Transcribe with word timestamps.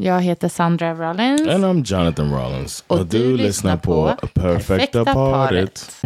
Jag 0.00 0.20
heter 0.20 0.48
Sandra 0.48 0.94
Rollins. 0.94 1.40
And 1.48 1.64
I'm 1.64 1.84
Jonathan 1.84 2.32
Rollins. 2.32 2.84
Och 2.86 3.06
du 3.06 3.36
lyssnar 3.36 3.76
på 3.76 4.14
Perfekta 4.34 5.04
paret. 5.04 6.02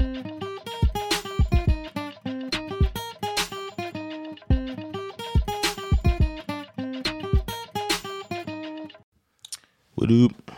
What 9.95 10.11
up? 10.11 10.51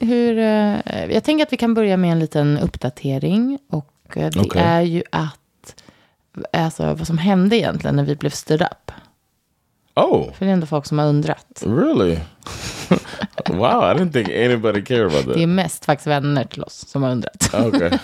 Hur, 0.00 0.38
eh, 0.38 1.06
jag 1.10 1.24
tänker 1.24 1.42
att 1.42 1.52
vi 1.52 1.56
kan 1.56 1.74
börja 1.74 1.96
med 1.96 2.12
en 2.12 2.18
liten 2.18 2.58
uppdatering. 2.58 3.58
Och 3.70 4.16
eh, 4.16 4.30
det 4.30 4.40
Okej. 4.40 4.62
är 4.62 4.82
ju 4.82 5.02
att, 5.10 5.82
alltså 6.52 6.94
vad 6.94 7.06
som 7.06 7.18
hände 7.18 7.56
egentligen 7.56 7.96
när 7.96 8.04
vi 8.04 8.16
blev 8.16 8.30
stood 8.30 8.62
up. 8.62 8.92
Oh, 9.94 10.32
För 10.32 10.44
det 10.44 10.50
är 10.50 10.52
ändå 10.52 10.66
folk 10.66 10.86
som 10.86 10.98
har 10.98 11.06
undrat. 11.06 11.62
really? 11.66 12.18
wow, 13.48 13.82
I 13.82 13.94
didn't 13.98 14.12
think 14.12 14.28
anybody 14.28 14.82
cared 14.84 15.06
about 15.06 15.24
Det 15.26 15.30
är 15.30 15.34
that. 15.34 15.48
mest 15.48 15.84
faktiskt 15.84 16.06
vänner 16.06 16.44
till 16.44 16.62
oss 16.62 16.84
som 16.88 17.02
har 17.02 17.10
undrat. 17.10 17.54
Okay. 17.54 17.90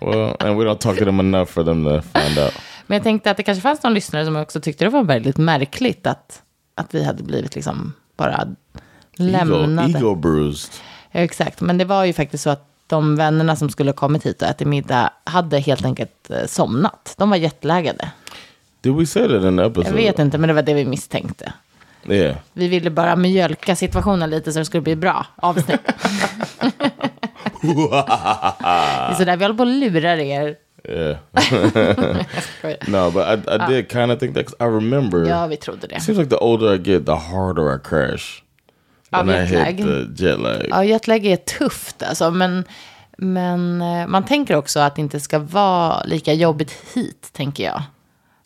well, 0.00 0.36
and 0.40 0.58
we 0.58 0.64
don't 0.64 0.78
talk 0.78 0.98
to 0.98 1.04
them 1.04 1.20
enough 1.20 1.48
for 1.50 1.64
them 1.64 1.84
to 1.84 2.02
find 2.18 2.38
out. 2.38 2.52
Men 2.86 2.96
jag 2.96 3.02
tänkte 3.02 3.30
att 3.30 3.36
det 3.36 3.42
kanske 3.42 3.62
fanns 3.62 3.82
någon 3.82 3.94
lyssnare 3.94 4.24
som 4.24 4.36
också 4.36 4.60
tyckte 4.60 4.84
det 4.84 4.90
var 4.90 5.04
väldigt 5.04 5.36
märkligt 5.36 6.06
att, 6.06 6.42
att 6.74 6.94
vi 6.94 7.04
hade 7.04 7.22
blivit 7.22 7.54
liksom 7.54 7.92
bara 8.16 8.34
Ego, 8.42 8.54
lämnade. 9.30 9.98
ego 9.98 10.14
bruised. 10.14 10.72
Ja, 11.10 11.20
exakt, 11.20 11.60
men 11.60 11.78
det 11.78 11.84
var 11.84 12.04
ju 12.04 12.12
faktiskt 12.12 12.44
så 12.44 12.50
att 12.50 12.68
de 12.86 13.16
vännerna 13.16 13.56
som 13.56 13.70
skulle 13.70 13.92
kommit 13.92 14.26
hit 14.26 14.42
och 14.42 14.48
ätit 14.48 14.66
middag 14.68 15.10
hade 15.24 15.58
helt 15.58 15.84
enkelt 15.84 16.30
eh, 16.30 16.46
somnat. 16.46 17.14
De 17.18 17.30
var 17.30 17.36
jetlaggade. 17.36 18.10
Did 18.82 18.92
we 18.94 19.06
say 19.06 19.28
that 19.28 19.44
in 19.44 19.56
the 19.56 19.64
episode? 19.64 19.88
Jag 19.88 19.94
vet 19.94 20.18
inte, 20.18 20.38
men 20.38 20.48
det 20.48 20.54
var 20.54 20.62
det 20.62 20.74
vi 20.74 20.84
misstänkte. 20.84 21.52
Yeah. 22.08 22.36
Vi 22.52 22.68
ville 22.68 22.90
bara 22.90 23.16
mjölka 23.16 23.76
situationen 23.76 24.30
lite 24.30 24.52
så 24.52 24.58
det 24.58 24.64
skulle 24.64 24.80
bli 24.80 24.96
bra 24.96 25.26
avsnitt. 25.36 25.80
det 27.62 27.68
är 29.10 29.14
sådär, 29.14 29.36
vi 29.36 29.44
håller 29.44 29.56
på 29.56 29.62
och 29.62 29.66
lurar 29.66 30.16
er. 30.16 30.56
Yeah. 30.88 31.16
no, 32.88 33.10
but 33.10 33.24
I, 33.28 33.54
I 33.54 33.58
did 33.68 33.88
kind 33.88 34.12
of 34.12 34.18
think 34.18 34.34
that 34.34 34.46
'cause 34.46 34.56
I 34.60 34.64
remember. 34.64 35.28
Ja, 35.28 35.46
vi 35.46 35.56
trodde 35.56 35.86
det. 35.86 35.96
It 35.96 36.02
seems 36.02 36.18
like 36.18 36.30
the 36.30 36.36
older 36.44 36.74
I 36.74 36.78
get, 36.78 37.06
the 37.06 37.12
harder 37.14 37.76
I 37.76 37.78
crash. 37.84 38.42
Av 39.10 39.28
jetlag. 39.28 39.76
the 39.76 40.24
jet 40.24 40.38
lag. 40.40 40.66
Ja, 40.70 40.84
jetlag 40.84 41.26
är 41.26 41.36
tufft 41.36 42.02
alltså, 42.02 42.30
men, 42.30 42.64
men 43.18 43.82
eh, 43.82 44.06
man 44.06 44.24
tänker 44.24 44.56
också 44.56 44.80
att 44.80 44.94
det 44.96 45.00
inte 45.00 45.20
ska 45.20 45.38
vara 45.38 46.02
lika 46.04 46.32
jobbigt 46.32 46.72
hit, 46.94 47.28
tänker 47.32 47.64
jag. 47.64 47.82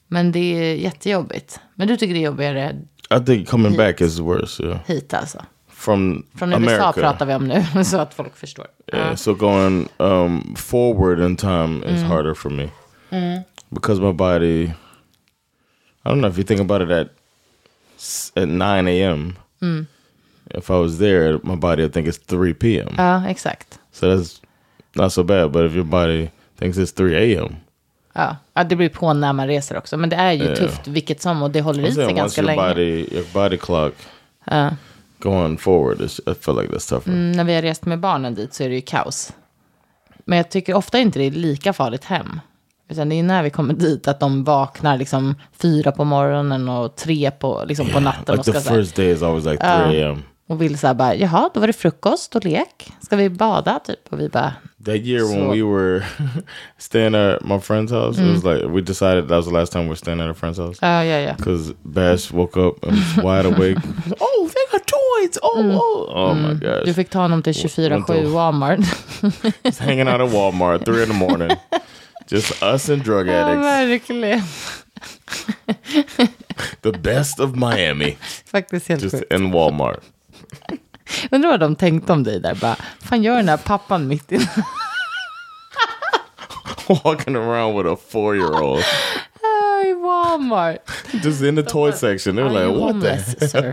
Men 0.09 0.33
det 0.33 0.39
är 0.39 0.75
jättejobbigt. 0.75 1.61
Men 1.75 1.89
du 1.89 1.97
tycker 1.97 2.15
det 2.15 2.21
är 2.21 2.25
jobbigare 2.25 2.77
I 3.11 3.25
think 3.25 3.49
coming 3.49 3.77
back 3.77 4.01
is 4.01 4.19
worse. 4.19 4.63
Yeah. 4.63 4.79
hit 4.87 5.15
alltså? 5.15 5.45
From, 5.69 6.27
Från 6.35 6.48
USA 6.53 6.57
America. 6.57 6.93
pratar 6.93 7.27
vi 7.27 7.35
om 7.35 7.45
nu, 7.48 7.65
så 7.85 7.98
att 7.98 8.15
folk 8.15 8.37
förstår. 8.37 8.67
Yeah, 8.93 9.15
so 9.15 9.35
going 9.35 9.89
um, 9.98 10.55
forward 10.57 11.20
in 11.20 11.36
time 11.36 11.77
is 11.86 12.01
Mm. 12.01 12.11
harder 12.11 12.35
for 12.35 12.51
me 12.51 12.69
because 13.70 14.01
my 14.01 14.13
body. 14.13 14.63
I 14.64 16.09
don't 16.09 16.20
know 16.20 16.30
if 16.30 16.39
you 16.39 16.45
think 16.45 16.61
about 16.61 16.83
it 16.83 16.91
at 16.91 17.09
at 18.36 18.48
nine 18.48 18.89
a.m. 18.89 19.36
Mm. 19.63 19.86
If 20.55 20.70
I 20.70 20.75
was 20.79 20.98
there, 20.98 21.39
my 21.42 21.57
body 21.57 21.83
would 21.83 21.92
think 21.92 22.07
it's 22.09 22.19
three 22.27 22.55
p.m. 22.55 22.95
Ja, 22.98 23.25
exakt. 23.29 23.79
So 23.92 24.17
that's 24.17 24.41
not 24.95 25.13
so 25.13 25.23
bad. 25.25 25.53
But 25.53 25.64
if 25.67 25.75
your 25.75 25.85
body 25.85 26.30
thinks 26.59 26.79
it's 26.79 26.92
3 26.92 27.14
a.m., 27.17 27.57
Ja. 28.17 28.37
ja, 28.55 28.65
det 28.65 28.77
beror 28.77 28.89
på 28.89 29.13
när 29.13 29.33
man 29.33 29.47
reser 29.47 29.77
också. 29.79 29.97
Men 29.97 30.09
det 30.11 30.17
är 30.17 30.33
ju 30.33 30.45
Ja. 30.45 30.57
tufft 30.57 30.89
vilket 30.89 31.23
som 31.23 31.43
och 31.43 31.51
det 31.51 31.61
håller 31.61 31.83
i 31.83 31.91
I'm 31.91 31.95
sig 31.95 32.13
ganska 32.15 32.41
your 32.43 32.47
länge. 32.47 32.69
body, 32.69 33.07
your 33.13 33.25
body 33.33 33.57
clock 33.57 33.95
going 35.19 35.57
forward, 35.59 36.01
I 36.03 36.35
feel 36.41 36.57
like 36.57 36.75
that's 36.75 36.89
tougher. 36.89 37.09
Mm, 37.13 37.33
när 37.33 37.45
vi 37.45 37.55
har 37.55 37.63
rest 37.63 37.87
med 37.87 38.01
barnen 38.01 38.35
dit 38.35 38.55
så 38.55 38.63
är 38.63 38.69
det 38.69 38.75
ju 38.75 38.81
kaos. 38.81 39.33
Men 40.25 40.37
jag 40.37 40.51
tycker 40.51 40.75
ofta 40.75 40.99
inte 40.99 41.19
det 41.19 41.25
är 41.25 41.31
lika 41.31 41.73
farligt 41.73 42.05
hem. 42.05 42.41
Utan 42.89 43.09
det 43.09 43.15
är 43.19 43.23
när 43.23 43.43
vi 43.43 43.51
kommer 43.51 43.75
dit 43.75 44.09
att 44.09 44.21
de 44.21 44.45
vaknar 44.45 44.97
liksom 44.98 45.35
fyra 45.63 45.93
på 45.93 46.05
morgonen 46.05 46.69
och 46.69 46.97
tre 46.97 47.31
på, 47.31 47.65
liksom 47.67 47.89
på 47.89 48.01
natten 48.01 48.37
Like 48.37 48.51
och, 48.51 48.55
the 48.55 48.61
ska, 48.61 48.71
här, 48.75 48.81
first 48.83 48.97
day 48.97 49.11
is 49.11 49.23
always 49.23 49.45
like 49.45 49.57
3 49.89 50.05
a.m. 50.05 50.23
och 50.48 50.62
vill 50.62 50.79
så 50.79 50.86
här 50.86 50.95
bara, 50.95 51.14
jaha, 51.14 51.51
då 51.55 51.61
var 51.61 51.67
det 51.67 51.73
frukost 51.73 52.36
och 52.36 52.45
lek. 52.45 52.92
Ska 53.02 53.17
vi 53.17 53.30
bada 53.30 53.79
typ? 53.79 53.98
Och 54.12 54.20
vi 54.20 54.29
bara, 54.29 54.52
That 54.84 54.96
year 54.96 55.24
when 55.24 55.40
So- 55.40 55.52
we 55.52 55.62
were 55.62 56.05
staying 56.79 57.14
at 57.14 57.42
my 57.45 57.58
friend's 57.58 57.90
house, 57.90 58.23
it 58.23 58.34
was 58.34 58.45
like 58.45 58.67
we 58.68 58.80
decided 58.80 59.29
that 59.29 59.36
was 59.36 59.46
the 59.46 59.52
last 59.52 59.73
time 59.73 59.83
we 59.85 59.89
were 59.89 59.96
staying 59.96 60.20
at 60.20 60.30
a 60.30 60.35
friend's 60.35 60.58
house 60.58 60.79
ja, 60.83 61.05
ja, 61.05 61.18
ja. 61.18 61.35
because 61.36 61.74
Bash 61.83 62.30
woke 62.33 62.56
up 62.61 62.85
and 62.85 62.92
was 62.96 63.17
wide 63.24 63.46
awake. 63.46 63.79
oh, 64.20 64.48
they 64.55 64.64
got 64.73 64.86
toys! 64.86 65.39
Oh, 65.42 65.80
oh, 65.80 66.12
oh 66.14 66.35
my 66.35 66.55
Du 66.55 66.67
gosh! 66.85 66.95
fick 66.95 67.11
ta 67.11 67.18
honom 67.20 67.42
till 67.42 67.52
24-7 67.52 68.33
Walmart. 68.33 68.79
Just 69.64 69.80
hanging 69.80 70.08
out 70.08 70.20
at 70.20 70.30
Walmart 70.30 70.85
three 70.85 71.02
in 71.02 71.08
the 71.08 71.14
morning, 71.14 71.51
just 72.30 72.62
us 72.62 72.89
and 72.89 73.02
drug 73.05 73.27
ja, 73.27 73.33
addicts. 73.33 74.08
verkligen. 74.08 74.42
The 76.83 76.92
best 76.92 77.40
of 77.40 77.55
Miami, 77.56 78.17
Faktiskt 78.52 78.89
helt 78.89 79.02
just 79.02 79.14
sjukt. 79.17 79.33
in 79.33 79.51
Walmart. 79.52 80.01
Undrar 81.30 81.50
vad 81.50 81.61
de 81.61 81.77
tänkte 81.77 82.12
om 82.12 82.22
dig 82.24 82.40
där. 82.40 82.55
Bara, 82.55 82.77
fan 83.05 83.22
gör 83.22 83.36
den 83.36 83.48
här 83.48 83.56
pappan 83.56 84.08
mitt 84.08 84.33
i 84.33 84.39
Walking 86.89 87.36
around 87.36 87.77
with 87.77 87.89
a 87.92 87.96
four-year-old, 88.11 88.80
i 89.84 89.92
Walmart. 89.94 90.78
just 91.24 91.42
in 91.42 91.56
the 91.56 91.62
toy 91.62 91.92
section. 91.92 92.36
They 92.36 92.44
were 92.44 92.50
Are 92.56 92.64
you 92.64 92.70
like, 92.72 92.80
"What 92.80 92.92
homeless, 92.94 93.34
the? 93.34 93.48
sir? 93.48 93.72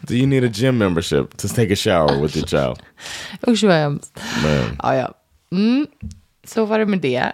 Do 0.00 0.14
you 0.14 0.26
need 0.26 0.44
a 0.44 0.48
gym 0.52 0.78
membership 0.78 1.36
to 1.36 1.48
take 1.48 1.70
a 1.72 1.76
shower 1.76 2.18
with 2.22 2.36
your 2.36 2.46
child?" 2.46 2.78
Usch 3.46 3.62
vad 3.64 3.74
hemskt. 3.74 4.20
Ja, 4.82 4.94
ja. 4.94 5.14
Mm. 5.52 5.86
Så 6.46 6.64
var 6.64 6.78
det 6.78 6.86
med 6.86 6.98
det. 7.00 7.32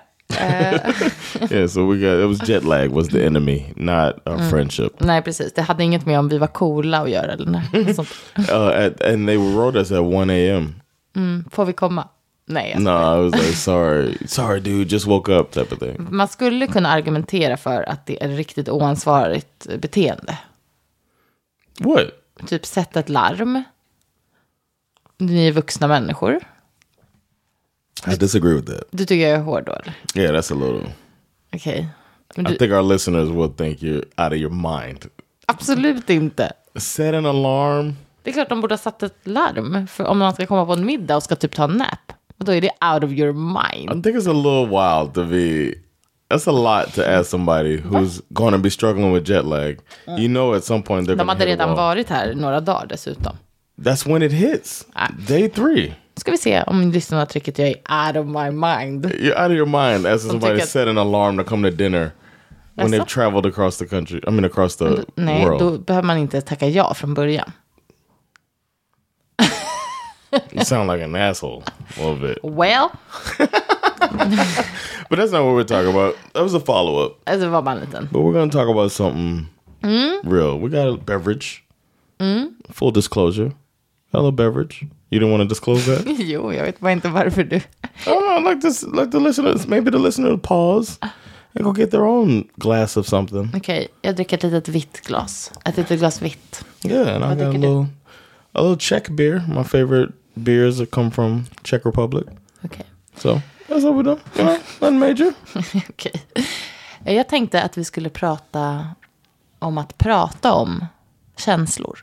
Yeah, 1.50 1.68
so 1.68 1.86
we 1.92 1.98
got 1.98 2.20
it 2.24 2.28
was 2.28 2.38
jet 2.48 2.64
lag 2.64 2.90
was 2.90 3.08
the 3.08 3.26
enemy, 3.26 3.72
not 3.76 4.14
our 4.26 4.50
friendship. 4.50 4.92
nej, 5.00 5.22
precis. 5.22 5.52
Det 5.52 5.62
hade 5.62 5.84
inget 5.84 6.06
med 6.06 6.18
om 6.18 6.28
vi 6.28 6.38
var 6.38 6.46
coola 6.46 7.00
att 7.02 7.10
göra. 7.10 7.32
Eller 7.32 7.46
nej. 7.46 7.94
Sånt. 7.94 8.08
Uh, 8.38 8.86
at, 8.86 9.02
and 9.02 9.28
they 9.28 9.36
wrote 9.36 9.78
us 9.78 9.92
at 9.92 9.98
1 9.98 10.30
a.m. 10.30 10.74
Får 11.50 11.64
vi 11.64 11.72
komma? 11.72 12.08
Nej. 12.46 12.74
No. 12.78 12.90
I 12.90 13.30
was 13.30 13.34
like, 13.34 13.56
sorry, 13.56 14.16
sorry, 14.26 14.60
dude, 14.60 14.92
just 14.92 15.06
woke 15.06 15.32
up, 15.32 15.50
type 15.50 15.74
of 15.74 15.78
thing. 15.78 16.06
Man 16.10 16.28
skulle 16.28 16.66
kunna 16.66 16.88
argumentera 16.88 17.56
för 17.56 17.88
att 17.88 18.06
det 18.06 18.22
är 18.24 18.28
riktigt 18.28 18.68
oansvarigt 18.68 19.66
beteende. 19.78 20.38
What? 21.78 22.06
Typ 22.46 22.66
sätta 22.66 23.00
ett 23.00 23.08
larm. 23.08 23.62
Ni 25.18 25.46
är 25.48 25.52
vuxna 25.52 25.88
människor. 25.88 26.40
I 28.12 28.16
disagree 28.16 28.54
with 28.54 28.66
that. 28.72 28.84
Du 28.90 29.04
tycker 29.04 29.28
jag 29.28 29.38
är 29.38 29.42
hård 29.42 29.64
då, 29.66 29.72
eller? 29.72 29.94
Yeah, 30.14 30.34
that's 30.36 30.52
a 30.52 30.56
little. 30.56 30.92
Okej. 31.54 31.88
Men 32.36 32.46
I 32.52 32.56
think 32.58 32.72
our 32.72 32.82
listeners 32.82 33.28
will 33.28 33.50
think 33.56 33.78
you're 33.82 34.04
out 34.24 34.32
of 34.32 34.38
your 34.38 34.50
mind. 34.50 35.06
absolut 35.46 36.10
inte. 36.10 36.52
Set 36.76 37.14
an 37.14 37.26
alarm. 37.26 37.96
Det 38.22 38.30
är 38.30 38.34
klart 38.34 38.48
de 38.48 38.60
borde 38.60 38.72
ha 38.74 38.78
satt 38.78 39.02
ett 39.02 39.16
larm. 39.24 39.86
För 39.86 40.04
om 40.04 40.18
man 40.18 40.32
ska 40.34 40.46
komma 40.46 40.66
på 40.66 40.72
en 40.72 40.86
middag 40.86 41.16
och 41.16 41.22
ska 41.22 41.36
typ 41.36 41.54
ta 41.54 41.64
en 41.64 41.70
nap. 41.70 42.12
Då 42.38 42.52
är 42.52 42.60
det 42.60 42.70
out 42.94 43.04
of 43.04 43.10
your 43.10 43.30
I 43.30 43.32
mind. 43.32 44.04
think 44.04 44.16
it's 44.16 44.30
a 44.30 44.32
little 44.32 44.66
wild 44.66 45.14
to 45.14 45.24
be. 45.24 45.74
That's 46.30 46.48
a 46.48 46.52
lot 46.52 46.94
to 46.94 47.02
ask 47.02 47.30
somebody 47.30 47.76
who's 47.80 48.22
going 48.28 48.52
to 48.52 48.58
be 48.58 48.70
struggling 48.70 49.12
with 49.14 49.30
jet 49.30 49.44
lag. 49.44 49.78
You 50.18 50.28
know, 50.28 50.54
at 50.54 50.64
some 50.64 50.82
point 50.82 51.08
they're 51.08 51.16
De 51.16 51.28
hade 51.28 51.46
redan 51.46 51.74
varit 51.76 52.08
här 52.08 52.34
några 52.34 52.60
dagar 52.60 52.86
dessutom. 52.86 53.36
That's 53.78 54.06
when 54.12 54.22
it 54.22 54.32
hits. 54.32 54.86
Ah. 54.92 55.08
Day 55.28 55.48
three. 55.48 55.94
Ska 56.22 56.30
vi 56.30 56.38
se 56.38 56.62
om 56.62 56.90
lyssnarna 56.90 57.26
tycker 57.26 57.52
att 57.52 57.58
jag 57.58 57.68
är 57.68 58.08
out 58.08 58.16
of 58.16 58.26
my 58.26 58.50
mind. 58.50 59.06
You're 59.06 59.42
out 59.42 59.50
of 59.50 59.56
your 59.56 59.66
mind 59.66 60.06
asking 60.06 60.30
somebody 60.30 60.54
ticket. 60.54 60.68
set 60.68 60.88
an 60.88 60.98
alarm 60.98 61.38
to 61.38 61.44
come 61.44 61.70
to 61.70 61.76
dinner 61.76 62.12
when 62.74 62.90
they've 62.90 63.06
traveled 63.06 63.46
across 63.46 63.78
the 63.78 63.86
country. 63.86 64.20
I 64.26 64.30
mean, 64.30 64.44
across 64.44 64.76
the 64.76 65.04
Nej, 65.14 65.44
world. 65.44 65.60
då 65.60 65.78
behöver 65.78 66.06
man 66.06 66.18
inte 66.18 66.40
tacka 66.40 66.68
ja 66.68 66.94
från 66.94 67.14
början. 67.14 67.52
You 70.52 70.64
sound 70.64 70.90
like 70.90 71.04
an 71.04 71.14
asshole 71.14 71.62
a 71.96 72.00
little 72.00 72.28
bit. 72.28 72.38
Well, 72.42 72.90
but 73.38 75.18
that's 75.18 75.32
not 75.32 75.44
what 75.44 75.54
we're 75.54 75.64
talking 75.64 75.90
about. 75.90 76.16
That 76.34 76.42
was 76.42 76.54
a 76.54 76.60
follow 76.60 77.06
up. 77.06 77.20
Alltså 77.24 77.48
var 77.48 77.62
bara 77.62 77.74
en 77.74 77.80
liten. 77.80 78.08
But 78.12 78.22
we're 78.22 78.32
gonna 78.32 78.52
talk 78.52 78.68
about 78.68 78.92
something 78.92 79.46
mm. 79.82 80.20
real. 80.24 80.58
We 80.58 80.68
got 80.68 80.94
a 80.94 80.96
beverage. 81.04 81.64
Mm. 82.18 82.54
Full 82.70 82.92
disclosure. 82.92 83.52
Hello 84.12 84.30
beverage. 84.30 84.86
You 85.12 85.18
didn't 85.20 85.30
want 85.30 85.42
to 85.42 85.48
disclose 85.48 85.84
that? 85.96 86.06
Jo, 86.18 86.52
jag 86.52 86.64
vet 86.64 86.80
bara 86.80 86.92
inte 86.92 87.08
varför 87.08 87.44
du... 87.44 87.56
I 87.56 87.62
don't 88.04 88.20
know. 88.20 88.38
I 88.38 88.54
like 88.54 88.60
this. 88.60 88.82
Like 88.82 89.10
the 89.10 89.18
listeners. 89.20 89.66
Maybe 89.66 89.90
the 89.90 89.98
listener 89.98 90.28
will 90.30 90.38
pause 90.40 90.98
and 91.54 91.64
go 91.64 91.72
get 91.72 91.90
their 91.90 92.04
own 92.04 92.48
glass 92.56 92.96
of 92.96 93.06
something. 93.06 93.50
Okej, 93.56 93.88
jag 94.02 94.16
dricker 94.16 94.36
ett 94.36 94.42
litet 94.42 94.68
vitt 94.68 95.00
glas. 95.06 95.52
Ett 95.64 95.76
litet 95.76 95.98
glas 95.98 96.22
vitt. 96.22 96.64
Yeah, 96.84 97.14
and 97.14 97.24
I 97.24 97.28
Vad 97.28 97.38
got 97.38 97.46
a 97.46 97.52
tycker 97.52 97.52
du? 97.52 97.68
little, 97.68 97.86
a 98.52 98.62
little 98.62 98.76
Czech 98.78 99.08
beer. 99.08 99.42
My 99.48 99.64
favorite 99.64 100.12
beers 100.34 100.78
that 100.78 100.90
come 100.90 101.10
from 101.10 101.44
Czech 101.62 101.86
Republic. 101.86 102.24
Okej. 102.64 102.86
So 103.16 103.40
that's 103.68 103.84
what 103.84 103.94
we 103.96 104.02
do. 104.02 104.18
You 104.36 104.44
know, 104.44 104.56
nothing 104.80 104.98
major. 104.98 105.32
Okej. 105.90 106.22
Jag 107.04 107.28
tänkte 107.28 107.62
att 107.62 107.78
vi 107.78 107.84
skulle 107.84 108.08
prata 108.10 108.86
om 109.58 109.78
att 109.78 109.98
prata 109.98 110.52
om 110.52 110.86
känslor. 111.36 111.98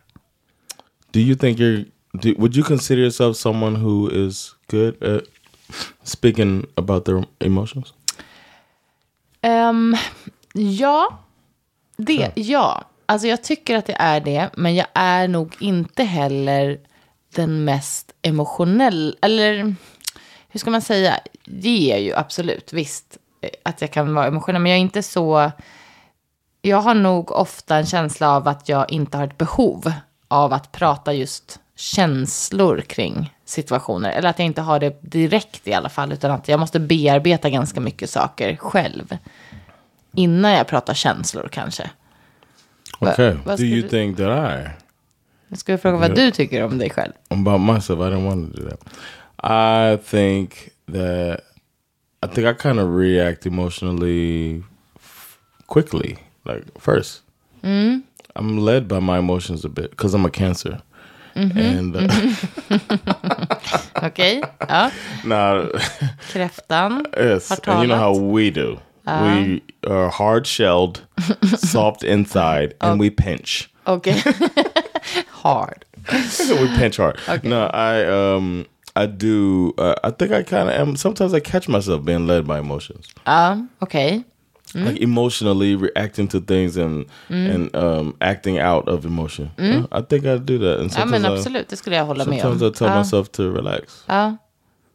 Do 1.11 1.19
you 1.19 1.35
think 1.35 1.59
you're? 1.59 1.85
Do, 2.13 2.33
would 2.37 2.55
you 2.55 2.63
consider 2.63 3.01
yourself 3.01 3.37
someone 3.37 3.75
who 3.75 4.09
is 4.09 4.55
good 4.67 5.03
at 5.03 5.23
speaking 6.03 6.65
about 6.75 7.05
their 7.05 7.23
emotions? 7.39 7.93
Ehm, 9.41 9.95
ja, 10.53 11.19
det, 11.97 12.31
ja. 12.35 12.83
Alltså 13.05 13.27
jag 13.27 13.43
tycker 13.43 13.77
att 13.77 13.85
det 13.85 13.95
är 13.99 14.19
det, 14.19 14.49
men 14.57 14.75
jag 14.75 14.87
är 14.93 15.27
nog 15.27 15.55
inte 15.59 16.03
heller 16.03 16.79
den 17.35 17.63
mest 17.63 18.11
emotionell, 18.21 19.17
eller 19.21 19.75
hur 20.49 20.59
ska 20.59 20.71
man 20.71 20.81
säga? 20.81 21.19
Det 21.45 21.91
är 21.91 21.97
ju 21.97 22.13
absolut, 22.15 22.73
visst, 22.73 23.17
att 23.63 23.81
jag 23.81 23.91
kan 23.91 24.13
vara 24.13 24.27
emotionell, 24.27 24.61
men 24.61 24.69
jag 24.71 24.77
är 24.77 24.81
inte 24.81 25.03
så, 25.03 25.51
jag 26.61 26.77
har 26.77 26.93
nog 26.93 27.31
ofta 27.31 27.77
en 27.77 27.85
känsla 27.85 28.35
av 28.35 28.47
att 28.47 28.69
jag 28.69 28.91
inte 28.91 29.17
har 29.17 29.23
ett 29.23 29.37
behov 29.37 29.91
av 30.27 30.53
att 30.53 30.71
prata 30.71 31.13
just 31.13 31.59
känslor 31.79 32.81
kring 32.81 33.33
situationer. 33.45 34.11
Eller 34.11 34.29
att 34.29 34.39
jag 34.39 34.45
inte 34.45 34.61
har 34.61 34.79
det 34.79 34.99
direkt 35.01 35.67
i 35.67 35.73
alla 35.73 35.89
fall, 35.89 36.11
utan 36.13 36.31
att 36.31 36.47
jag 36.47 36.59
måste 36.59 36.79
bearbeta 36.79 37.49
ganska 37.49 37.79
mycket 37.79 38.09
saker 38.09 38.55
själv. 38.55 39.17
Innan 40.15 40.51
jag 40.51 40.67
pratar 40.67 40.93
känslor 40.93 41.49
kanske. 41.51 41.89
Va- 42.99 43.11
Okay. 43.13 43.31
do 43.45 43.63
you 43.63 43.81
skulle- 43.81 43.89
think 43.89 44.17
that 44.17 44.51
I? 44.59 44.69
Nu 45.47 45.57
ska 45.57 45.71
vi 45.71 45.77
fråga 45.77 45.97
vad 45.97 46.15
du 46.15 46.31
tycker 46.31 46.63
om 46.63 46.77
dig 46.77 46.89
själv. 46.89 47.11
about 47.29 47.61
myself, 47.61 47.99
I 47.99 48.03
didn't 48.03 48.25
want 48.25 48.55
to 48.55 48.61
do 48.61 48.69
that. 48.69 48.79
I 49.43 49.97
think 50.03 50.69
that 50.93 51.39
I 52.25 52.27
think 52.35 52.47
I 52.47 52.61
kind 52.61 52.79
of 52.79 52.95
react 52.97 53.45
emotionally 53.45 54.63
quickly, 55.65 56.17
like 56.45 56.63
first. 56.79 57.21
I'm 58.35 58.65
led 58.65 58.87
by 58.87 58.99
my 58.99 59.17
emotions 59.17 59.65
a 59.65 59.69
bit 59.69 59.91
because 59.91 60.17
I'm 60.17 60.25
a 60.27 60.29
Cancer, 60.33 60.81
and 61.35 61.95
uh, 61.95 62.07
Okej, 64.07 64.41
ja. 64.69 64.91
nah, 65.23 65.65
Kräftan 66.31 67.05
yes, 67.17 67.49
har 67.49 67.59
and 67.67 67.81
you 67.81 67.87
know 67.87 67.97
how 67.97 68.13
we 68.33 68.49
do. 68.51 68.79
we 69.05 69.61
are 69.87 70.09
hard 70.09 70.45
shelled, 70.47 71.01
soft 71.57 72.03
inside, 72.03 72.73
and 72.81 72.99
we 72.99 73.09
pinch. 73.09 73.69
Okay. 73.87 74.21
Hard. 75.43 75.85
we 76.11 76.67
pinch 76.77 76.97
hard. 76.97 77.17
No, 77.43 77.67
I 77.73 78.03
um 78.05 78.65
I 78.95 79.05
do. 79.07 79.73
Uh, 79.77 79.95
I 80.03 80.11
think 80.11 80.31
I 80.31 80.43
kind 80.43 80.69
of 80.69 80.75
am. 80.75 80.95
Sometimes 80.95 81.33
I 81.33 81.39
catch 81.39 81.67
myself 81.69 82.03
being 82.03 82.27
led 82.27 82.45
by 82.45 82.59
emotions. 82.59 83.07
Ja, 83.25 83.55
okej. 84.75 84.85
like 84.91 85.03
emotionally 85.03 85.75
reacting 85.75 86.27
to 86.29 86.39
things 86.39 86.77
and 86.77 87.05
mm-hmm. 87.29 87.55
and 87.55 87.75
um, 87.75 88.13
acting 88.21 88.59
out 88.59 88.87
of 88.87 89.05
emotion. 89.05 89.49
Mm-hmm. 89.57 89.77
Yeah, 89.77 89.99
I 89.99 90.01
think 90.01 90.25
I 90.25 90.37
do 90.37 90.57
that. 90.59 90.79
And 90.79 90.91
Ja, 90.97 91.05
men 91.05 91.25
absolut, 91.25 91.69
det 91.69 91.77
skulle 91.77 91.95
jag 91.95 92.05
hålla 92.05 92.25
med 92.25 92.41
sometimes. 92.41 92.61
I 92.75 92.77
tell 92.77 92.87
Ja, 92.87 92.99
myself 92.99 93.29
to 93.29 93.43
relax. 93.53 94.03
ja. 94.07 94.37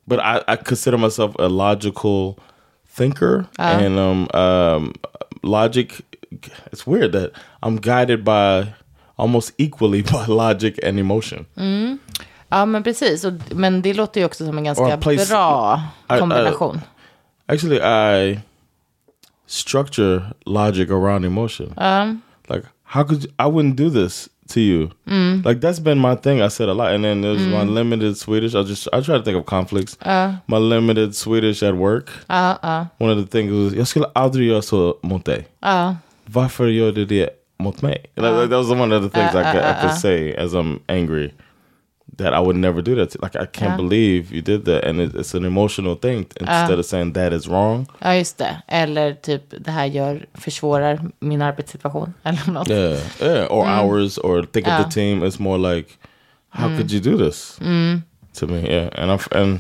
But 0.07 0.19
I, 0.19 0.53
I 0.53 0.57
consider 0.65 0.99
myself 0.99 1.37
a 1.39 1.49
logical 1.49 2.35
thinker, 2.97 3.47
uh. 3.59 3.85
and 3.85 3.99
um, 3.99 4.29
um, 4.41 4.95
logic. 5.43 6.03
It's 6.73 6.87
weird 6.87 7.13
that 7.13 7.31
I'm 7.63 7.77
guided 7.81 8.25
by 8.25 8.75
almost 9.17 9.53
equally 9.59 10.03
by 10.13 10.27
logic 10.29 10.79
and 10.85 10.99
emotion. 10.99 11.47
Mm. 11.57 11.99
ja, 12.49 12.65
men 12.67 12.83
precis. 12.83 13.25
Och, 13.25 13.33
men 13.51 13.83
det 13.83 13.95
låter 13.95 14.21
ju 14.21 14.27
också 14.27 14.47
som 14.47 14.59
en 14.59 14.65
ganska 14.65 14.97
place- 14.97 15.29
bra 15.31 15.81
I- 16.11 16.15
I- 16.17 16.19
kombination. 16.21 16.81
Actually, 17.47 17.77
I 17.81 18.41
structure 19.55 20.33
logic 20.47 20.91
around 20.91 21.25
emotion. 21.25 21.73
Um, 21.77 22.23
like, 22.49 22.65
how 22.83 23.05
could 23.05 23.25
you, 23.25 23.31
I 23.39 23.47
wouldn't 23.47 23.77
do 23.77 23.89
this 23.89 24.29
to 24.49 24.61
you? 24.61 24.91
Mm. 25.07 25.45
Like 25.45 25.61
that's 25.61 25.79
been 25.79 25.99
my 25.99 26.17
thing. 26.17 26.43
I 26.43 26.49
said 26.49 26.69
a 26.69 26.75
lot, 26.75 26.93
and 26.95 27.05
then 27.05 27.21
there's 27.23 27.47
my 27.47 27.65
mm. 27.65 27.73
limited 27.73 28.17
Swedish. 28.17 28.55
I 28.55 28.63
just 28.63 28.89
I 28.93 29.01
try 29.01 29.17
to 29.17 29.23
think 29.23 29.39
of 29.39 29.47
conflicts. 29.47 29.97
Uh. 30.03 30.37
my 30.47 30.59
limited 30.59 31.15
Swedish 31.15 31.63
at 31.63 31.77
work. 31.77 32.11
Uh, 32.29 32.59
uh. 32.63 32.87
One 32.99 33.11
of 33.11 33.19
the 33.19 33.27
things 33.27 33.53
was 33.53 33.75
jag 33.75 33.87
skulle 33.87 34.07
aldrig 34.15 34.49
göra 34.49 34.63
så 34.63 34.97
mot 35.03 35.25
dig. 35.25 35.47
Varför 36.27 36.67
gör 36.67 36.93
du 36.93 37.05
det 37.05 37.31
mot 37.59 37.83
mig? 37.83 38.07
Like, 38.17 38.29
uh. 38.29 38.41
like, 38.41 38.51
that 38.51 38.59
was 38.59 38.71
one 38.71 38.93
of 38.93 39.03
the 39.03 39.11
things 39.11 39.35
uh, 39.35 39.39
I, 39.39 39.53
could, 39.53 39.63
I 39.63 39.81
could 39.81 39.99
say 40.01 40.35
as 40.35 40.55
I'm 40.55 40.81
angry. 40.89 41.33
That 42.17 42.33
I 42.33 42.41
would 42.41 42.57
never 42.57 42.83
do 42.83 42.95
that. 42.95 43.11
To. 43.11 43.19
Like 43.23 43.35
I 43.37 43.47
can't 43.47 43.77
believe 43.77 44.33
you 44.33 44.41
did 44.43 44.65
that, 44.65 44.85
and 44.85 45.01
it, 45.01 45.15
it's 45.15 45.35
an 45.35 45.45
emotional 45.45 45.97
thing. 45.97 46.27
Instead 46.41 46.79
of 46.79 46.85
saying 46.87 47.13
that 47.15 47.33
is 47.33 47.49
wrong, 47.49 47.87
Ja, 48.01 48.15
just 48.15 48.39
det. 48.39 48.63
Eller 48.69 49.15
typ 49.15 49.43
det 49.59 49.71
här 49.71 49.87
gör, 49.87 50.27
försvårar 50.35 51.01
min 51.21 51.43
arbetssituation. 51.43 52.15
Eller 52.23 52.51
något. 52.53 52.69
Yeah, 52.71 53.01
yeah, 53.21 53.47
or 53.53 53.67
hours, 53.67 54.19
or 54.19 54.43
think 54.43 54.67
of 54.69 54.85
the 54.85 54.91
team. 54.91 55.23
It's 55.23 55.39
more 55.41 55.75
like, 55.75 55.89
how 56.51 56.69
could 56.77 56.91
you 56.93 57.01
do 57.01 57.19
this 57.25 57.57
to 58.39 58.47
me? 58.47 58.61
Yeah, 58.71 58.89
and 59.03 59.11
I 59.13 59.19
and 59.39 59.59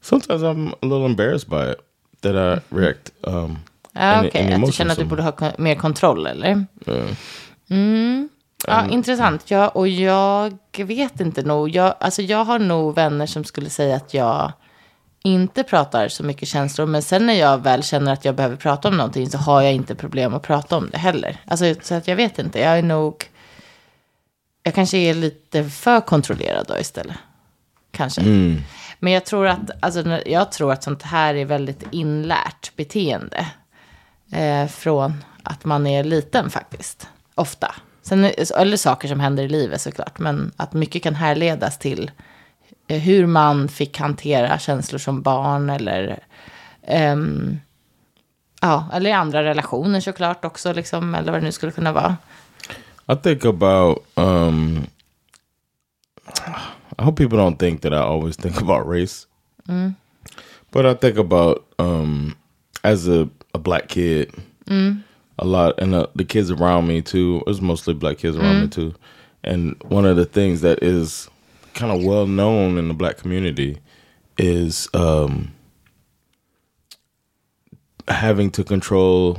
sometimes 0.00 0.42
I'm 0.42 0.68
a 0.82 0.86
little 0.86 1.06
embarrassed 1.06 1.48
by 1.48 1.70
it 1.72 1.80
that 2.22 2.34
I 2.34 2.74
react. 2.74 3.10
Um, 3.24 3.58
Ja, 3.94 4.20
in- 4.22 4.26
okej. 4.28 4.40
in 4.46 4.52
Att 4.52 4.66
du 4.66 4.72
känner 4.72 4.92
att 4.92 4.98
du 4.98 5.04
borde 5.04 5.22
ha 5.22 5.52
mer 5.58 5.74
kontroll, 5.74 6.26
eller? 6.26 6.66
yeah. 6.86 7.08
Ja, 8.66 8.88
intressant. 8.88 9.50
Ja, 9.50 9.68
och 9.68 9.88
jag 9.88 10.58
vet 10.76 11.20
inte 11.20 11.42
nog. 11.42 11.68
Jag, 11.68 11.94
alltså 12.00 12.22
jag 12.22 12.44
har 12.44 12.58
nog 12.58 12.94
vänner 12.94 13.26
som 13.26 13.44
skulle 13.44 13.70
säga 13.70 13.96
att 13.96 14.14
jag 14.14 14.52
inte 15.22 15.62
pratar 15.62 16.08
så 16.08 16.24
mycket 16.24 16.48
känslor. 16.48 16.86
Men 16.86 17.02
sen 17.02 17.26
när 17.26 17.34
jag 17.34 17.58
väl 17.62 17.82
känner 17.82 18.12
att 18.12 18.24
jag 18.24 18.34
behöver 18.34 18.56
prata 18.56 18.88
om 18.88 18.96
någonting 18.96 19.30
så 19.30 19.38
har 19.38 19.62
jag 19.62 19.72
inte 19.72 19.94
problem 19.94 20.34
att 20.34 20.42
prata 20.42 20.76
om 20.76 20.90
det 20.90 20.98
heller. 20.98 21.40
Alltså, 21.46 21.74
så 21.82 21.94
att 21.94 22.08
jag 22.08 22.16
vet 22.16 22.38
inte. 22.38 22.60
Jag 22.60 22.78
är 22.78 22.82
nog... 22.82 23.24
Jag 24.62 24.74
kanske 24.74 24.98
är 24.98 25.14
lite 25.14 25.64
för 25.64 26.00
kontrollerad 26.00 26.66
då 26.68 26.78
istället. 26.78 27.16
Kanske. 27.90 28.20
Men 28.98 29.12
jag 29.12 29.24
tror 29.24 29.46
att, 29.46 29.70
alltså, 29.80 30.20
jag 30.26 30.52
tror 30.52 30.72
att 30.72 30.82
sånt 30.82 31.02
här 31.02 31.34
är 31.34 31.44
väldigt 31.44 31.82
inlärt 31.90 32.76
beteende. 32.76 33.46
Eh, 34.32 34.66
från 34.66 35.24
att 35.42 35.64
man 35.64 35.86
är 35.86 36.04
liten 36.04 36.50
faktiskt. 36.50 37.08
Ofta. 37.34 37.74
Sen, 38.08 38.24
eller 38.56 38.76
saker 38.76 39.08
som 39.08 39.20
händer 39.20 39.42
i 39.42 39.48
livet 39.48 39.80
såklart. 39.80 40.18
Men 40.18 40.52
att 40.56 40.72
mycket 40.72 41.02
kan 41.02 41.14
härledas 41.14 41.78
till 41.78 42.10
eh, 42.88 43.00
hur 43.00 43.26
man 43.26 43.68
fick 43.68 43.98
hantera 43.98 44.58
känslor 44.58 44.98
som 44.98 45.22
barn. 45.22 45.70
Eller, 45.70 46.18
ehm, 46.82 47.58
ja, 48.60 48.88
eller 48.92 49.10
i 49.10 49.12
andra 49.12 49.42
relationer 49.42 50.00
såklart 50.00 50.44
också. 50.44 50.72
Liksom, 50.72 51.14
eller 51.14 51.32
vad 51.32 51.40
det 51.40 51.44
nu 51.44 51.52
skulle 51.52 51.72
kunna 51.72 51.92
vara. 51.92 52.16
I 53.12 53.16
think 53.22 53.44
about. 53.44 53.98
Um, 54.14 54.86
I 56.98 57.02
hope 57.02 57.22
people 57.22 57.38
don't 57.38 57.58
think 57.58 57.82
that 57.82 57.92
I 57.92 57.96
always 57.96 58.36
think 58.36 58.62
about 58.62 58.86
race, 58.86 59.26
but 60.70 60.86
I 60.86 60.94
think 60.94 61.18
about 61.18 61.58
um, 61.78 62.34
as 62.82 63.08
a, 63.08 63.28
a 63.52 63.58
black 63.58 63.88
kid 63.88 64.30
a 65.38 65.44
lot, 65.44 65.78
and 65.80 65.94
uh, 65.94 66.06
the 66.14 66.24
kids 66.24 66.50
around 66.50 66.86
me 66.86 67.02
too. 67.02 67.38
It 67.46 67.46
was 67.50 67.60
mostly 67.60 67.94
black 67.94 68.18
kids 68.18 68.36
around 68.36 68.62
me 68.62 68.68
too, 68.68 68.94
and 69.44 69.76
one 69.88 70.04
of 70.10 70.16
the 70.16 70.24
things 70.24 70.60
that 70.62 70.82
is 70.82 71.28
kind 71.74 71.92
of 71.92 72.04
well 72.04 72.26
known 72.26 72.78
in 72.78 72.88
the 72.88 72.94
black 72.94 73.18
community 73.18 73.78
is 74.38 74.88
um, 74.94 75.52
having 78.08 78.50
to 78.50 78.64
control 78.64 79.38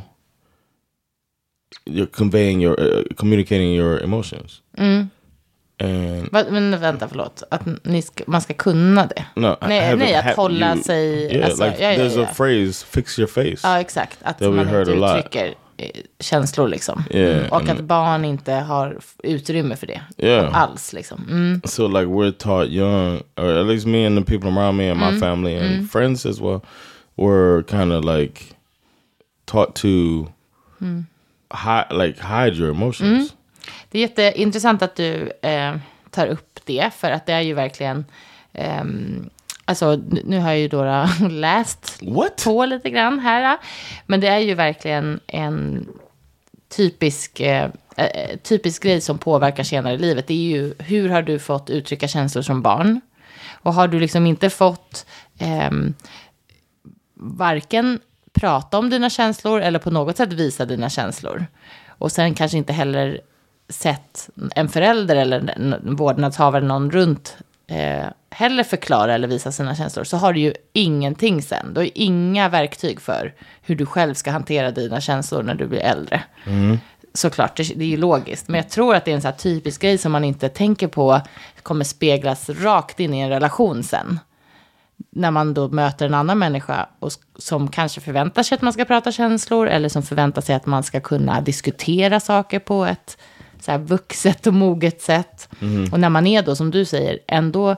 you're 1.86 2.06
conveying 2.08 2.60
your 2.62 2.80
uh, 2.80 3.04
communicating 3.18 3.74
your 3.74 3.98
emotions 4.00 4.62
and 4.78 5.10
Va- 6.32 6.46
Men 6.52 6.80
vänta, 6.80 7.08
förlåt. 7.08 7.44
Att 7.52 7.62
ni 7.86 8.02
ska, 8.02 8.24
man 8.28 8.42
ska 8.42 8.54
kunna 8.54 9.06
det. 9.06 9.26
no 9.36 9.58
nej, 9.62 9.96
nej, 9.96 10.16
att 10.16 10.36
hålla 10.36 10.76
you- 10.76 10.84
sig... 10.84 11.36
yeah 11.36 11.46
alltså, 11.50 11.66
like 11.66 11.84
ja, 11.84 11.92
ja, 11.92 11.98
there's 12.00 12.18
ja. 12.18 12.24
a 12.24 12.34
phrase 12.34 12.86
fix 12.86 13.20
your 13.20 13.28
face 13.28 13.60
Ja, 13.68 13.80
exakt. 13.80 14.20
Att 14.24 14.40
That 14.40 14.48
we 14.52 14.56
man 14.56 14.68
heard 14.68 14.88
inte 14.88 15.06
a 15.06 15.14
lot. 15.16 15.20
uttrycker 15.26 15.56
känslor 16.20 16.68
liksom. 16.68 17.04
Yeah, 17.12 17.38
Mm. 17.38 17.50
Och 17.52 17.70
att 17.70 17.82
barn 17.82 18.26
inte 18.26 18.54
har 18.54 18.98
utrymme 19.24 19.76
för 19.76 19.88
det. 19.88 20.02
Yeah. 20.18 20.62
Alls 20.62 20.94
liksom. 20.94 21.26
Mm. 21.30 21.62
so 21.66 21.88
like 21.88 22.06
we're 22.06 22.32
taught 22.32 22.70
young 22.70 23.22
or 23.36 23.58
at 23.58 23.68
least 23.68 23.86
me 23.88 24.08
and 24.08 24.18
the 24.26 24.32
people 24.38 24.50
around 24.50 24.78
me 24.78 24.92
and 24.92 25.00
my 25.00 25.20
family 25.20 25.58
and 25.58 25.92
friends 25.92 26.26
as 26.26 26.40
well 26.42 26.60
were 27.16 27.64
kind 27.64 27.94
of 27.94 28.06
like 28.06 28.42
taught 29.46 29.76
to 29.76 29.88
hide, 31.54 31.88
like 31.92 32.22
hide 32.22 32.56
your 32.58 32.70
emotions. 32.70 33.34
Det 33.92 33.98
är 33.98 34.02
jätteintressant 34.02 34.82
att 34.82 34.96
du 34.96 35.32
eh, 35.42 35.76
tar 36.12 36.28
upp 36.28 36.60
det, 36.66 36.94
för 36.94 37.12
att 37.12 37.26
det 37.26 37.34
är 37.34 37.42
ju 37.42 37.54
verkligen... 37.54 38.06
ehm, 38.54 39.30
alltså, 39.68 40.02
nu 40.24 40.40
har 40.40 40.50
jag 40.50 40.60
ju 40.60 40.68
då 40.68 41.08
läst 41.30 42.00
What? 42.02 42.44
på 42.44 42.66
lite 42.66 42.90
grann 42.90 43.20
här, 43.20 43.58
men 44.06 44.20
det 44.20 44.28
är 44.28 44.40
ju 44.40 44.54
verkligen 44.54 45.20
en 45.28 45.88
typisk, 46.70 47.40
eh, 47.40 47.70
eh, 47.96 48.38
typisk 48.44 48.84
grej 48.84 49.02
som 49.02 49.18
påverkar 49.18 49.64
senare 49.64 49.94
i 49.94 49.98
livet. 49.98 50.28
Det 50.28 50.34
är 50.34 50.58
ju 50.58 50.74
hur 50.80 51.10
har 51.10 51.22
du 51.22 51.40
fått 51.40 51.70
uttrycka 51.70 52.08
känslor 52.08 52.42
som 52.42 52.62
barn? 52.62 53.02
Och 53.64 53.74
har 53.74 53.88
du 53.88 54.00
liksom 54.00 54.26
inte 54.26 54.50
fått 54.50 55.06
ehm, 55.40 55.94
varken 57.14 58.00
prata 58.34 58.78
om 58.78 58.90
dina 58.90 59.10
känslor 59.10 59.62
eller 59.62 59.80
på 59.80 59.92
något 59.92 60.18
sätt 60.18 60.34
visa 60.34 60.66
dina 60.66 60.90
känslor. 60.90 61.46
Och 61.88 62.12
sen 62.12 62.34
kanske 62.34 62.58
inte 62.58 62.74
heller 62.74 63.22
sett 63.70 64.30
en 64.56 64.70
förälder 64.70 65.16
eller 65.16 65.50
en 65.56 65.96
vårdnadshavare, 65.96 66.64
någon 66.64 66.92
runt, 66.92 67.38
eh, 67.68 68.06
heller 68.30 68.64
förklara 68.64 69.14
eller 69.14 69.28
visa 69.28 69.52
sina 69.52 69.76
känslor, 69.76 70.04
så 70.04 70.18
har 70.18 70.34
du 70.34 70.40
ju 70.40 70.54
ingenting 70.74 71.42
sen. 71.42 71.74
Du 71.74 71.80
har 71.80 71.86
ju 71.86 71.92
inga 71.94 72.50
verktyg 72.50 73.02
för 73.02 73.34
hur 73.62 73.76
du 73.76 73.86
själv 73.86 74.14
ska 74.14 74.32
hantera 74.32 74.72
dina 74.72 75.02
känslor 75.02 75.44
när 75.44 75.56
du 75.56 75.68
blir 75.68 75.80
äldre. 75.80 76.24
Såklart, 77.14 77.58
det, 77.58 77.64
det 77.64 77.84
är 77.84 77.90
ju 77.90 77.98
logiskt. 77.98 78.48
Men 78.48 78.58
jag 78.58 78.70
tror 78.70 78.96
att 78.96 79.06
det 79.06 79.12
är 79.12 79.16
en 79.16 79.22
så 79.22 79.32
typisk 79.32 79.82
grej 79.82 79.98
som 79.98 80.12
man 80.12 80.24
inte 80.24 80.50
tänker 80.50 80.88
på 80.88 81.22
kommer 81.64 81.86
speglas 81.86 82.50
rakt 82.50 83.00
in 83.00 83.14
i 83.14 83.20
en 83.20 83.30
relation 83.30 83.84
sen 83.84 84.20
när 85.10 85.32
man 85.32 85.54
då 85.54 85.68
möter 85.68 86.06
en 86.06 86.14
annan 86.14 86.40
människa 86.40 86.90
och, 87.00 87.12
som 87.36 87.68
kanske 87.68 88.02
förväntar 88.02 88.44
sig 88.44 88.56
att 88.56 88.62
man 88.62 88.74
ska 88.74 88.86
prata 88.86 89.12
känslor 89.12 89.68
eller 89.68 89.90
som 89.90 90.04
förväntar 90.04 90.42
sig 90.42 90.56
att 90.56 90.66
man 90.66 90.84
ska 90.84 91.00
kunna 91.00 91.42
diskutera 91.42 92.20
saker 92.20 92.60
på 92.60 92.86
ett 92.86 93.18
så 93.62 93.72
här 93.72 93.78
vuxet 93.80 94.48
och 94.48 94.54
moget 94.54 95.02
sätt. 95.02 95.50
Och 95.92 96.00
när 96.00 96.10
man 96.10 96.28
är 96.28 96.42
då, 96.42 96.56
som 96.56 96.72
du 96.72 96.86
säger, 96.86 97.20
ändå, 97.28 97.76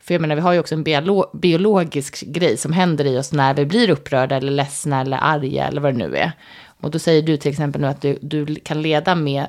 för 0.00 0.14
jag 0.14 0.20
menar, 0.20 0.34
vi 0.34 0.40
har 0.40 0.52
ju 0.52 0.58
också 0.58 0.74
en 0.74 0.82
biolo 0.82 1.30
biologisk 1.32 2.20
grej 2.26 2.56
som 2.56 2.72
händer 2.72 3.04
i 3.04 3.18
oss 3.18 3.32
när 3.32 3.54
vi 3.54 3.66
blir 3.66 3.90
upprörda 3.90 4.36
eller 4.36 4.52
ledsna 4.52 5.00
eller 5.00 5.18
arga 5.22 5.66
eller 5.68 5.80
vad 5.80 5.94
det 5.94 5.98
nu 6.08 6.16
är. 6.16 6.32
Och 6.80 6.90
då 6.90 6.98
säger 6.98 7.22
du 7.22 7.36
till 7.36 7.50
exempel 7.50 7.80
nu 7.80 7.86
att 7.86 8.00
du, 8.00 8.18
du 8.22 8.54
kan 8.54 8.82
leda 8.82 9.14
med 9.14 9.46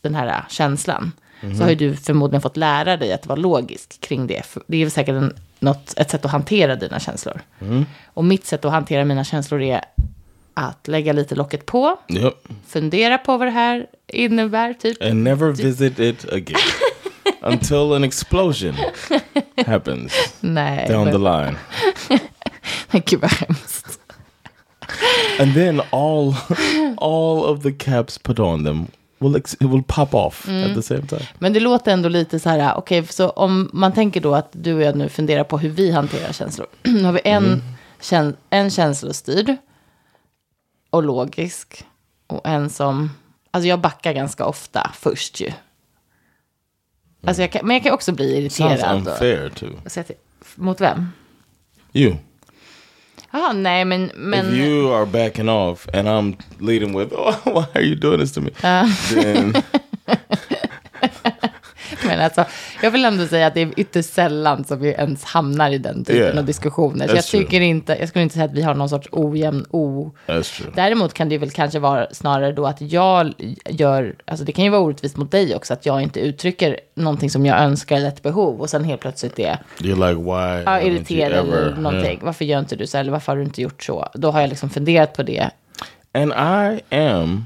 den 0.00 0.14
här 0.14 0.44
känslan. 0.48 1.12
Så 1.40 1.62
har 1.62 1.70
ju 1.70 1.74
du 1.76 1.96
förmodligen 1.96 2.42
fått 2.42 2.56
lära 2.56 2.96
dig 2.96 3.12
att 3.12 3.26
vara 3.26 3.36
logisk 3.40 4.00
kring 4.00 4.26
det. 4.26 4.46
För 4.46 4.62
det 4.66 4.76
är 4.76 4.84
väl 4.84 4.90
säkert 4.90 5.14
en, 5.14 5.36
något, 5.58 5.94
ett 5.96 6.10
sätt 6.10 6.24
att 6.24 6.30
hantera 6.30 6.76
dina 6.76 7.00
känslor. 7.00 7.40
Och 8.06 8.24
mitt 8.24 8.46
sätt 8.46 8.64
att 8.64 8.72
hantera 8.72 9.04
mina 9.04 9.24
känslor 9.24 9.62
är 9.62 9.80
att 10.54 10.88
lägga 10.88 11.12
lite 11.12 11.34
locket 11.34 11.66
på, 11.66 11.96
Yep. 12.08 12.34
fundera 12.66 13.18
på 13.18 13.36
vad 13.36 13.46
det 13.46 13.50
här 13.52 13.86
innebär, 14.14 14.74
typ. 14.74 15.02
And 15.02 15.24
never 15.24 15.52
visit 15.52 15.98
it 15.98 16.32
again 16.32 16.60
until 17.42 17.92
an 17.92 18.04
explosion 18.04 18.74
happens 19.66 20.12
Nej, 20.40 20.88
down 20.88 21.06
the 21.06 21.18
men, 21.18 21.22
line. 21.22 21.56
men 22.90 23.02
gud 23.06 23.20
vad 23.20 23.30
hemskt. 23.30 24.00
And 25.40 25.54
then 25.54 25.80
all 25.90 26.34
all 26.96 27.44
of 27.44 27.62
the 27.62 27.72
caps 27.72 28.18
put 28.18 28.38
on 28.38 28.64
them 28.64 28.86
will 29.18 29.36
it 29.36 29.56
will 29.60 29.82
pop 29.82 30.14
off 30.14 30.48
at 30.48 30.74
the 30.74 30.82
same 30.82 31.06
time. 31.06 31.26
Men 31.38 31.52
det 31.52 31.60
låter 31.60 31.92
ändå 31.92 32.08
lite 32.08 32.40
så 32.40 32.48
här, 32.48 32.74
okej, 32.76 33.06
så 33.06 33.28
om 33.28 33.70
man 33.72 33.92
tänker 33.92 34.20
då 34.20 34.34
att 34.34 34.48
du 34.52 34.74
och 34.74 34.82
jag 34.82 34.96
nu 34.96 35.08
funderar 35.08 35.44
på 35.44 35.58
hur 35.58 35.70
vi 35.70 35.90
hanterar 35.90 36.32
känslor. 36.32 36.66
Nu 36.82 37.04
har 37.04 37.12
vi 37.12 37.20
en, 37.24 37.62
kän, 38.00 38.36
en 38.50 38.70
känslostyrd 38.70 39.56
och 40.90 41.02
logisk 41.02 41.84
och 42.26 42.46
en 42.48 42.70
som, 42.70 43.10
alltså 43.54 43.68
jag 43.68 43.80
backar 43.80 44.12
ganska 44.12 44.44
ofta 44.46 44.90
först 44.94 45.40
ju. 45.40 45.52
Alltså 47.26 47.42
jag 47.42 47.52
kan, 47.52 47.66
men 47.66 47.74
jag 47.76 47.82
kan 47.82 47.92
också 47.92 48.12
bli 48.12 48.50
Sounds 48.50 48.72
irriterad. 48.72 48.92
och- 48.94 48.98
unfair 49.12 49.48
too. 49.48 49.70
Att- 50.00 50.10
Mot 50.54 50.80
vem? 50.80 51.12
You. 51.92 52.14
Jaha, 53.30 53.52
nej 53.52 53.84
men... 53.84 54.10
men 54.14 54.48
if 54.48 54.54
you 54.54 54.94
are 54.94 55.06
backing 55.06 55.48
off 55.48 55.88
and 55.94 56.08
I'm 56.08 56.36
leading 56.58 56.98
with, 56.98 57.12
oh, 57.16 57.34
why 57.44 57.64
are 57.74 57.82
you 57.82 57.94
doing 57.96 58.20
this 58.20 58.32
to 58.32 58.40
me? 58.40 58.50
Then 59.10 59.54
Men 62.08 62.20
alltså, 62.20 62.44
jag 62.82 62.90
vill 62.90 63.04
ändå 63.04 63.26
säga 63.26 63.46
att 63.46 63.54
det 63.54 63.60
är 63.62 63.72
ytterst 63.76 64.12
sällan 64.14 64.64
som 64.64 64.80
vi 64.80 64.88
ens 64.88 65.24
hamnar 65.24 65.70
i 65.70 65.78
den 65.78 66.04
typen 66.04 66.22
Yeah, 66.22 66.38
av 66.38 66.44
diskussioner. 66.44 67.08
Så 67.08 67.12
that's 67.12 67.16
jag 67.16 67.24
true. 67.24 67.42
tycker 67.42 67.60
inte, 67.60 67.96
jag 68.00 68.08
skulle 68.08 68.22
inte 68.22 68.34
säga 68.34 68.44
att 68.44 68.52
vi 68.52 68.62
har 68.62 68.74
någon 68.74 68.88
sorts 68.88 69.08
ojämn, 69.12 69.66
o... 69.70 70.12
Däremot 70.74 71.14
kan 71.14 71.28
det 71.28 71.38
väl 71.38 71.50
kanske 71.50 71.78
vara 71.78 72.06
snarare 72.12 72.52
då 72.52 72.66
att 72.66 72.80
jag 72.80 73.32
gör, 73.68 74.14
alltså 74.24 74.44
det 74.44 74.52
kan 74.52 74.64
ju 74.64 74.70
vara 74.70 74.80
orättvist 74.80 75.16
mot 75.16 75.30
dig 75.30 75.54
också, 75.56 75.72
att 75.72 75.86
jag 75.86 76.02
inte 76.02 76.20
uttrycker 76.20 76.80
någonting 76.94 77.30
som 77.30 77.46
jag 77.46 77.58
önskar 77.60 77.96
eller 77.96 78.08
ett 78.08 78.22
behov 78.22 78.60
och 78.60 78.70
sen 78.70 78.84
helt 78.84 79.00
plötsligt 79.00 79.38
är 79.38 79.58
You're 79.78 80.08
like, 80.08 80.20
why? 80.22 80.62
ja, 80.66 80.80
irriterad 80.80 81.48
eller 81.48 81.76
någonting. 81.76 82.04
Yeah. 82.12 82.24
Varför 82.24 82.44
gör 82.44 82.58
inte 82.58 82.76
du 82.76 82.86
så? 82.86 82.98
Eller 82.98 83.12
varför 83.12 83.32
har 83.32 83.36
du 83.36 83.44
inte 83.44 83.62
gjort 83.62 83.82
så? 83.82 84.08
Då 84.14 84.30
har 84.30 84.40
jag 84.40 84.48
liksom 84.48 84.70
funderat 84.70 85.14
på 85.16 85.22
det. 85.22 85.50
And 86.12 86.32
I 86.32 86.94
am 86.96 87.44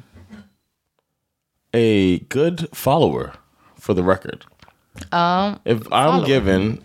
a 1.74 2.18
good 2.28 2.66
follower, 2.72 3.30
for 3.78 3.94
the 3.94 4.02
record. 4.02 4.44
if 5.64 5.92
I'm 5.92 6.24
given, 6.24 6.78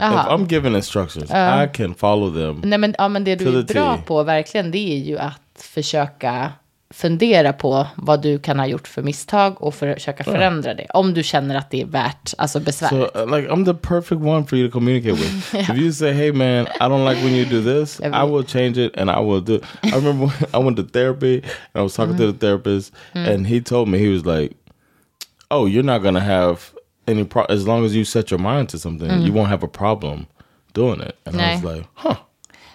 Aha. 0.00 0.20
if 0.20 0.26
I'm 0.32 0.46
given 0.46 0.74
instructions, 0.74 1.30
I 1.30 1.66
can 1.66 1.94
follow 1.94 2.30
them. 2.30 2.60
Nej, 2.64 2.78
men, 2.78 2.94
ja, 2.98 3.08
men 3.08 3.24
det 3.24 3.36
du 3.36 3.58
är 3.58 3.62
bra 3.62 3.96
T. 3.96 4.02
på 4.06 4.22
verkligen, 4.22 4.70
det 4.70 4.78
är 4.78 4.98
ju 4.98 5.18
att 5.18 5.62
försöka 5.74 6.52
fundera 6.90 7.52
på 7.52 7.86
vad 7.96 8.22
du 8.22 8.38
kan 8.38 8.58
ha 8.58 8.66
gjort 8.66 8.88
för 8.88 9.02
misstag 9.02 9.62
och 9.62 9.74
försöka 9.74 10.24
förändra 10.24 10.74
det. 10.74 10.86
Om 10.94 11.14
du 11.14 11.22
känner 11.22 11.54
att 11.54 11.70
det 11.70 11.80
är 11.80 11.86
värt, 11.86 12.34
alltså 12.38 12.60
besvär. 12.60 12.88
So, 12.88 12.96
uh, 12.96 13.36
like, 13.36 13.48
I'm 13.48 13.64
the 13.64 13.74
perfect 13.74 14.20
one 14.20 14.44
for 14.46 14.58
you 14.58 14.68
to 14.68 14.72
communicate 14.72 15.12
with. 15.12 15.54
If 15.70 15.76
you 15.76 15.92
say, 15.92 16.12
"Hey, 16.12 16.32
man, 16.32 16.66
I 16.66 16.88
don't 16.88 17.08
like 17.08 17.22
when 17.24 17.34
you 17.34 17.44
do 17.44 17.62
this," 17.62 18.00
Yeah, 18.00 18.24
I 18.24 18.30
will 18.30 18.44
change 18.44 18.86
it, 18.86 18.96
and 18.96 19.10
I 19.10 19.20
will 19.20 19.44
do. 19.44 19.54
It. 19.54 19.64
I 19.82 19.96
remember 19.96 20.32
I 20.54 20.58
went 20.58 20.76
to 20.76 20.82
therapy, 20.84 21.42
and 21.74 21.80
I 21.80 21.82
was 21.82 21.94
talking 21.94 22.16
to 22.16 22.32
the 22.32 22.38
therapist, 22.46 22.92
and 23.14 23.46
he 23.46 23.60
told 23.60 23.88
me 23.88 23.98
he 23.98 24.08
was 24.08 24.24
like, 24.24 24.52
"Oh, 25.50 25.66
you're 25.66 25.82
not 25.82 26.02
gonna 26.02 26.20
have 26.20 26.58
any 27.06 27.24
pro 27.24 27.44
as 27.44 27.66
long 27.66 27.84
as 27.84 27.94
you 27.94 28.04
set 28.04 28.30
your 28.30 28.40
mind 28.40 28.68
to 28.68 28.78
something, 28.78 29.10
mm. 29.10 29.26
you 29.26 29.32
won't 29.32 29.48
have 29.48 29.64
a 29.64 29.68
problem 29.68 30.26
doing 30.72 31.00
it." 31.00 31.16
And 31.26 31.40
I 31.40 31.54
was 31.54 31.62
Nej. 31.62 31.76
like, 31.76 31.86
"Huh." 31.94 32.16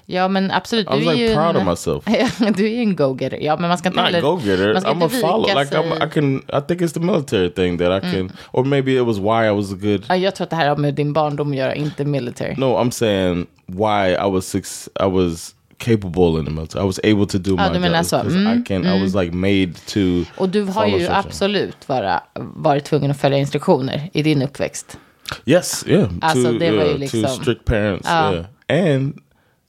Ja, 0.06 0.28
men 0.28 0.52
absolut. 0.52 0.88
I 0.88 0.96
was 0.96 1.06
like 1.06 1.18
ju 1.18 1.34
proud 1.34 1.56
en, 1.56 1.62
of 1.62 1.66
myself. 1.68 2.06
du 2.58 2.66
är 2.66 2.70
ju 2.70 2.80
en 2.80 2.96
go-getter. 2.96 3.38
Ja, 3.38 3.58
men 3.58 3.68
man 3.68 3.78
ska 3.78 3.90
inte 3.90 4.02
Not 4.02 4.06
heller... 4.06 4.22
go 4.22 4.40
getter. 4.40 4.74
man 4.74 4.82
ska 4.82 4.92
I'm 4.92 5.06
a 5.06 5.10
follow. 5.10 5.60
Like 5.60 5.76
I'm, 5.76 6.08
I 6.08 6.10
can. 6.10 6.36
I 6.36 6.62
think 6.68 6.82
it's 6.82 6.94
the 6.94 7.00
military 7.00 7.50
thing 7.50 7.78
that 7.78 8.04
I 8.04 8.06
mm. 8.06 8.12
can, 8.12 8.38
or 8.52 8.66
maybe 8.66 8.98
it 8.98 9.06
was 9.06 9.18
why 9.20 9.48
I 9.48 9.52
was 9.52 9.72
a 9.72 9.76
good 9.76 10.06
Ja, 10.10 10.16
jag 10.16 10.36
tror 10.36 10.44
att 10.46 10.50
det 10.50 10.56
här 10.56 10.70
har 10.70 10.76
med 10.76 10.94
din 10.94 11.14
barndom 11.14 11.52
att 11.52 11.58
göra, 11.58 11.76
inte 11.76 12.06
military. 12.06 12.56
No, 12.58 12.66
I'm 12.66 12.92
saying 12.92 13.48
why 13.68 14.14
I 14.14 14.30
was 14.32 14.46
six. 14.48 14.90
I 15.00 15.10
was 15.10 15.56
capable 15.84 16.40
in 16.40 16.46
the 16.46 16.52
military. 16.52 16.84
I 16.84 16.88
was 16.88 17.00
able 17.04 17.26
to 17.28 17.38
do 17.38 17.56
Ah, 17.60 17.70
my 17.74 17.88
job 17.88 18.06
så. 18.06 18.18
'cause 18.18 18.56
I 18.60 18.64
can. 18.68 18.86
I 18.86 19.02
was 19.04 19.16
like 19.16 19.36
made 19.36 19.74
to. 19.94 20.30
Och 20.38 20.50
du 20.50 20.62
har 20.64 20.86
ju 20.88 21.08
absolut 21.08 21.90
vara, 21.90 22.24
varit 22.56 22.86
tvungen 22.86 23.12
att 23.12 23.20
följa 23.22 23.38
instruktioner 23.38 24.10
i 24.14 24.24
din 24.24 24.42
uppväxt. 24.42 24.98
Yes, 25.46 25.84
yeah. 25.88 26.10
Alltså, 26.22 26.52
to, 26.52 26.58
det 26.60 26.72
var 26.72 26.86
ju 26.86 26.98
liksom- 26.98 27.22
to 27.24 27.28
strict 27.28 27.66
parents. 27.66 28.08
Ja. 28.10 28.34
Yeah, 28.34 28.46
and 28.94 29.14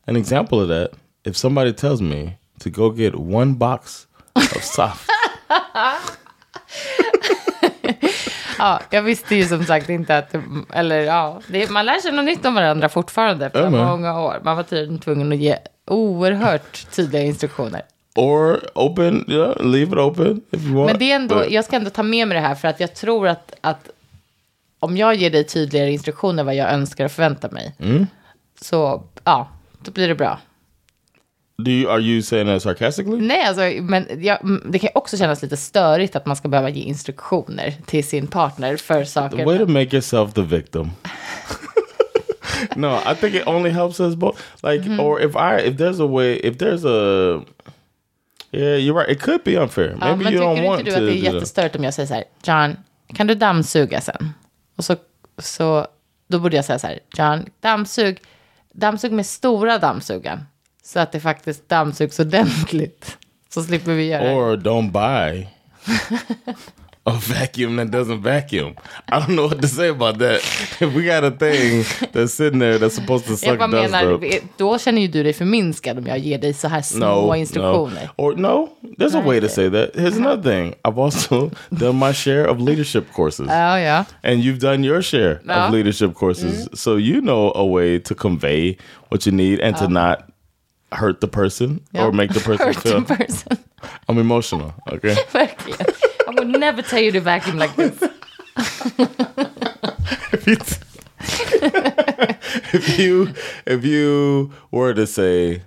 an 0.07 0.17
example 0.17 0.59
of 0.59 0.69
that. 0.69 0.99
If 1.27 1.37
somebody 1.37 1.73
tells 1.73 2.01
me 2.01 2.31
to 2.65 2.71
go 2.71 2.93
get 2.93 3.15
one 3.15 3.53
box 3.53 4.07
of 4.35 4.63
soft, 4.77 5.09
Ja, 8.59 8.81
jag 8.91 9.03
visste 9.03 9.35
ju 9.37 9.45
som 9.45 9.65
sagt 9.65 9.89
inte 9.89 10.19
att, 10.19 10.35
eller 10.73 11.01
ja, 11.01 11.41
det, 11.49 11.71
man 11.71 11.87
lär 11.87 12.01
sig 12.01 12.13
något 12.13 12.25
nytt 12.25 12.45
om 12.47 12.55
varandra 12.55 12.89
fortfarande 12.89 13.47
efter 13.47 13.71
men. 13.71 13.87
många 13.87 14.21
år. 14.21 14.41
Man 14.45 14.57
var 14.57 14.63
tydligen 14.63 14.99
tvungen 14.99 15.33
att 15.33 15.39
ge 15.39 15.57
oerhört 15.87 16.91
tydliga 16.97 17.23
instruktioner. 17.23 17.83
or 18.17 18.61
open, 18.75 19.25
yeah, 19.29 19.57
leave 19.65 19.87
it 19.93 19.99
open 19.99 20.41
if 20.51 20.63
you 20.65 20.75
want. 20.75 20.87
Men 20.91 20.99
det 20.99 21.11
är 21.13 21.17
ändå, 21.17 21.35
But- 21.35 21.51
jag 21.51 21.65
ska 21.65 21.77
ändå 21.77 21.91
ta 21.91 22.03
med 22.03 22.29
mig 22.29 22.35
det 22.35 22.41
här 22.47 22.55
för 22.55 22.69
att 22.69 22.81
jag 22.81 22.95
tror 22.95 23.29
att, 23.29 23.55
att 23.61 23.89
om 24.79 24.97
jag 24.97 25.15
ger 25.15 25.31
dig 25.31 25.45
tydligare 25.45 25.93
instruktioner 25.93 26.45
vad 26.45 26.55
jag 26.55 26.73
önskar 26.73 27.05
och 27.05 27.13
förväntar 27.13 27.51
mig, 27.51 27.75
Mm. 27.79 28.07
så 28.61 29.03
ja, 29.25 29.49
då 29.83 29.91
blir 29.91 30.09
det 30.09 30.15
bra. 30.15 30.39
do 31.59 31.71
you 31.71 31.93
are 31.93 32.01
you 32.01 32.23
saying 32.23 32.47
that 32.47 32.63
sarcastically? 32.63 33.21
Nej, 33.21 33.45
alltså, 33.45 33.83
men 33.83 34.07
jag, 34.25 34.39
det 34.69 34.79
kan 34.79 34.91
också 34.95 35.17
kännas 35.17 35.43
lite 35.43 35.57
störigt 35.57 36.17
att 36.17 36.27
man 36.27 36.37
ska 36.37 36.49
behöva 36.49 36.69
ge 36.69 36.83
instruktioner 36.83 37.75
till 37.87 38.05
sin 38.05 38.27
partner 38.27 38.77
för 38.77 39.05
saker. 39.05 39.45
Way 39.45 39.59
to 39.59 39.67
make 39.67 39.97
yourself 39.97 40.33
the 40.33 40.43
victim. 40.43 40.91
no, 42.77 42.95
I 43.13 43.15
think 43.15 43.35
it 43.35 43.47
only 43.47 43.71
helps 43.71 44.01
us 44.01 44.15
both. 44.15 44.37
Like, 44.63 44.83
Mm-hmm. 44.85 45.01
or 45.01 45.21
if 45.21 45.37
I, 45.37 45.57
if 45.69 45.77
there's 45.77 46.01
a 46.01 46.07
way, 46.07 46.35
if 46.37 46.59
there's 46.59 46.85
a, 46.85 47.43
yeah, 48.51 48.77
you're 48.77 48.95
right. 49.01 49.09
It 49.11 49.21
could 49.23 49.45
be 49.45 49.57
unfair. 49.57 49.97
Ja, 50.01 50.07
Maybe 50.17 50.25
men 50.25 50.33
you 50.33 50.41
tycker 50.41 50.45
don't 50.63 50.65
want 50.67 50.81
inte 50.81 50.91
to. 50.93 51.01
du 51.01 51.07
att 51.07 51.13
det 51.13 51.19
är 51.29 51.33
jättestört 51.35 51.77
om 51.77 51.85
jag 51.85 51.95
säger 51.95 52.07
så 52.07 52.15
här, 52.15 52.25
John, 52.45 52.77
kan 53.15 53.27
du 53.27 53.35
dammsuga 53.35 54.01
sen? 54.01 54.33
Och 54.77 54.85
så, 54.85 54.97
så 55.39 55.87
då 56.29 56.39
borde 56.39 56.57
jag 56.57 56.65
säga 56.65 56.79
så 56.79 56.87
här, 56.87 56.99
John, 57.19 57.47
dammsug, 57.61 58.21
dammsug 58.73 59.13
med 59.13 59.27
stora 59.27 59.79
dammsugaren. 59.79 60.41
Så 60.83 61.01
att 61.01 61.13
det 61.13 61.21
faktiskt 61.21 61.69
dammsugs 61.69 62.19
ordentligt. 62.19 63.17
Så 63.49 63.63
slipper 63.63 63.93
vi 63.93 64.05
göra 64.07 64.25
det. 64.25 64.35
Or 64.35 64.57
don't 64.57 64.91
buy 64.91 65.47
a 67.07 67.13
vacuum 67.13 67.77
that 67.77 67.91
doesn't 67.91 68.23
vacuum. 68.23 68.75
I 69.13 69.19
don't 69.21 69.37
know 69.37 69.47
what 69.49 69.61
to 69.61 69.69
say 69.69 69.89
about 69.91 70.19
that. 70.19 70.41
If 70.81 70.95
we 70.95 71.05
got 71.05 71.23
a 71.25 71.31
thing 71.31 71.85
that's 72.13 72.33
sitting 72.33 72.59
there 72.61 72.79
that's 72.79 72.95
supposed 72.95 73.27
to 73.27 73.37
suck 73.37 73.59
dust 73.59 73.73
menar, 73.73 74.13
up. 74.15 74.23
då 74.57 74.79
känner 74.79 75.01
ju 75.03 75.09
du 75.09 75.23
dig 75.23 75.33
förminskad 75.33 75.99
om 75.99 76.07
jag 76.07 76.19
ger 76.19 76.39
dig 76.39 76.55
så 76.55 76.69
här 76.69 76.83
små 76.83 77.27
No, 77.27 77.35
instruktioner. 77.37 78.09
no. 78.17 78.25
Or 78.25 78.37
no, 78.37 78.69
there's 78.99 79.15
a 79.15 79.21
way 79.27 79.41
to 79.41 79.49
say 79.49 79.69
that. 79.71 79.91
Here's 79.97 80.17
another 80.17 80.43
thing. 80.43 80.75
I've 80.85 80.99
also 80.99 81.51
done 81.71 81.97
my 81.99 82.13
share 82.15 82.47
of 82.51 82.61
leadership 82.61 83.13
courses. 83.13 83.47
Ja, 83.49 83.79
ja. 83.81 84.05
and 84.23 84.41
you've 84.45 84.59
done 84.61 84.85
your 84.87 85.03
share 85.03 85.41
Ja. 85.47 85.67
of 85.67 85.73
leadership 85.75 86.15
courses. 86.15 86.69
Mm. 86.69 86.77
So 86.77 86.97
you 86.97 87.21
know 87.21 87.53
a 87.55 87.65
way 87.67 87.99
to 88.01 88.15
convey 88.15 88.77
what 89.11 89.27
you 89.27 89.33
need 89.37 89.61
and 89.61 89.77
to 89.77 89.89
not 89.89 90.19
hurt 90.93 91.21
the 91.21 91.29
person 91.29 91.81
Ja. 91.93 92.07
or 92.07 92.13
make 92.13 92.33
the 92.33 92.41
person 92.49 92.67
Hurt 92.67 92.77
feel 92.83 93.01
the 93.03 93.15
person. 93.17 93.59
I'm 94.09 94.19
emotional. 94.19 94.73
Okay. 94.93 95.17
Would 96.45 96.61
never 96.61 96.83
tell 96.83 97.01
you 97.01 97.13
to 97.13 97.21
vacuum 97.21 97.59
like 97.59 97.75
this. 97.77 97.97
if, 100.33 100.49
you 100.49 100.57
if 102.73 102.99
you 102.99 103.35
if 103.67 103.85
you 103.85 104.53
were 104.71 104.95
to 104.95 105.07
say 105.07 105.63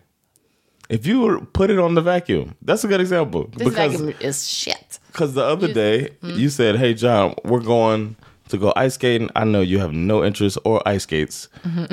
if 0.89 1.05
you 1.05 1.21
were 1.21 1.39
put 1.41 1.69
it 1.69 1.79
on 1.79 1.95
the 1.95 2.01
vacuum, 2.01 2.55
that's 2.61 2.83
a 2.83 2.87
good 2.87 3.01
example. 3.01 3.49
This 3.57 3.73
vacuum 3.73 4.13
is 4.21 4.47
shit. 4.49 4.99
Because 5.11 5.33
the 5.33 5.43
other 5.43 5.71
day 5.73 6.11
Mm. 6.21 6.37
you 6.37 6.49
said, 6.49 6.75
"Hey 6.77 6.93
John, 6.93 7.33
we're 7.43 7.59
going 7.59 8.15
to 8.49 8.57
go 8.57 8.71
ice 8.75 8.93
skating. 8.93 9.29
I 9.35 9.43
know 9.43 9.61
you 9.61 9.79
have 9.79 9.91
no 9.93 10.23
interest 10.23 10.57
or 10.63 10.81
ice 10.87 11.03
skates. 11.03 11.49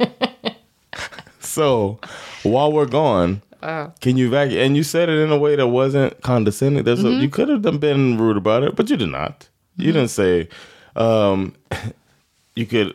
so 1.40 1.98
while 2.42 2.72
we're 2.72 2.86
gone, 2.86 3.42
Uh. 3.64 3.90
can 4.00 4.16
you 4.16 4.28
vacuum?" 4.30 4.60
And 4.60 4.76
you 4.76 4.82
said 4.82 5.08
it 5.08 5.18
in 5.18 5.30
a 5.32 5.38
way 5.38 5.56
that 5.56 5.66
wasn't 5.68 6.20
condescending. 6.22 6.84
There's 6.84 7.00
Mm-hmm. 7.02 7.18
a, 7.18 7.22
you 7.22 7.28
could 7.28 7.48
have 7.48 7.62
been 7.80 8.18
rude 8.18 8.36
about 8.36 8.62
it, 8.62 8.76
but 8.76 8.90
you 8.90 8.96
did 8.96 9.08
not. 9.10 9.48
You 9.76 9.92
didn't 9.92 10.10
say 10.10 10.48
um, 10.96 11.54
you 12.56 12.66
could 12.66 12.94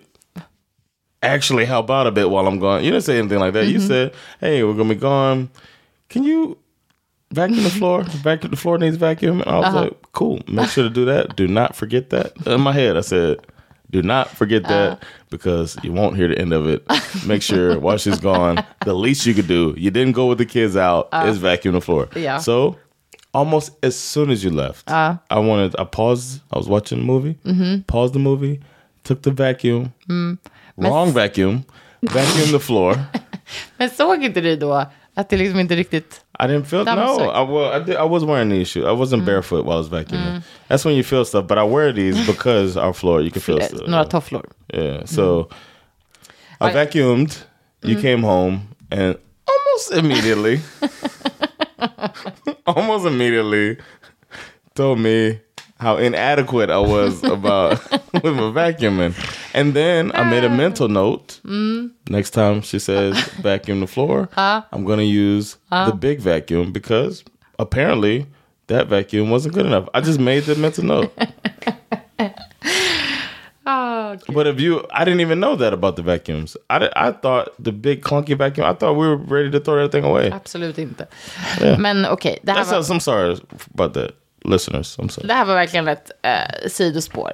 actually 1.21 1.65
help 1.65 1.89
out 1.89 2.07
a 2.07 2.11
bit 2.11 2.29
while 2.29 2.47
I'm 2.47 2.59
gone. 2.59 2.83
You 2.83 2.91
didn't 2.91 3.03
say 3.03 3.17
anything 3.19 3.39
like 3.39 3.53
that. 3.53 3.65
Mm-hmm. 3.65 3.73
You 3.73 3.79
said, 3.81 4.13
"Hey, 4.39 4.63
we're 4.63 4.73
gonna 4.73 4.93
be 4.93 4.99
gone. 4.99 5.49
Can 6.09 6.23
you 6.23 6.57
vacuum 7.31 7.63
the 7.63 7.69
floor? 7.69 8.03
vacuum 8.23 8.51
the 8.51 8.57
floor 8.57 8.77
needs 8.77 8.95
vacuum." 8.97 9.41
And 9.41 9.49
I 9.51 9.57
was 9.59 9.65
Uh-huh. 9.67 9.81
like, 9.81 10.11
"Cool. 10.13 10.41
Make 10.47 10.69
sure 10.69 10.83
to 10.83 10.89
do 10.89 11.05
that. 11.05 11.35
Do 11.35 11.47
not 11.47 11.75
forget 11.75 12.09
that." 12.11 12.33
In 12.47 12.61
my 12.61 12.71
head, 12.73 12.95
I 12.97 13.01
said, 13.01 13.39
"Do 13.91 14.01
not 14.01 14.29
forget 14.29 14.63
that 14.63 15.03
because 15.29 15.77
you 15.83 15.93
won't 15.93 16.15
hear 16.15 16.27
the 16.27 16.37
end 16.41 16.53
of 16.53 16.67
it. 16.67 16.83
Make 17.27 17.41
sure 17.41 17.79
while 17.85 17.97
she's 17.97 18.19
gone, 18.19 18.63
the 18.85 18.93
least 18.93 19.25
you 19.25 19.33
could 19.33 19.47
do. 19.47 19.73
You 19.77 19.91
didn't 19.91 20.13
go 20.15 20.25
with 20.27 20.37
the 20.37 20.45
kids 20.45 20.75
out. 20.75 21.07
is 21.27 21.37
vacuum 21.37 21.73
the 21.73 21.81
floor. 21.81 22.07
Yeah. 22.15 22.39
So." 22.39 22.75
Almost 23.31 23.71
as 23.83 23.95
soon 23.95 24.31
as 24.31 24.43
you 24.43 24.49
left, 24.49 24.89
Uh-huh. 24.89 25.17
I 25.29 25.39
wanted. 25.39 25.75
I 25.79 25.83
paused. 25.83 26.41
I 26.51 26.57
was 26.57 26.67
watching 26.67 26.99
a 26.99 27.03
movie. 27.03 27.35
Mm-hmm. 27.45 27.81
Paused 27.85 28.13
the 28.13 28.19
movie. 28.19 28.59
Took 29.03 29.21
the 29.21 29.29
vacuum. 29.31 29.93
Mm. 30.09 30.37
Wrong 30.77 31.13
vacuum. 31.13 31.63
Vacuum 32.01 32.51
the 32.51 32.59
floor. 32.59 32.95
Men 33.77 33.89
såg 33.89 34.23
inte 34.23 34.41
du 34.41 34.55
då 34.55 34.85
att 35.19 35.29
det 35.29 35.37
liksom 35.37 35.59
inte 35.59 35.75
riktigt... 35.75 36.21
I 36.39 36.43
didn't 36.43 36.63
feel 36.63 36.85
no. 36.85 36.91
I, 36.91 37.45
well, 37.45 37.81
I, 37.81 37.85
did, 37.85 37.95
I 37.95 38.07
was 38.07 38.23
wearing 38.23 38.49
these 38.49 38.65
shoes. 38.65 38.85
I 38.85 38.93
wasn't 38.93 39.21
mm. 39.21 39.25
barefoot 39.25 39.65
while 39.65 39.75
I 39.75 39.77
was 39.77 39.89
vacuuming. 39.89 40.35
Mm. 40.35 40.43
That's 40.67 40.85
when 40.85 40.95
you 40.95 41.03
feel 41.03 41.25
stuff. 41.25 41.47
But 41.47 41.57
I 41.57 41.63
wear 41.63 41.93
these 41.93 42.27
because 42.33 42.77
our 42.77 42.93
floor 42.93 43.21
you 43.21 43.31
can 43.31 43.41
feel 43.41 43.61
stuff. 43.61 43.87
Några 43.87 44.05
tofflor. 44.05 44.45
Yeah. 44.73 45.01
Mm. 45.01 45.07
So 45.07 45.49
I 46.61 46.71
vacuumed. 46.71 47.45
You 47.81 48.01
came 48.01 48.23
home 48.23 48.75
and 48.91 49.17
almost 49.47 49.91
immediately, 49.93 50.59
almost 52.67 53.05
immediately, 53.05 53.77
told 54.75 54.99
me 54.99 55.39
how 55.79 55.97
inadequate 55.97 56.69
I 56.69 56.79
was 56.79 57.23
about 57.37 57.79
with 58.13 58.35
my 58.35 58.51
vacuuming. 58.51 59.13
And 59.53 59.73
then 59.73 60.11
I 60.13 60.23
made 60.29 60.43
a 60.43 60.49
mental 60.49 60.87
note. 60.89 61.39
Mm. 61.43 61.91
Next 62.09 62.31
time 62.31 62.61
she 62.61 62.79
says 62.79 63.17
vacuum 63.41 63.79
the 63.79 63.87
floor, 63.87 64.29
I'm 64.37 64.83
going 64.85 64.99
to 64.99 65.05
use 65.05 65.57
the 65.69 65.95
big 65.99 66.19
vacuum 66.19 66.71
because 66.71 67.23
apparently 67.57 68.27
that 68.67 68.87
vacuum 68.87 69.29
wasn't 69.29 69.53
good 69.55 69.65
enough. 69.65 69.87
I 69.93 70.01
just 70.01 70.19
made 70.19 70.43
the 70.43 70.55
mental 70.55 70.83
note. 70.83 71.11
But 74.33 74.47
if 74.47 74.59
you, 74.59 74.85
I 74.91 75.05
didn't 75.05 75.21
even 75.21 75.39
know 75.39 75.55
that 75.55 75.73
about 75.73 75.95
the 75.95 76.01
vacuums. 76.01 76.57
I, 76.69 76.89
I 76.95 77.11
thought 77.11 77.49
the 77.59 77.71
big 77.71 78.01
clunky 78.01 78.35
vacuum, 78.37 78.65
I 78.65 78.73
thought 78.73 78.93
we 78.93 79.07
were 79.07 79.17
ready 79.17 79.51
to 79.51 79.59
throw 79.59 79.75
everything 79.75 80.03
away. 80.03 80.31
Absolut 80.31 80.77
inte. 80.77 81.07
Men 81.77 82.05
okej, 82.05 82.39
det, 82.43 82.51
här 82.51 82.57
That's 82.63 82.71
var- 82.71 82.81
how, 82.83 82.93
I'm 82.95 82.99
sorry 82.99 83.37
about 83.73 83.93
that. 83.93 84.11
Listeners, 84.49 84.97
I'm 84.97 85.09
sorry. 85.09 85.27
det 85.27 85.33
här 85.33 85.45
var 85.45 85.55
verkligen 85.55 85.87
ett 85.87 86.11
eh, 86.21 86.69
sidospår. 86.69 87.31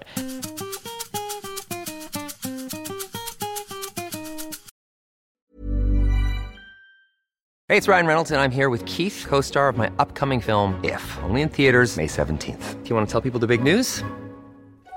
Hey, 7.67 7.77
it's 7.77 7.87
Ryan 7.87 8.05
Reynolds, 8.05 8.31
and 8.31 8.39
I'm 8.39 8.51
here 8.51 8.69
with 8.69 8.85
Keith, 8.85 9.25
co 9.27 9.41
star 9.41 9.69
of 9.69 9.77
my 9.77 9.89
upcoming 9.97 10.39
film, 10.39 10.79
If, 10.83 11.17
only 11.23 11.41
in 11.41 11.49
theaters, 11.49 11.97
May 11.97 12.05
17th. 12.07 12.83
Do 12.83 12.89
you 12.89 12.95
want 12.95 13.07
to 13.07 13.11
tell 13.11 13.21
people 13.21 13.39
the 13.39 13.47
big 13.47 13.63
news? 13.63 14.03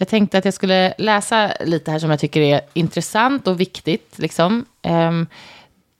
Jag 0.00 0.08
tänkte 0.08 0.38
att 0.38 0.44
jag 0.44 0.54
skulle 0.54 0.94
läsa 0.98 1.52
lite 1.60 1.90
här 1.90 1.98
som 1.98 2.10
jag 2.10 2.20
tycker 2.20 2.40
är 2.40 2.60
intressant 2.72 3.46
och 3.46 3.60
viktigt. 3.60 4.18
Liksom. 4.18 4.64
Ehm, 4.82 5.26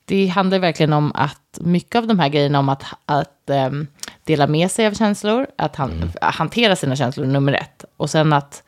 det 0.05 0.27
handlar 0.27 0.59
verkligen 0.59 0.93
om 0.93 1.11
att 1.15 1.59
mycket 1.61 1.95
av 1.95 2.07
de 2.07 2.19
här 2.19 2.29
grejerna 2.29 2.59
om 2.59 2.69
att, 2.69 2.83
att 3.05 3.49
ehm, 3.49 3.87
dela 4.23 4.47
med 4.47 4.71
sig 4.71 4.87
av 4.87 4.93
känslor, 4.93 5.47
att 5.55 5.75
han, 5.75 6.11
hantera 6.21 6.75
sina 6.75 6.95
känslor 6.95 7.25
nummer 7.25 7.53
ett. 7.53 7.85
Och 7.97 8.09
sen 8.09 8.33
att 8.33 8.63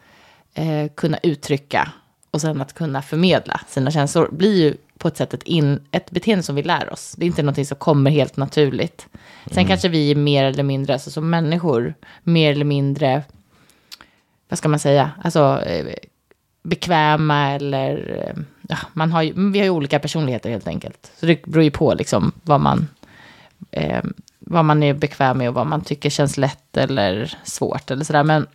eh, 0.53 0.91
kunna 0.95 1.17
uttrycka 1.23 1.91
och 2.31 2.41
sen 2.41 2.61
att 2.61 2.73
kunna 2.73 3.01
förmedla 3.01 3.61
sina 3.67 3.91
känslor 3.91 4.29
blir 4.31 4.61
ju 4.63 4.75
på 4.97 5.07
ett 5.07 5.17
sätt 5.17 5.33
ett, 5.33 5.43
in, 5.43 5.87
ett 5.91 6.11
beteende 6.11 6.43
som 6.43 6.55
vi 6.55 6.63
lär 6.63 6.93
oss. 6.93 7.13
Det 7.17 7.25
är 7.25 7.27
inte 7.27 7.43
någonting 7.43 7.65
som 7.65 7.77
kommer 7.77 8.11
helt 8.11 8.37
naturligt. 8.37 9.07
Sen 9.51 9.67
kanske 9.67 9.89
vi 9.89 10.11
är 10.11 10.15
mer 10.15 10.45
eller 10.45 10.63
mindre, 10.63 10.93
alltså 10.93 11.11
som 11.11 11.29
människor, 11.29 11.93
mer 12.23 12.51
eller 12.51 12.65
mindre 12.65 13.23
vad 14.51 14.57
ska 14.57 14.69
man 14.69 14.79
säga, 14.79 15.11
alltså 15.23 15.63
eh, 15.65 15.93
bekväma 16.63 17.51
eller, 17.51 18.17
eh, 18.17 18.43
ja, 18.69 18.77
man 18.93 19.11
har 19.11 19.21
ju, 19.21 19.51
vi 19.51 19.59
har 19.59 19.65
ju 19.65 19.71
olika 19.71 19.99
personligheter 19.99 20.49
helt 20.49 20.67
enkelt. 20.67 21.11
Så 21.19 21.25
det 21.25 21.45
beror 21.45 21.63
ju 21.63 21.71
på 21.71 21.93
liksom 21.93 22.31
vad 22.43 22.61
man, 22.61 22.87
eh, 23.71 24.03
vad 24.39 24.65
man 24.65 24.83
är 24.83 24.93
bekväm 24.93 25.37
med 25.37 25.49
och 25.49 25.55
vad 25.55 25.67
man 25.67 25.81
tycker 25.81 26.09
känns 26.09 26.37
lätt 26.37 26.77
eller 26.77 27.37
svårt 27.43 27.91
eller 27.91 28.05
sådär. 28.05 28.23
Men 28.23 28.47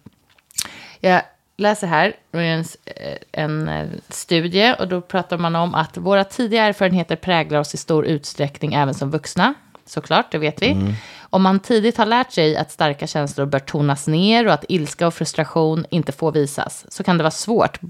jag 1.00 1.22
läser 1.56 1.86
här 1.86 2.12
en, 2.32 2.64
eh, 2.84 3.18
en 3.32 3.70
studie 4.08 4.74
och 4.78 4.88
då 4.88 5.00
pratar 5.00 5.38
man 5.38 5.56
om 5.56 5.74
att 5.74 5.96
våra 5.96 6.24
tidiga 6.24 6.64
erfarenheter 6.64 7.16
präglar 7.16 7.60
oss 7.60 7.74
i 7.74 7.76
stor 7.76 8.06
utsträckning 8.06 8.74
även 8.74 8.94
som 8.94 9.10
vuxna. 9.10 9.54
Såklart, 9.86 10.32
det 10.32 10.38
vet 10.38 10.62
vi. 10.62 10.94
Om 11.30 11.42
man 11.42 11.60
tidigt 11.60 11.96
har 11.96 12.06
lärt 12.06 12.32
sig 12.32 12.56
att 12.56 12.70
starka 12.70 13.06
känslor 13.06 13.46
bör 13.46 13.58
tonas 13.58 14.06
ner 14.06 14.46
och 14.46 14.52
att 14.52 14.64
ilska 14.68 15.06
och 15.06 15.14
frustration 15.14 15.84
inte 15.90 16.12
får 16.12 16.32
visas, 16.32 16.86
så 16.88 17.04
kan 17.04 17.18
det 17.18 17.22
vara 17.22 17.30
svårt 17.30 17.80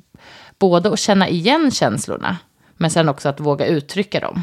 både 0.59 0.93
att 0.93 0.99
känna 0.99 1.29
igen 1.29 1.71
känslorna, 1.71 2.37
men 2.77 2.91
sen 2.91 3.09
också 3.09 3.29
att 3.29 3.41
våga 3.41 3.67
uttrycka 3.67 4.21
dem. 4.21 4.43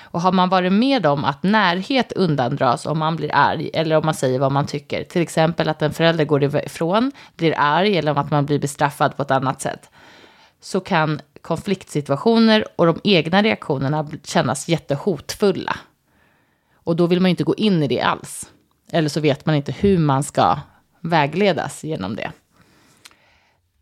Och 0.00 0.20
har 0.20 0.32
man 0.32 0.48
varit 0.48 0.72
med 0.72 1.06
om 1.06 1.24
att 1.24 1.42
närhet 1.42 2.12
undandras 2.12 2.86
om 2.86 2.98
man 2.98 3.16
blir 3.16 3.34
arg 3.34 3.70
eller 3.74 3.96
om 3.96 4.04
man 4.04 4.14
säger 4.14 4.38
vad 4.38 4.52
man 4.52 4.66
tycker, 4.66 5.04
till 5.04 5.22
exempel 5.22 5.68
att 5.68 5.82
en 5.82 5.92
förälder 5.92 6.24
går 6.24 6.44
ifrån, 6.44 7.12
blir 7.36 7.54
arg 7.56 7.98
eller 7.98 8.18
att 8.18 8.30
man 8.30 8.46
blir 8.46 8.58
bestraffad 8.58 9.16
på 9.16 9.22
ett 9.22 9.30
annat 9.30 9.60
sätt, 9.60 9.90
så 10.60 10.80
kan 10.80 11.20
konfliktsituationer 11.42 12.64
och 12.76 12.86
de 12.86 13.00
egna 13.04 13.42
reaktionerna 13.42 14.08
kännas 14.24 14.68
jättehotfulla. 14.68 15.76
Och 16.84 16.96
då 16.96 17.06
vill 17.06 17.20
man 17.20 17.30
inte 17.30 17.44
gå 17.44 17.54
in 17.54 17.82
i 17.82 17.88
det 17.88 18.00
alls. 18.00 18.50
Eller 18.92 19.08
så 19.08 19.20
vet 19.20 19.46
man 19.46 19.54
inte 19.54 19.72
hur 19.72 19.98
man 19.98 20.22
ska 20.22 20.58
vägledas 21.00 21.84
genom 21.84 22.16
det. 22.16 22.32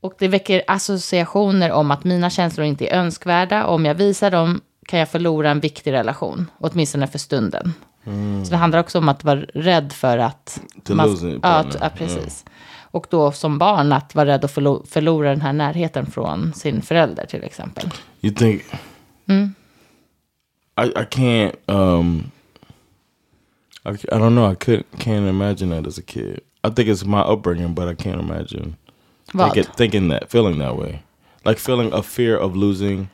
Och 0.01 0.15
det 0.19 0.29
väcker 0.29 0.63
associationer 0.67 1.73
om 1.73 1.91
att 1.91 2.05
mina 2.05 2.31
känslor 2.31 2.67
inte 2.67 2.87
är 2.87 2.99
önskvärda. 2.99 3.67
Och 3.67 3.75
om 3.75 3.85
jag 3.85 3.95
visar 3.95 4.31
dem 4.31 4.61
kan 4.87 4.99
jag 4.99 5.09
förlora 5.09 5.51
en 5.51 5.61
viktig 5.61 5.93
relation. 5.93 6.51
Åtminstone 6.59 7.07
för 7.07 7.19
stunden. 7.19 7.75
Mm. 8.05 8.45
Så 8.45 8.51
det 8.51 8.57
handlar 8.57 8.81
också 8.81 8.99
om 8.99 9.09
att 9.09 9.25
vara 9.25 9.41
rädd 9.41 9.93
för 9.93 10.19
att... 10.19 10.61
Man, 10.89 11.41
ja, 11.43 11.65
ja, 11.81 11.91
precis. 11.97 12.45
Mm. 12.47 12.59
Och 12.93 13.07
då 13.11 13.33
som 13.33 13.59
barn 13.59 13.93
att 13.93 14.15
vara 14.15 14.27
rädd 14.27 14.45
att 14.45 14.51
förlo 14.51 14.85
förlora 14.89 15.31
den 15.31 15.41
här 15.41 15.53
närheten 15.53 16.07
från 16.07 16.53
sin 16.55 16.83
förälder 16.83 17.27
till 17.27 17.45
exempel. 17.45 17.91
You 18.21 18.35
think... 18.35 18.63
Mm. 19.27 19.55
I, 20.81 20.87
I 20.87 21.05
can't... 21.05 21.53
Um, 21.67 22.31
I, 23.85 23.91
I 23.91 24.19
don't 24.19 24.35
know, 24.35 24.47
I 24.47 24.55
could, 24.55 24.85
can't 24.99 25.27
imagine 25.27 25.71
that 25.71 25.87
as 25.87 25.99
a 25.99 26.03
kid. 26.03 26.43
I 26.63 26.71
think 26.71 26.89
it's 26.89 27.05
my 27.05 27.21
upbringing 27.21 27.75
but 27.75 27.89
I 27.89 27.95
can't 27.95 28.21
imagine 28.21 28.77
like 29.35 29.57
it, 29.57 29.67
thinking 29.77 30.09
that, 30.09 30.31
feeling 30.31 30.59
that 30.59 30.77
way. 30.77 31.03
Like 31.45 31.59
feeling 31.59 31.93
a 31.93 32.03
fear 32.03 32.37
of 32.37 32.55
losing 32.55 33.09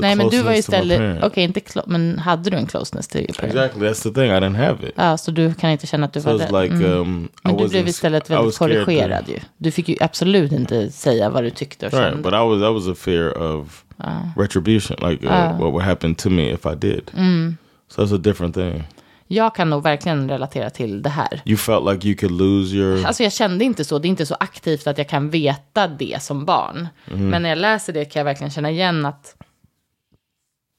Nej, 0.00 0.16
men 0.16 0.28
du 0.28 0.42
var 0.42 0.52
istället, 0.52 1.00
okej, 1.00 1.26
okay, 1.26 1.44
inte 1.44 1.60
men 1.86 2.18
hade 2.18 2.50
du 2.50 2.56
en 2.56 2.66
closeness 2.66 3.08
till 3.08 3.20
your 3.20 3.34
parent? 3.34 3.54
Exactly, 3.54 3.88
that's 3.88 4.02
the 4.02 4.10
thing, 4.10 4.30
I 4.30 4.40
didn't 4.40 4.56
have 4.56 4.88
it. 4.88 4.94
Ja, 4.96 5.16
så 5.16 5.30
du 5.30 5.54
kan 5.54 5.70
inte 5.70 5.86
känna 5.86 6.06
att 6.06 6.12
du 6.12 6.20
so 6.20 6.30
var 6.30 6.38
rädd. 6.38 6.62
Like, 6.62 6.74
mm. 6.74 7.00
um, 7.00 7.28
men 7.42 7.56
du 7.56 7.68
blev 7.68 7.88
istället 7.88 8.30
väldigt 8.30 8.58
korrigerad 8.58 9.28
ju. 9.28 9.38
Du 9.58 9.70
fick 9.70 9.88
ju 9.88 9.96
absolut 10.00 10.52
inte 10.52 10.90
säga 10.90 11.30
vad 11.30 11.44
du 11.44 11.50
tyckte 11.50 11.86
och 11.86 11.92
kände. 11.92 12.10
Right, 12.10 12.22
but 12.22 12.32
I 12.32 12.36
was, 12.36 12.60
that 12.60 12.74
was 12.74 12.88
a 12.88 12.94
fear 12.94 13.38
of 13.38 13.84
uh. 14.04 14.22
retribution, 14.36 15.10
like 15.10 15.26
uh, 15.26 15.32
uh. 15.32 15.58
what 15.60 15.72
would 15.72 15.84
happen 15.84 16.14
to 16.14 16.30
me 16.30 16.52
if 16.52 16.66
I 16.66 16.74
did. 16.74 17.10
Mm. 17.14 17.56
So 17.88 18.02
that's 18.02 18.14
a 18.14 18.18
different 18.18 18.54
thing. 18.54 18.84
Jag 19.32 19.54
kan 19.54 19.70
nog 19.70 19.82
verkligen 19.82 20.28
relatera 20.28 20.70
till 20.70 21.02
det 21.02 21.10
här. 21.10 21.42
You 21.44 21.56
felt 21.56 21.92
like 21.92 22.08
you 22.08 22.16
could 22.16 22.32
lose 22.32 22.76
your... 22.76 23.06
Alltså 23.06 23.22
jag 23.22 23.32
kände 23.32 23.64
inte 23.64 23.84
så. 23.84 23.98
Det 23.98 24.08
är 24.08 24.10
inte 24.10 24.26
så 24.26 24.36
aktivt 24.40 24.86
att 24.86 24.98
jag 24.98 25.08
kan 25.08 25.30
veta 25.30 25.88
det 25.88 26.22
som 26.22 26.44
barn. 26.44 26.88
Mm. 27.10 27.28
Men 27.28 27.42
när 27.42 27.48
jag 27.48 27.58
läser 27.58 27.92
det 27.92 28.04
kan 28.04 28.20
jag 28.20 28.24
verkligen 28.24 28.50
känna 28.50 28.70
igen 28.70 29.06
att 29.06 29.36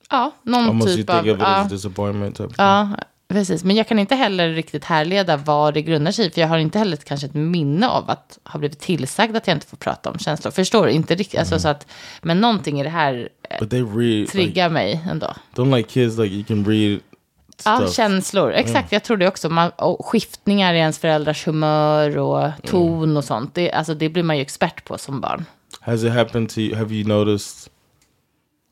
Ja, 0.10 0.32
någon 0.44 0.68
Almost 0.68 0.96
typ 0.96 1.10
av... 1.10 1.28
Ja, 1.28 1.68
disappointment 1.70 2.38
typ. 2.38 2.52
ja, 2.58 2.90
precis. 3.28 3.64
Men 3.64 3.76
jag 3.76 3.88
kan 3.88 4.00
inte 4.00 4.16
heller 4.16 4.50
riktigt 4.50 4.86
härleda 4.86 5.38
vad 5.38 5.74
det 5.74 5.82
grundar 5.82 6.12
sig 6.12 6.26
i. 6.26 6.30
För 6.30 6.42
jag 6.42 6.48
har 6.48 6.58
inte 6.58 6.80
heller 6.80 6.98
kanske 6.98 7.28
ett 7.28 7.34
minne 7.34 7.88
av 7.88 8.10
att 8.10 8.40
ha 8.44 8.60
blivit 8.60 8.80
tillsagd 8.80 9.36
att 9.36 9.48
jag 9.48 9.56
inte 9.56 9.68
får 9.68 9.78
prata 9.78 10.10
om 10.10 10.20
känslor. 10.20 10.52
Förstår 10.52 10.86
du? 10.86 10.92
Inte 10.92 11.16
riktigt. 11.16 11.40
Alltså, 11.40 11.54
mm. 11.54 11.60
så 11.60 11.68
att, 11.68 11.88
men 12.22 12.42
någonting 12.42 12.80
i 12.80 12.84
det 12.84 12.90
här 12.90 13.30
they 13.70 13.82
read, 13.82 14.28
triggar 14.28 14.70
like, 14.70 14.74
mig 14.74 15.02
ändå. 15.10 15.34
Don't 15.56 15.76
like 15.76 15.90
kids 15.90 16.18
like 16.18 16.36
you 16.36 16.44
can 16.44 16.66
read 16.66 17.00
Ja, 17.65 17.88
känslor. 17.88 18.52
Exakt, 18.52 18.76
mm. 18.76 18.88
jag 18.89 19.04
tror 19.04 19.17
det 19.17 19.28
också. 19.28 19.50
Man, 19.50 19.71
skiftningar 20.00 20.74
i 20.74 20.78
ens 20.78 21.00
föräldrars 21.00 21.47
humör 21.47 22.17
och 22.17 22.50
ton 22.63 23.04
mm. 23.04 23.17
och 23.17 23.24
sånt. 23.24 23.56
Det, 23.56 23.71
alltså, 23.71 23.93
det 23.93 24.10
blir 24.10 24.24
man 24.24 24.36
ju 24.38 24.41
expert 24.41 24.86
på 24.86 24.97
som 24.97 25.21
barn. 25.21 25.45
Has 25.80 26.04
it 26.04 26.12
happened 26.12 26.50
to 26.50 26.60
you? 26.60 26.76
Have 26.76 26.93
you 26.93 27.08
noticed 27.08 27.71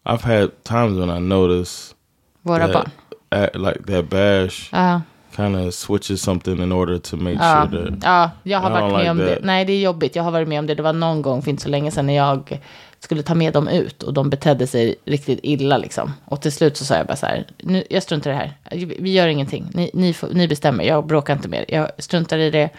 I've 0.06 0.24
had 0.24 0.64
times 0.64 0.98
when 0.98 1.10
I 1.10 1.20
notice 1.20 1.96
Våra 2.42 2.68
that, 2.68 2.74
barn. 2.74 2.92
At, 3.32 3.56
like 3.56 3.84
that 3.86 4.10
bash 4.10 4.74
uh. 4.74 5.00
kind 5.36 5.56
of 5.56 5.74
switches 5.74 6.22
something 6.22 6.60
in 6.64 6.72
order 6.72 6.98
to 6.98 7.18
make 7.18 7.38
uh. 7.40 7.70
sure 7.70 7.92
that. 7.92 8.04
Ja, 8.04 8.32
jag 8.44 8.60
har 8.60 8.70
varit 8.70 8.92
med 8.92 9.00
like 9.00 9.10
om 9.10 9.18
that. 9.18 9.28
det. 9.28 9.40
Nej, 9.44 9.66
det 9.66 9.74
är 9.74 9.82
jobbigt. 9.82 10.16
Jag 10.16 10.24
har 10.24 10.32
varit 10.32 10.48
med 10.48 10.60
om 10.60 10.68
det. 10.68 10.76
Det 10.76 10.84
var 10.84 10.94
någon 10.94 11.22
gång 11.22 11.42
för 11.42 11.50
inte 11.50 11.64
så 11.64 11.70
länge 11.70 11.92
sedan 11.92 12.06
när 12.06 12.16
jag 12.16 12.60
skulle 13.00 13.24
ta 13.24 13.36
med 13.36 13.54
dem 13.54 13.68
ut 13.68 14.04
och 14.04 14.14
de 14.14 14.30
betedde 14.30 14.68
sig 14.68 14.96
riktigt 15.06 15.40
illa 15.44 15.78
liksom. 15.78 16.14
Och 16.26 16.42
till 16.42 16.52
slut 16.52 16.78
så 16.78 16.86
sa 16.86 16.96
jag 16.96 17.08
bara 17.08 17.16
så 17.16 17.26
här, 17.26 17.48
nu, 17.58 17.84
jag 17.90 18.04
struntar 18.04 18.32
i 18.32 18.34
det 18.34 18.40
här. 18.40 18.56
Vi 19.00 19.14
gör 19.14 19.28
ingenting. 19.28 19.68
Ni, 19.74 19.92
ni, 19.94 20.14
får, 20.14 20.30
ni 20.34 20.48
bestämmer, 20.48 20.84
jag 20.84 21.06
bråkar 21.06 21.34
inte 21.34 21.48
mer. 21.48 21.66
Jag 21.68 21.92
struntar 21.98 22.38
i 22.38 22.50
det. 22.50 22.70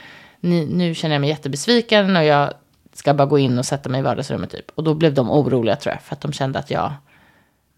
Ni, 0.41 0.67
nu 0.67 0.95
känner 0.95 1.15
jag 1.15 1.21
mig 1.21 1.31
jättebesviken 1.31 2.17
och 2.17 2.25
jag 2.25 2.53
ska 2.93 3.15
bara 3.15 3.27
gå 3.27 3.39
in 3.39 3.59
och 3.59 3.67
sätta 3.67 3.89
mig 3.89 3.99
i 3.99 4.03
vardagsrummet 4.03 4.51
typ. 4.51 4.71
Och 4.75 4.85
då 4.85 4.95
blev 4.95 5.15
de 5.15 5.31
oroliga 5.31 5.77
tror 5.77 5.95
jag, 5.95 6.03
för 6.03 6.15
att 6.15 6.21
de 6.21 6.33
kände 6.33 6.59
att 6.59 6.71
jag 6.71 6.93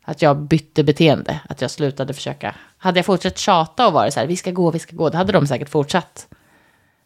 att 0.04 0.22
jag 0.22 0.36
bytte 0.36 0.84
beteende, 0.84 1.40
att 1.48 1.60
jag 1.60 1.70
slutade 1.70 2.14
försöka. 2.14 2.54
Hade 2.78 2.98
jag 2.98 3.06
fortsatt 3.06 3.38
tjata 3.38 3.86
och 3.86 3.92
varit 3.92 4.14
så 4.14 4.20
här, 4.20 4.26
vi 4.26 4.36
ska 4.36 4.50
gå, 4.50 4.70
vi 4.70 4.78
ska 4.78 4.96
gå, 4.96 5.08
då 5.08 5.18
hade 5.18 5.32
de 5.32 5.46
säkert 5.46 5.68
fortsatt. 5.68 6.28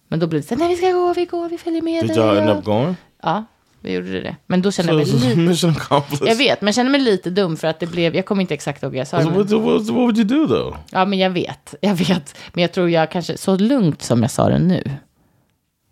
Men 0.09 0.19
då 0.19 0.27
blev 0.27 0.43
det 0.43 0.49
så 0.49 0.55
här, 0.55 0.61
nej 0.61 0.69
vi 0.69 0.77
ska 0.77 0.93
gå, 0.93 1.13
vi 1.13 1.25
går, 1.25 1.49
vi 1.49 1.59
följer 1.59 1.83
med 1.83 2.07
Did 2.07 2.17
y'all 2.17 2.39
end 2.39 2.51
up 2.51 2.65
going? 2.65 2.97
Ja, 3.23 3.45
vi 3.87 3.93
gjorde 3.93 4.21
det. 4.21 4.37
Men 4.47 4.63
då 4.63 4.73
kände 4.73 4.93
jag 4.93 4.97
mig 4.97 5.07
lite... 5.07 6.27
Jag 6.27 6.37
vet, 6.37 6.61
men 6.61 6.69
jag 6.69 6.75
kände 6.75 6.93
mig 6.93 7.01
lite 7.01 7.31
dum 7.31 7.57
för 7.57 7.69
att 7.69 7.81
det 7.81 7.87
blev, 7.87 8.17
jag 8.17 8.27
kommer 8.27 8.41
inte 8.41 8.55
exakt 8.55 8.83
ihåg 8.83 8.97
jag 8.97 9.07
sa 9.07 9.23
so, 9.23 9.31
what, 9.31 9.51
what, 9.51 9.63
what 9.63 9.89
would 9.89 10.19
you 10.19 10.25
do 10.25 10.47
though? 10.47 10.77
Ja, 10.91 11.05
men 11.05 11.19
jag 11.19 11.31
vet, 11.31 11.75
jag 11.81 11.95
vet. 11.95 12.39
Men 12.53 12.63
jag 12.63 12.73
tror 12.73 12.91
jag 12.91 13.11
kanske, 13.11 13.37
så 13.37 13.57
lugnt 13.57 14.03
som 14.03 14.23
jag 14.23 14.31
sa 14.31 14.49
det 14.49 14.59
nu, 14.59 14.83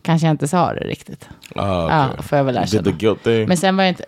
kanske 0.03 0.27
jag 0.27 0.35
inte 0.35 0.49
sa 0.49 0.75
det 0.75 0.85
riktigt. 0.85 1.29
Ah, 1.55 1.85
okay. 1.85 1.97
Ja, 2.17 2.23
får 2.23 2.39
jag 2.39 2.45
väl 2.45 2.57
erkänna. 2.57 3.47
Men 3.47 3.57
sen 3.57 3.77
var 3.77 3.85
jag 3.85 3.91
inte... 3.91 4.05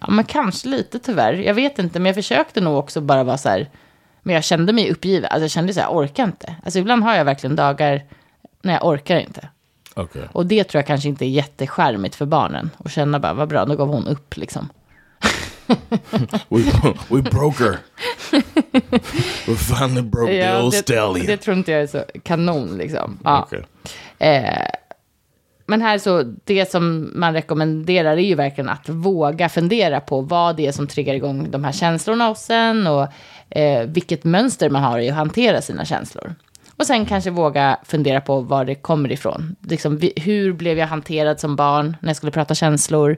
Ja, 0.00 0.10
men 0.10 0.24
kanske 0.24 0.68
lite 0.68 0.98
tyvärr. 0.98 1.32
Jag 1.32 1.54
vet 1.54 1.78
inte, 1.78 1.98
men 1.98 2.06
jag 2.06 2.14
försökte 2.14 2.60
nog 2.60 2.78
också 2.78 3.00
bara 3.00 3.24
vara 3.24 3.38
så 3.38 3.48
här. 3.48 3.70
Men 4.22 4.34
jag 4.34 4.44
kände 4.44 4.72
mig 4.72 4.90
uppgiven. 4.90 5.30
Alltså 5.30 5.44
jag 5.44 5.50
kände 5.50 5.74
så 5.74 5.80
här, 5.80 5.86
jag 5.86 5.96
orkar 5.96 6.24
inte. 6.24 6.56
Alltså 6.64 6.78
ibland 6.78 7.02
har 7.02 7.14
jag 7.14 7.24
verkligen 7.24 7.56
dagar 7.56 8.02
när 8.62 8.72
jag 8.72 8.86
orkar 8.86 9.16
inte. 9.16 9.48
Okay. 9.98 10.22
Och 10.32 10.46
det 10.46 10.64
tror 10.64 10.78
jag 10.78 10.86
kanske 10.86 11.08
inte 11.08 11.24
är 11.24 11.28
jätteskärmigt 11.28 12.14
för 12.14 12.26
barnen. 12.26 12.70
Och 12.76 12.90
känna 12.90 13.20
bara, 13.20 13.34
vad 13.34 13.48
bra, 13.48 13.64
då 13.64 13.76
gav 13.76 13.88
hon 13.88 14.06
upp 14.06 14.36
liksom. 14.36 14.68
we, 16.48 16.62
we 17.08 17.22
broke 17.22 17.64
her. 17.64 17.78
We 19.46 19.56
finally 19.56 20.02
broke 20.02 20.32
ja, 20.32 20.58
the 20.58 20.62
old 20.62 20.72
det, 20.72 20.76
stallion. 20.76 21.26
Det 21.26 21.36
tror 21.36 21.56
inte 21.56 21.72
jag 21.72 21.82
är 21.82 21.86
så 21.86 22.04
kanon 22.22 22.78
liksom. 22.78 23.18
Ja. 23.24 23.42
Okay. 23.42 23.62
Eh, 24.18 24.68
men 25.66 25.82
här 25.82 25.98
så, 25.98 26.22
det 26.44 26.70
som 26.70 27.12
man 27.14 27.32
rekommenderar 27.32 28.16
är 28.16 28.22
ju 28.22 28.34
verkligen 28.34 28.68
att 28.68 28.88
våga 28.88 29.48
fundera 29.48 30.00
på 30.00 30.20
vad 30.20 30.56
det 30.56 30.66
är 30.66 30.72
som 30.72 30.86
triggar 30.86 31.14
igång 31.14 31.50
de 31.50 31.64
här 31.64 31.72
känslorna 31.72 32.28
hos 32.28 32.50
en 32.50 32.86
och 32.86 33.06
eh, 33.50 33.86
vilket 33.86 34.24
mönster 34.24 34.70
man 34.70 34.82
har 34.82 34.98
i 34.98 35.10
att 35.10 35.16
hantera 35.16 35.62
sina 35.62 35.84
känslor. 35.84 36.34
Och 36.78 36.86
sen 36.86 37.06
kanske 37.06 37.30
våga 37.30 37.78
fundera 37.84 38.20
på 38.20 38.40
var 38.40 38.64
det 38.64 38.74
kommer 38.74 39.12
ifrån. 39.12 39.56
Liksom, 39.62 40.00
hur 40.16 40.52
blev 40.52 40.78
jag 40.78 40.86
hanterad 40.86 41.40
som 41.40 41.56
barn 41.56 41.96
när 42.00 42.08
jag 42.08 42.16
skulle 42.16 42.32
prata 42.32 42.54
känslor? 42.54 43.16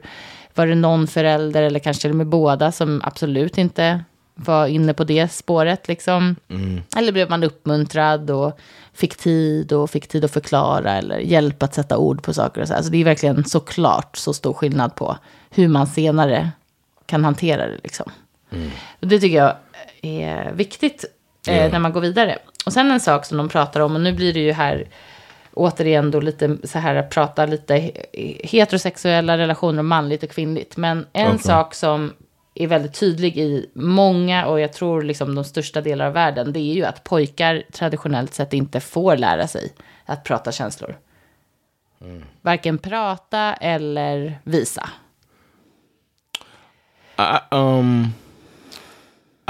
Var 0.55 0.67
det 0.67 0.75
någon 0.75 1.07
förälder 1.07 1.63
eller 1.63 1.79
kanske 1.79 2.01
till 2.01 2.09
och 2.09 2.15
med 2.15 2.27
båda 2.27 2.71
som 2.71 3.01
absolut 3.03 3.57
inte 3.57 4.03
var 4.35 4.67
inne 4.67 4.93
på 4.93 5.03
det 5.03 5.31
spåret 5.31 5.87
liksom? 5.87 6.35
Mm. 6.49 6.81
Eller 6.97 7.11
blev 7.11 7.29
man 7.29 7.43
uppmuntrad 7.43 8.31
och 8.31 8.59
fick 8.93 9.15
tid 9.15 9.73
och 9.73 9.89
fick 9.89 10.07
tid 10.07 10.25
att 10.25 10.31
förklara 10.31 10.93
eller 10.93 11.19
hjälp 11.19 11.63
att 11.63 11.73
sätta 11.73 11.97
ord 11.97 12.23
på 12.23 12.33
saker 12.33 12.61
och 12.61 12.67
så. 12.67 12.73
Alltså 12.73 12.91
det 12.91 12.97
är 12.97 13.05
verkligen 13.05 13.45
såklart 13.45 14.17
så 14.17 14.33
stor 14.33 14.53
skillnad 14.53 14.95
på 14.95 15.17
hur 15.49 15.67
man 15.67 15.87
senare 15.87 16.51
kan 17.05 17.23
hantera 17.23 17.67
det 17.67 17.79
liksom. 17.83 18.11
Mm. 18.51 18.69
Och 19.01 19.07
det 19.07 19.19
tycker 19.19 19.37
jag 19.37 19.55
är 20.01 20.51
viktigt 20.51 21.05
eh, 21.47 21.71
när 21.71 21.79
man 21.79 21.93
går 21.93 22.01
vidare. 22.01 22.37
Och 22.65 22.73
sen 22.73 22.91
en 22.91 22.99
sak 22.99 23.25
som 23.25 23.37
de 23.37 23.49
pratar 23.49 23.79
om, 23.79 23.95
och 23.95 24.01
nu 24.01 24.13
blir 24.13 24.33
det 24.33 24.39
ju 24.39 24.51
här 24.51 24.87
återigen 25.53 26.11
då 26.11 26.19
lite 26.19 26.57
så 26.63 26.79
här 26.79 26.95
att 26.95 27.09
prata 27.09 27.45
lite 27.45 27.91
heterosexuella 28.43 29.37
relationer, 29.37 29.83
manligt 29.83 30.23
och 30.23 30.29
kvinnligt. 30.29 30.77
Men 30.77 31.05
en 31.13 31.27
okay. 31.27 31.37
sak 31.37 31.73
som 31.73 32.13
är 32.55 32.67
väldigt 32.67 32.99
tydlig 32.99 33.37
i 33.37 33.69
många 33.73 34.45
och 34.45 34.59
jag 34.59 34.73
tror 34.73 35.01
liksom 35.01 35.35
de 35.35 35.43
största 35.43 35.81
delar 35.81 36.05
av 36.05 36.13
världen, 36.13 36.53
det 36.53 36.59
är 36.59 36.73
ju 36.73 36.85
att 36.85 37.03
pojkar 37.03 37.63
traditionellt 37.71 38.33
sett 38.33 38.53
inte 38.53 38.79
får 38.79 39.17
lära 39.17 39.47
sig 39.47 39.73
att 40.05 40.23
prata 40.23 40.51
känslor. 40.51 40.97
Mm. 42.01 42.23
Varken 42.41 42.77
prata 42.77 43.53
eller 43.53 44.39
visa. 44.43 44.89
I, 47.17 47.55
um, 47.55 48.13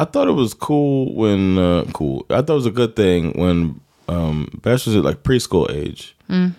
I 0.02 0.06
thought 0.06 0.28
it 0.28 0.36
was 0.36 0.54
cool 0.54 1.14
when, 1.16 1.58
uh, 1.58 1.86
cool, 1.94 2.26
I 2.30 2.42
thought 2.42 2.50
it 2.50 2.64
was 2.64 2.66
a 2.66 2.72
good 2.72 2.96
thing 2.96 3.34
when 3.44 3.80
um, 4.08 4.50
Bash 4.64 4.88
was 4.88 4.96
at 4.96 5.04
like 5.04 5.22
preschool 5.24 5.70
age. 5.70 6.16
Mm. 6.28 6.54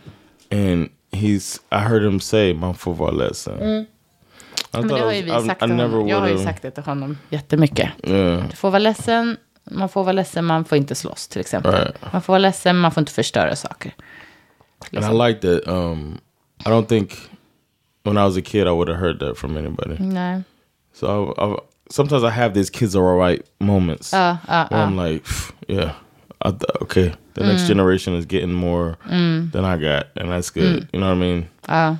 And 0.51 0.91
he's, 1.13 1.61
I 1.73 1.81
heard 1.81 2.05
him 2.05 2.21
say, 2.21 2.53
man 2.53 2.75
får 2.75 2.95
vara 2.95 3.11
ledsen. 3.11 3.59
Mm. 3.59 3.87
Men 4.73 4.89
det 4.89 5.01
har 5.01 5.13
ju 5.13 5.23
vi 5.23 5.31
sagt 5.31 5.61
till 5.61 5.71
honom. 5.71 6.09
Jag 6.09 6.21
har 6.21 6.29
ju 6.29 6.39
sagt 6.39 6.63
det 6.63 6.71
till 6.71 6.83
honom 6.83 7.19
jättemycket. 7.31 7.91
Yeah. 8.03 8.49
Du 8.51 8.57
får 8.57 8.71
vara 8.71 8.79
ledsen, 8.79 9.37
man 9.71 9.89
får 9.89 10.05
vara 10.05 10.13
ledsen, 10.13 10.45
man 10.45 10.65
får 10.65 10.79
inte 10.79 10.95
slåss 10.95 11.29
till 11.29 11.41
exempel. 11.41 11.73
Right. 11.73 12.13
Man 12.13 12.23
får 12.23 12.33
vara 12.33 12.39
ledsen, 12.39 12.77
man 12.77 12.93
får 12.93 13.01
inte 13.01 13.13
förstöra 13.13 13.57
saker. 13.57 13.95
Liksom. 14.91 15.11
And 15.11 15.23
I 15.23 15.29
like 15.29 15.41
that. 15.41 15.69
Um, 15.69 16.19
I 16.67 16.69
don't 16.69 16.87
think 16.87 17.13
when 18.03 18.17
I 18.17 18.25
was 18.25 18.37
a 18.37 18.43
kid 18.43 18.67
I 18.67 18.71
would 18.71 18.89
have 18.89 19.01
heard 19.01 19.19
that 19.21 19.39
from 19.39 19.57
anybody. 19.57 19.97
Nej. 19.99 20.43
So 20.95 21.07
I, 21.07 21.45
I, 21.45 21.57
sometimes 21.93 22.25
I 22.25 22.31
have 22.31 22.55
these 22.55 22.71
kids 22.71 22.97
are 22.97 23.05
alright 23.05 23.47
moments. 23.61 24.13
Uh, 24.13 24.39
uh, 24.49 24.69
where 24.69 24.81
I'm 24.81 24.99
uh. 24.99 25.03
like, 25.03 25.27
yeah, 25.69 25.95
I 26.41 26.51
th- 26.51 26.63
okay. 26.83 27.15
The 27.35 27.45
next 27.45 27.63
mm. 27.63 27.69
generation 27.69 28.15
is 28.15 28.27
getting 28.27 28.53
more 28.53 28.99
mm. 29.07 29.51
than 29.53 29.65
I 29.65 29.79
got, 29.79 30.09
and 30.17 30.31
that's 30.31 30.51
good. 30.51 30.83
Mm. 30.83 30.89
You 30.93 31.01
know 31.01 31.07
what 31.07 31.13
I 31.13 31.19
mean? 31.19 31.49
Ja, 31.69 31.97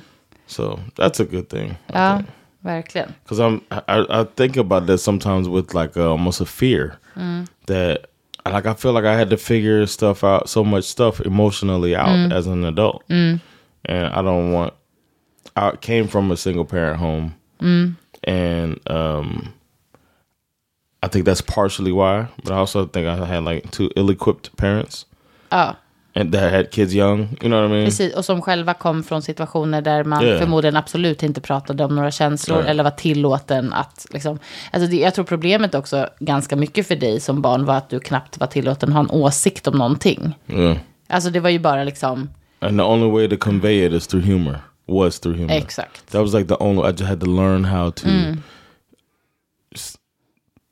So 0.47 0.79
that's 0.95 1.19
a 1.19 1.25
good 1.25 1.49
thing. 1.49 1.77
Uh, 1.91 2.17
think. 2.17 2.29
verkligen. 2.63 3.15
because 3.23 3.39
I'm 3.39 3.61
I, 3.71 4.05
I 4.09 4.23
think 4.35 4.57
about 4.57 4.85
that 4.85 4.99
sometimes 4.99 5.49
with 5.49 5.73
like 5.73 5.97
uh, 5.97 6.11
almost 6.11 6.39
a 6.39 6.45
fear 6.45 6.99
that 7.65 8.09
like 8.45 8.65
I 8.65 8.73
feel 8.73 8.93
like 8.93 9.05
I 9.05 9.17
had 9.17 9.29
to 9.29 9.37
figure 9.37 9.87
stuff 9.87 10.23
out 10.23 10.49
so 10.49 10.63
much 10.63 10.83
stuff 10.83 11.19
emotionally 11.21 11.95
out 11.95 12.31
as 12.31 12.45
an 12.47 12.63
adult, 12.65 13.03
and 13.09 13.41
I 13.89 14.21
don't 14.21 14.51
want. 14.51 14.73
I 15.55 15.75
came 15.75 16.07
from 16.07 16.31
a 16.31 16.37
single 16.37 16.65
parent 16.65 16.99
home, 16.99 17.35
and 18.23 18.79
um, 18.89 19.53
I 21.05 21.09
think 21.09 21.27
that's 21.27 21.41
partially 21.55 21.91
why. 21.91 22.25
But 22.35 22.49
I 22.51 22.53
also 22.53 22.85
think 22.87 23.05
I 23.05 23.25
had 23.25 23.43
like 23.43 23.67
two 23.71 23.89
ill-equipped 23.95 24.55
parents, 24.55 25.05
Ja, 25.49 25.75
and 26.15 26.31
that 26.33 26.51
had 26.51 26.71
kids 26.71 26.93
young. 26.93 27.19
You 27.19 27.27
know 27.49 27.61
what 27.61 27.69
I 27.69 27.73
mean? 27.73 27.85
precis. 27.85 28.13
Och 28.15 28.25
som 28.25 28.41
själva 28.41 28.73
kom 28.73 29.03
från 29.03 29.21
situationer 29.21 29.81
där 29.81 30.03
man 30.03 30.23
Yeah. 30.25 30.39
förmodligen 30.39 30.75
absolut 30.77 31.23
inte 31.23 31.41
pratade 31.41 31.85
om 31.85 31.95
några 31.95 32.11
känslor 32.11 32.61
Nej. 32.61 32.69
eller 32.71 32.83
var 32.83 32.91
tillåten 32.91 33.73
att 33.73 34.05
liksom. 34.11 34.39
Alltså 34.71 34.89
det, 34.89 34.97
jag 34.97 35.13
tror 35.15 35.25
problemet 35.25 35.75
också 35.75 36.07
ganska 36.19 36.55
mycket 36.55 36.87
för 36.87 36.95
dig 36.95 37.19
som 37.19 37.41
barn 37.41 37.65
var 37.65 37.75
att 37.75 37.89
du 37.89 37.99
knappt 37.99 38.37
var 38.39 38.47
tillåten 38.47 38.89
att 38.89 38.95
ha 38.95 39.01
en 39.01 39.09
åsikt 39.11 39.67
om 39.67 39.77
någonting. 39.77 40.35
Yeah. 40.47 40.77
Alltså 41.07 41.29
det 41.29 41.39
var 41.39 41.49
ju 41.49 41.59
bara 41.59 41.83
liksom, 41.83 42.29
And 42.59 42.77
the 42.79 42.83
only 42.83 43.11
way 43.11 43.29
to 43.29 43.37
convey 43.37 43.85
it 43.85 43.93
is 43.93 44.07
through 44.07 44.25
humor. 44.27 44.59
Was 44.85 45.19
through 45.19 45.37
humor. 45.39 45.53
exakt. 45.55 46.11
That 46.11 46.21
was 46.21 46.33
like 46.33 46.47
the 46.47 46.63
only. 46.63 46.81
I 46.83 46.91
just 46.91 47.01
had 47.03 47.19
to 47.19 47.25
learn 47.27 47.65
how 47.65 47.91
to 47.91 48.07
s- 48.07 48.37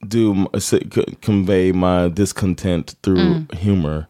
do 0.07 0.33
m- 0.33 0.47
s- 0.53 0.69
c- 0.69 1.17
convey 1.21 1.71
my 1.71 2.09
discontent 2.09 2.95
through 3.03 3.17
mm. 3.17 3.53
humor. 3.53 4.07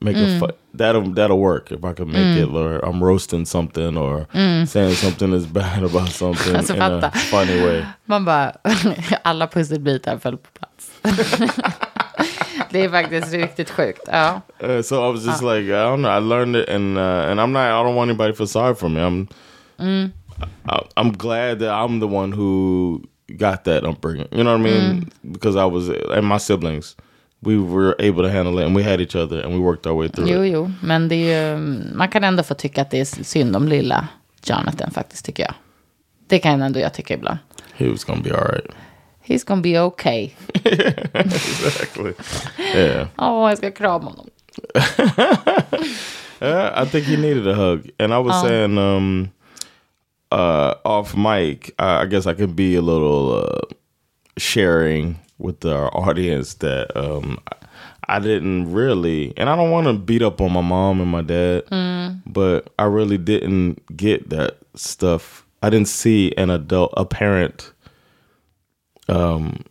Make 0.00 0.16
a 0.16 0.20
mm. 0.20 0.38
fu- 0.38 0.56
that'll 0.74 1.10
that'll 1.14 1.40
work 1.40 1.72
if 1.72 1.84
I 1.84 1.92
can 1.92 2.06
make 2.06 2.36
mm. 2.36 2.42
it. 2.42 2.48
Or 2.48 2.78
I'm 2.84 3.02
roasting 3.02 3.44
something 3.44 3.96
or 3.96 4.26
saying 4.32 4.94
something 4.94 5.32
is 5.32 5.46
bad 5.60 5.82
about 5.82 6.10
something 6.10 6.54
Alltså, 6.54 6.74
in 6.74 6.82
a 6.82 7.10
funny 7.10 7.60
way. 7.60 7.86
Man 8.06 8.24
bara, 8.24 8.52
alla 9.22 9.46
pusselbitar 9.46 10.18
föll 10.18 10.36
på 10.36 10.50
plats. 10.58 11.00
det 12.70 12.84
är 12.84 12.88
faktiskt 12.88 13.32
riktigt 13.32 13.70
sjukt. 13.70 14.08
Ja. 14.12 14.40
Uh, 14.62 14.82
so 14.82 15.08
I 15.08 15.12
was 15.12 15.26
just 15.26 15.42
like, 15.42 15.64
I 15.64 15.84
don't 15.84 16.02
know. 16.02 16.10
I 16.10 16.20
learned 16.20 16.56
it, 16.56 16.68
and 16.68 16.98
uh, 16.98 17.30
and 17.30 17.40
I'm 17.40 17.52
not. 17.52 17.62
I 17.62 17.82
don't 17.82 17.96
want 17.96 18.10
anybody 18.10 18.32
to 18.32 18.36
feel 18.36 18.46
sorry 18.46 18.74
for 18.74 18.88
me. 18.88 19.00
I'm. 19.00 19.28
I, 20.68 20.80
I'm 20.96 21.12
glad 21.12 21.58
that 21.60 21.72
I'm 21.72 22.00
the 22.00 22.06
one 22.06 22.32
who 22.32 23.02
got 23.36 23.64
that 23.64 23.84
upbringing. 23.84 24.28
You 24.32 24.42
know 24.44 24.52
what 24.58 24.66
I 24.66 24.70
mean? 24.70 25.10
Because 25.32 25.56
I 25.56 25.64
was, 25.64 25.88
and 25.88 26.26
my 26.26 26.38
siblings, 26.38 26.96
we 27.42 27.58
were 27.58 27.94
able 27.98 28.22
to 28.22 28.30
handle 28.30 28.58
it, 28.58 28.66
and 28.66 28.74
we 28.76 28.82
had 28.82 29.00
each 29.00 29.14
other, 29.16 29.40
and 29.40 29.52
we 29.54 29.58
worked 29.60 29.86
our 29.86 29.94
way 29.94 30.08
through 30.08 30.28
Jo, 30.30 30.42
it. 30.44 30.52
jo, 30.52 30.70
men 30.82 31.08
det 31.08 31.14
är 31.16 31.52
ju, 31.52 31.58
man 31.94 32.08
kan 32.08 32.24
ändå 32.24 32.42
få 32.42 32.54
tycka 32.54 32.82
att 32.82 32.90
det 32.90 33.00
är 33.00 33.24
synd 33.24 33.56
om 33.56 33.68
lilla 33.68 34.08
Jonathan 34.44 34.90
faktiskt, 34.90 35.24
tycker 35.24 35.42
jag. 35.42 35.54
Det 36.26 36.38
kan 36.38 36.62
ändå 36.62 36.80
jag 36.80 36.94
tycka 36.94 37.14
ibland. 37.14 37.38
He 37.76 37.88
was 37.88 38.04
gonna 38.04 38.22
be 38.22 38.30
all 38.34 38.44
right. 38.52 38.66
He's 39.26 39.44
gonna 39.46 39.62
be 39.62 39.80
okay. 39.80 40.30
Exactly. 41.14 42.12
Yeah. 42.74 43.08
Åh, 43.18 43.48
jag 43.48 43.58
ska 43.58 43.70
krama 43.70 44.04
honom. 44.04 44.26
Yeah, 46.40 46.82
I 46.82 46.86
think 46.86 47.06
he 47.06 47.16
needed 47.16 47.48
a 47.48 47.54
hug. 47.54 47.90
And 47.98 48.14
I 48.14 48.18
was 48.18 48.42
saying, 48.42 48.78
um, 48.78 49.30
uh, 50.30 50.74
off 50.84 51.16
mic, 51.16 51.74
I, 51.78 52.02
I 52.02 52.06
guess 52.06 52.26
I 52.26 52.34
could 52.34 52.54
be 52.56 52.74
a 52.74 52.82
little 52.82 53.44
uh, 53.44 53.74
sharing 54.36 55.18
with 55.38 55.64
our 55.64 55.94
audience 55.96 56.54
that 56.54 56.96
um, 56.96 57.38
I 58.08 58.18
didn't 58.18 58.72
really, 58.72 59.32
and 59.36 59.48
I 59.48 59.56
don't 59.56 59.70
want 59.70 59.86
to 59.86 59.92
beat 59.92 60.22
up 60.22 60.40
on 60.40 60.52
my 60.52 60.60
mom 60.60 61.00
and 61.00 61.10
my 61.10 61.22
dad, 61.22 61.64
but 62.26 62.70
I 62.78 62.84
really 62.84 63.18
didn't 63.18 63.96
get 63.96 64.30
that 64.30 64.58
stuff. 64.74 65.46
I 65.62 65.70
didn't 65.70 65.88
see 65.88 66.32
an 66.36 66.50
adult, 66.50 66.92
a 66.96 67.04
parent, 67.04 67.72
um, 69.08 69.64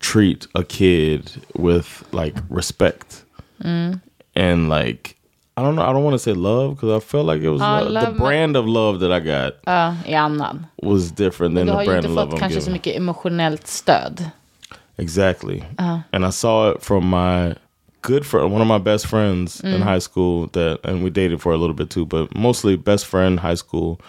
treat 0.00 0.46
a 0.54 0.64
kid 0.64 1.30
with 1.54 2.06
like 2.12 2.36
respect. 2.48 3.24
And 4.34 4.68
like 4.68 5.16
I 5.58 5.60
don't 5.60 5.74
know. 5.74 5.82
I 5.82 5.92
don't 5.92 6.04
want 6.04 6.14
to 6.14 6.20
say 6.20 6.34
love 6.34 6.76
because 6.76 7.02
I 7.02 7.04
felt 7.04 7.26
like 7.26 7.42
it 7.42 7.50
was 7.50 7.60
Ja, 7.60 7.80
love. 7.80 8.14
the 8.14 8.20
brand 8.20 8.56
of 8.56 8.66
love 8.66 9.00
that 9.00 9.10
I 9.10 9.18
got 9.18 9.54
Ja, 9.66 9.94
i 10.06 10.14
annan. 10.14 10.66
was 10.82 11.10
different 11.10 11.56
than 11.56 11.66
Du 11.66 11.72
the 11.72 11.84
brand 11.84 12.04
of 12.04 12.12
love 12.12 12.30
fått 12.30 12.34
I'm 12.34 12.38
kanske 12.38 12.60
så 12.60 12.70
giving. 12.70 12.72
mycket 12.72 12.96
emotionellt 12.96 13.66
stöd. 13.66 14.30
Exactly. 14.98 15.64
Uh. 15.78 15.98
And 16.12 16.24
I 16.24 16.30
saw 16.30 16.70
it 16.70 16.82
from 16.82 17.10
my 17.10 17.56
good 18.02 18.24
friend, 18.24 18.52
one 18.52 18.62
of 18.62 18.68
my 18.68 18.78
best 18.78 19.06
friends 19.06 19.60
in 19.60 19.80
mm. 19.80 19.82
high 19.82 20.00
school 20.00 20.46
that, 20.52 20.78
and 20.84 21.02
we 21.02 21.10
dated 21.10 21.40
for 21.40 21.52
a 21.52 21.56
little 21.56 21.74
bit 21.74 21.90
too, 21.90 22.06
but 22.06 22.36
mostly 22.36 22.76
best 22.76 23.06
friend 23.06 23.40
high 23.40 23.56
school. 23.56 24.00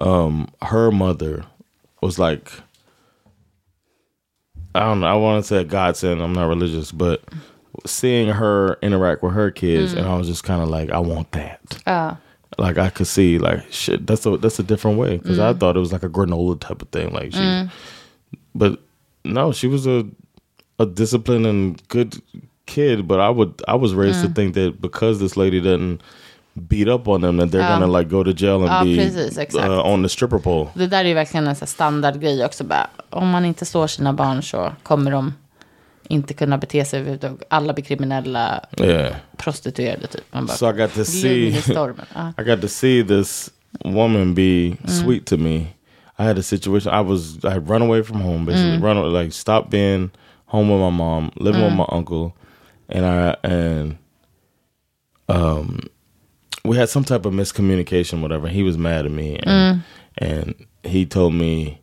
Um, 0.00 0.46
her 0.60 0.92
mother 0.92 1.44
was 2.00 2.18
like, 2.18 2.52
I 4.74 4.80
don't 4.80 5.00
know. 5.00 5.06
I 5.06 5.14
want 5.14 5.44
to 5.44 5.48
say 5.48 5.60
a 5.60 5.64
godsend. 5.64 6.22
I'm 6.22 6.32
not 6.32 6.48
religious, 6.48 6.92
but 6.92 7.22
seeing 7.86 8.28
her 8.28 8.78
interact 8.82 9.22
with 9.22 9.32
her 9.32 9.50
kids, 9.50 9.92
and 9.92 10.06
mm. 10.06 10.10
I 10.10 10.16
was 10.16 10.26
just 10.26 10.44
kind 10.44 10.62
of 10.62 10.68
like, 10.68 10.90
I 10.90 10.98
want 10.98 11.32
that. 11.32 11.60
Ja. 11.86 12.16
like 12.58 12.78
I 12.78 12.90
could 12.90 13.06
see 13.06 13.38
like 13.38 13.64
shit 13.72 14.06
that's 14.06 14.26
a 14.26 14.36
that's 14.36 14.58
a 14.58 14.62
different 14.62 14.98
way 14.98 15.16
because 15.16 15.38
I 15.38 15.52
mm. 15.52 15.60
thought 15.60 15.76
it 15.76 15.80
was 15.80 15.92
like 15.92 16.02
a 16.02 16.08
granola 16.08 16.60
type 16.60 16.82
of 16.82 16.88
thing 16.90 17.12
like 17.12 17.32
she 17.32 17.38
mm. 17.38 17.70
but 18.54 18.78
no 19.24 19.52
she 19.52 19.66
was 19.66 19.86
a 19.86 20.06
a 20.78 20.86
disciplined 20.86 21.46
and 21.46 21.88
good 21.88 22.20
kid 22.66 23.08
but 23.08 23.20
I 23.20 23.30
would 23.30 23.62
I 23.66 23.74
was 23.74 23.94
raised 23.94 24.22
to 24.22 24.28
think 24.28 24.54
that 24.54 24.80
because 24.80 25.18
this 25.18 25.36
lady 25.36 25.60
doesn't 25.60 26.02
beat 26.68 26.88
up 26.88 27.08
on 27.08 27.22
them 27.22 27.38
that 27.38 27.50
they're 27.50 27.66
gonna 27.66 27.86
ah. 27.86 27.98
like 27.98 28.08
go 28.08 28.22
to 28.22 28.34
jail 28.34 28.62
and 28.62 28.70
Ja, 28.70 28.84
be 28.84 28.96
precis, 28.96 29.38
uh, 29.38 29.40
exakt. 29.40 29.64
uh, 29.64 29.82
on 29.82 30.02
the 30.02 30.08
stripper 30.08 30.38
pole 30.38 30.68
Det 30.74 30.86
där 30.86 31.04
är 31.04 31.08
ju 31.08 31.14
verkligen 31.14 31.46
en 31.46 31.56
standardgrej 31.56 32.44
också. 32.44 32.64
Bara, 32.64 32.86
om 33.10 33.28
man 33.28 33.44
inte 33.44 33.66
slår 33.66 33.86
sina 33.86 34.12
barn 34.12 34.42
så 34.42 34.72
kommer 34.82 35.10
de 35.10 35.34
inte 36.12 36.34
kunna 36.34 36.58
bete 36.58 36.84
sig 36.84 37.00
överhuvudtaget. 37.00 37.42
Alla 37.48 37.72
blir 37.72 37.84
kriminella, 37.84 38.60
yeah 38.76 39.16
prostituerade 39.36 40.06
typ. 40.06 40.32
Man 40.32 40.46
bara, 40.46 40.56
so 40.56 40.70
I 40.70 40.72
got 40.72 40.94
to 40.94 41.04
see. 41.04 41.50
Ja. 42.14 42.32
I 42.38 42.44
got 42.44 42.60
to 42.60 42.68
see 42.68 43.02
this 43.02 43.50
woman 43.84 44.34
be 44.34 44.76
sweet 44.86 45.26
to 45.26 45.36
me. 45.36 45.66
I 46.18 46.24
had 46.24 46.38
a 46.38 46.42
situation. 46.42 46.92
I 46.92 47.00
was 47.00 47.44
I 47.44 47.50
had 47.50 47.68
run 47.68 47.82
away 47.82 48.02
from 48.02 48.20
home, 48.20 48.46
basically 48.46 48.78
run 48.78 48.96
away, 48.96 49.24
like 49.24 49.32
stop 49.32 49.70
being 49.70 50.10
home 50.46 50.70
with 50.70 50.80
my 50.80 50.90
mom, 50.90 51.30
living 51.36 51.62
with 51.62 51.72
my 51.72 51.86
uncle, 51.88 52.32
and 52.88 53.04
I 53.06 53.36
and 53.42 53.96
um 55.28 55.78
we 56.64 56.76
had 56.76 56.88
some 56.88 57.04
type 57.04 57.26
of 57.28 57.34
miscommunication, 57.34 58.22
whatever. 58.22 58.48
He 58.48 58.62
was 58.62 58.76
mad 58.76 59.06
at 59.06 59.12
me, 59.12 59.38
and 59.42 59.82
and 60.18 60.54
he 60.84 61.06
told 61.06 61.34
me 61.34 61.80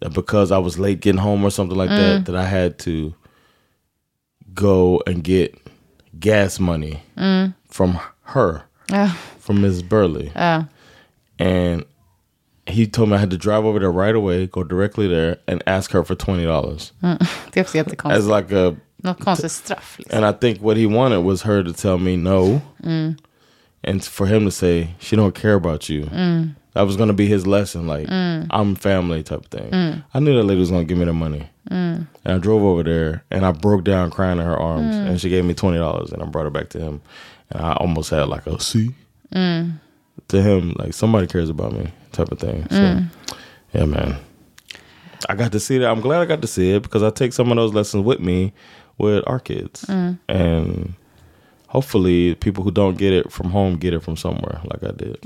that 0.00 0.12
because 0.12 0.50
I 0.50 0.58
was 0.58 0.78
late 0.78 1.00
getting 1.00 1.20
home 1.20 1.44
or 1.44 1.50
something 1.50 1.78
like 1.78 1.90
that, 1.90 2.24
that 2.24 2.36
I 2.36 2.44
had 2.44 2.78
to 2.80 3.14
go 4.56 5.00
and 5.06 5.22
get 5.22 5.54
gas 6.18 6.58
money 6.58 7.02
from 7.68 7.98
her 8.34 8.62
Ja. 8.90 9.08
from 9.38 9.60
Ms. 9.60 9.82
Burley. 9.82 10.32
Ja. 10.34 10.64
And 11.38 11.84
he 12.66 12.86
told 12.86 13.08
me 13.10 13.14
I 13.16 13.18
had 13.18 13.30
to 13.30 13.36
drive 13.36 13.64
over 13.64 13.78
there 13.78 13.92
right 13.92 14.14
away, 14.14 14.46
go 14.46 14.64
directly 14.64 15.06
there, 15.06 15.36
and 15.46 15.62
ask 15.66 15.92
her 15.92 16.02
for 16.02 16.16
twenty 16.16 16.44
dollars 16.44 16.92
Det 17.52 17.60
är 17.60 17.62
också 17.62 17.78
as 18.10 18.26
like 18.26 18.50
a. 18.52 18.74
Något 19.02 19.20
konstigt 19.24 19.52
straff. 19.52 19.98
Liksom. 19.98 20.16
And 20.16 20.24
I 20.24 20.32
think 20.32 20.60
what 20.62 20.76
he 20.76 20.86
wanted 20.86 21.18
was 21.24 21.42
her 21.42 21.62
to 21.62 21.72
tell 21.72 21.98
me 21.98 22.16
no, 22.16 22.60
and 23.84 24.02
for 24.04 24.26
him 24.26 24.44
to 24.46 24.50
say 24.50 24.88
she 24.98 25.16
don't 25.16 25.34
care 25.34 25.54
about 25.54 25.88
you. 25.88 26.06
That 26.72 26.86
was 26.86 26.96
gonna 26.96 27.12
be 27.12 27.26
his 27.26 27.46
lesson, 27.46 27.86
like 27.86 28.08
I'm 28.10 28.74
family 28.74 29.22
type 29.22 29.46
thing. 29.50 30.02
I 30.14 30.18
knew 30.20 30.34
that 30.36 30.44
lady 30.44 30.60
was 30.60 30.70
gonna 30.70 30.84
give 30.84 30.98
me 30.98 31.04
the 31.04 31.12
money, 31.12 31.48
and 31.70 32.06
I 32.24 32.38
drove 32.38 32.62
over 32.62 32.82
there, 32.82 33.24
and 33.30 33.44
I 33.44 33.52
broke 33.52 33.84
down 33.84 34.10
crying 34.10 34.38
in 34.38 34.44
her 34.46 34.56
arms, 34.56 34.94
and 34.96 35.20
she 35.20 35.28
gave 35.28 35.44
me 35.44 35.54
twenty 35.54 35.78
dollars, 35.78 36.12
and 36.12 36.22
I 36.22 36.26
brought 36.26 36.46
it 36.46 36.52
back 36.52 36.68
to 36.70 36.80
him, 36.80 37.00
and 37.50 37.62
I 37.64 37.74
almost 37.74 38.10
had 38.10 38.28
like 38.28 38.46
a 38.46 38.60
see 38.60 38.94
to 39.32 40.42
him, 40.42 40.74
like 40.78 40.94
somebody 40.94 41.26
cares 41.26 41.50
about 41.50 41.72
me 41.72 41.88
type 42.12 42.32
of 42.32 42.38
thing. 42.38 42.66
So, 42.70 43.00
yeah, 43.74 43.84
man. 43.84 44.16
I 45.28 45.34
got 45.34 45.52
to 45.52 45.60
see 45.60 45.78
that. 45.78 45.88
I'm 45.90 46.00
glad 46.00 46.20
I 46.20 46.24
got 46.26 46.40
to 46.42 46.46
see 46.46 46.72
it 46.72 46.82
because 46.82 47.02
I 47.02 47.10
take 47.10 47.32
some 47.32 47.50
of 47.50 47.56
those 47.56 47.74
lessons 47.74 48.04
with 48.04 48.20
me 48.20 48.52
with 48.98 49.24
our 49.26 49.40
kids, 49.40 49.84
and 50.28 50.94
hopefully, 51.68 52.34
people 52.36 52.62
who 52.64 52.70
don't 52.70 52.96
get 52.96 53.12
it 53.12 53.32
from 53.32 53.50
home 53.50 53.76
get 53.76 53.92
it 53.92 54.02
from 54.02 54.16
somewhere, 54.16 54.60
like 54.64 54.82
I 54.84 54.92
did. 54.92 55.18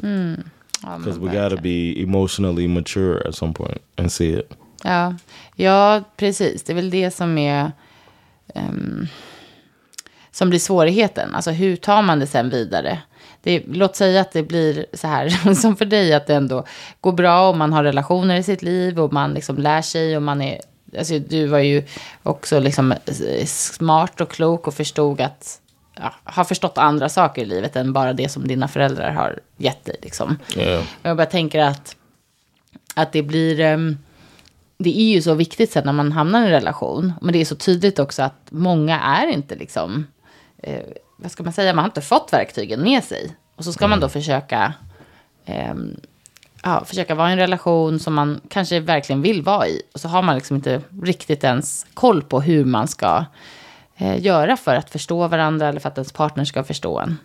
Ja, 0.83 0.90
men 0.92 0.98
Because 0.98 1.18
we 1.18 1.29
got 1.31 1.48
to 1.50 1.61
be 1.61 2.00
emotionally 2.00 2.66
mature 2.66 3.20
at 3.26 3.35
some 3.35 3.53
point 3.53 3.81
and 3.98 4.11
see 4.11 4.31
it. 4.31 4.53
Ja. 4.83 5.14
ja, 5.57 6.03
precis. 6.16 6.62
Det 6.62 6.73
är 6.73 6.75
väl 6.75 6.90
det 6.90 7.11
som 7.11 7.38
är... 7.38 7.73
ehm, 8.55 9.07
som 10.33 10.51
blir 10.51 10.61
svårigheten. 10.61 11.35
Alltså 11.35 11.51
hur 11.51 11.77
tar 11.77 12.03
man 12.03 12.19
det 12.19 12.27
sen 12.27 12.51
vidare? 12.51 12.99
Det, 13.43 13.62
låt 13.66 13.97
säga 13.97 14.21
att 14.21 14.33
det 14.33 14.43
blir 14.43 14.87
så 14.93 15.07
här 15.07 15.55
som 15.55 15.77
för 15.77 15.85
dig. 15.85 16.14
Att 16.14 16.27
det 16.27 16.35
ändå 16.35 16.64
går 17.01 17.12
bra 17.12 17.49
och 17.49 17.57
man 17.57 17.73
har 17.73 17.85
relationer 17.85 18.37
i 18.37 18.43
sitt 18.43 18.62
liv. 18.62 19.01
Och 19.01 19.12
man 19.12 19.35
liksom 19.35 19.57
lär 19.57 19.83
sig 19.83 20.16
och 20.16 20.23
man 20.23 20.43
är 20.43 20.61
alltså, 20.99 21.19
du 21.19 21.47
var 21.47 21.59
ju 21.59 21.83
också 22.23 22.61
liksom 22.61 22.93
eh, 22.93 23.47
smart 23.47 24.21
och 24.21 24.31
klok 24.31 24.66
och 24.66 24.75
förstod 24.75 25.21
att, 25.21 25.61
ja, 25.97 26.14
har 26.25 26.45
förstått 26.45 26.79
andra 26.79 27.09
saker 27.09 27.43
i 27.43 27.45
livet 27.45 27.77
än 27.77 27.93
bara 27.93 28.12
det 28.12 28.29
som 28.29 28.49
dina 28.49 28.69
föräldrar 28.69 29.11
har 29.11 29.38
gett 29.57 29.85
dig. 29.85 29.97
Liksom. 30.03 30.38
Yeah. 30.57 30.85
Jag 31.03 31.16
bara 31.16 31.27
tänker 31.27 31.61
att, 31.61 31.97
att 32.95 33.12
det 33.12 33.23
blir... 33.23 33.61
ehm, 33.61 33.99
det 34.83 35.01
är 35.01 35.14
ju 35.14 35.23
så 35.23 35.35
viktigt 35.35 35.73
sen 35.73 35.85
när 35.85 35.93
man 35.93 36.12
hamnar 36.12 36.43
i 36.43 36.45
en 36.45 36.51
relation. 36.51 37.12
Men 37.21 37.33
det 37.33 37.40
är 37.40 37.45
så 37.45 37.57
tydligt 37.57 37.99
också 37.99 38.23
att 38.23 38.47
många 38.51 39.01
är 39.01 39.27
inte 39.27 39.55
liksom... 39.55 40.07
Eh, 40.59 40.83
vad 41.16 41.31
ska 41.31 41.43
man 41.43 41.53
säga? 41.53 41.75
Man 41.75 41.83
har 41.83 41.88
inte 41.88 42.01
fått 42.01 42.33
verktygen 42.33 42.83
med 42.83 43.05
sig. 43.05 43.37
Och 43.57 43.64
så 43.64 43.73
ska 43.73 43.88
man 43.88 44.01
då 44.01 44.09
försöka... 44.09 44.75
ehm, 45.45 46.01
ja, 46.62 46.85
försöka 46.85 47.14
vara 47.14 47.29
i 47.31 47.33
en 47.33 47.38
relation 47.38 47.99
som 47.99 48.14
man 48.14 48.40
kanske 48.49 48.81
verkligen 48.81 49.23
vill 49.23 49.43
vara 49.43 49.69
i. 49.69 49.83
Och 49.93 50.01
så 50.01 50.09
har 50.09 50.23
man 50.23 50.35
liksom 50.35 50.57
inte 50.57 50.83
riktigt 51.03 51.45
ens 51.45 51.87
koll 51.95 52.23
på 52.23 52.40
hur 52.40 52.64
man 52.64 52.88
ska 52.88 53.25
eh, 53.97 54.23
göra 54.23 54.57
för 54.57 54.75
att 54.75 54.90
förstå 54.90 55.29
varandra 55.29 55.69
eller 55.69 55.81
för 55.81 55.88
att 55.88 55.99
ens 55.99 56.12
partner 56.12 56.45
ska 56.45 56.64
förstå 56.64 56.99
en. 56.99 57.19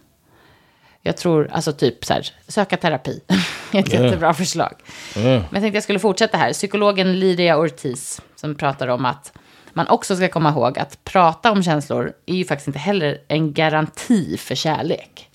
Jag 1.01 1.17
tror, 1.17 1.49
alltså 1.51 1.71
typ 1.71 2.05
så 2.05 2.13
här, 2.13 2.29
söka 2.47 2.77
terapi. 2.77 3.21
Ett 3.71 3.93
jättebra 3.93 4.33
förslag. 4.33 4.73
Ja. 5.15 5.21
Men 5.21 5.41
jag 5.51 5.61
tänkte 5.61 5.77
jag 5.77 5.83
skulle 5.83 5.99
fortsätta 5.99 6.37
här. 6.37 6.53
Psykologen 6.53 7.19
Lydia 7.19 7.57
Ortiz 7.57 8.21
som 8.35 8.55
pratar 8.55 8.87
om 8.87 9.05
att 9.05 9.37
man 9.73 9.87
också 9.87 10.15
ska 10.15 10.27
komma 10.27 10.49
ihåg 10.49 10.79
att 10.79 11.03
prata 11.03 11.51
om 11.51 11.63
känslor 11.63 12.13
är 12.25 12.35
ju 12.35 12.45
faktiskt 12.45 12.67
inte 12.67 12.79
heller 12.79 13.17
en 13.27 13.53
garanti 13.53 14.37
för 14.37 14.55
kärlek. 14.55 15.29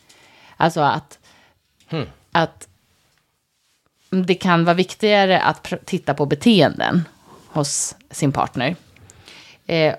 Alltså 0.56 0.80
att, 0.80 1.18
att 2.32 2.68
det 4.10 4.34
kan 4.34 4.64
vara 4.64 4.74
viktigare 4.74 5.40
att 5.40 5.72
titta 5.84 6.14
på 6.14 6.26
beteenden 6.26 7.08
hos 7.46 7.96
sin 8.10 8.32
partner. 8.32 8.76
Eh, 9.66 9.94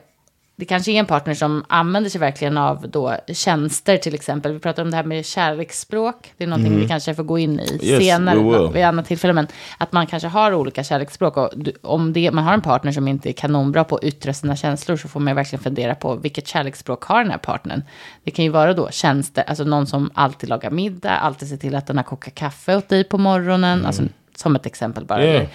det 0.62 0.65
kanske 0.65 0.91
är 0.91 1.00
en 1.00 1.06
partner 1.06 1.34
som 1.34 1.65
använder 1.67 2.10
sig 2.10 2.21
verkligen 2.21 2.58
av 2.58 2.89
då 2.89 3.15
tjänster 3.34 3.97
till 3.97 4.15
exempel. 4.15 4.54
Vi 4.54 4.60
pratar 4.60 4.84
om 4.84 4.91
det 4.91 4.97
här 4.97 5.04
med 5.04 5.26
kärleksspråk. 5.26 6.34
Det 6.38 6.43
är 6.43 6.47
någonting 6.47 6.80
vi 6.80 6.88
kanske 6.88 7.15
får 7.15 7.24
gå 7.24 7.39
in 7.39 7.60
i 7.60 7.80
Yes, 7.82 8.04
senare 8.04 8.71
vid 8.74 8.84
annat 8.84 9.06
tillfälle. 9.06 9.34
Men 9.34 9.47
att 9.78 9.91
man 9.91 10.08
kanske 10.08 10.28
har 10.28 10.54
olika 10.54 10.84
kärleksspråk. 10.84 11.38
Och 11.38 11.50
om 11.82 12.13
det, 12.13 12.32
man 12.32 12.43
har 12.43 12.54
en 12.54 12.62
partner 12.62 12.91
som 12.91 13.08
inte 13.08 13.30
är 13.30 13.34
kanonbra 13.34 13.84
på 13.84 13.95
att 13.95 14.04
yttra 14.04 14.34
sina 14.34 14.56
känslor 14.56 14.97
så 14.97 15.08
får 15.08 15.19
man 15.19 15.36
verkligen 15.36 15.63
fundera 15.63 15.95
på 15.95 16.15
vilket 16.15 16.47
kärleksspråk 16.47 17.04
har 17.04 17.21
den 17.21 17.32
här 17.32 17.38
partnern. 17.38 17.84
Det 18.24 18.32
kan 18.32 18.45
ju 18.45 18.52
vara 18.52 18.74
då 18.74 18.89
tjänster, 18.91 19.43
alltså 19.47 19.63
någon 19.63 19.88
som 19.88 20.12
alltid 20.13 20.50
lagar 20.50 20.71
middag, 20.71 21.17
alltid 21.17 21.50
ser 21.50 21.58
till 21.58 21.76
att 21.76 21.88
den 21.88 21.97
har 21.97 22.04
kokat 22.04 22.36
kaffe 22.36 22.76
åt 22.76 22.89
dig 22.89 23.04
på 23.04 23.17
morgonen. 23.17 23.86
Alltså 23.86 24.04
som 24.36 24.56
ett 24.56 24.65
exempel 24.65 25.06
bara. 25.06 25.26
Yeah. 25.26 25.47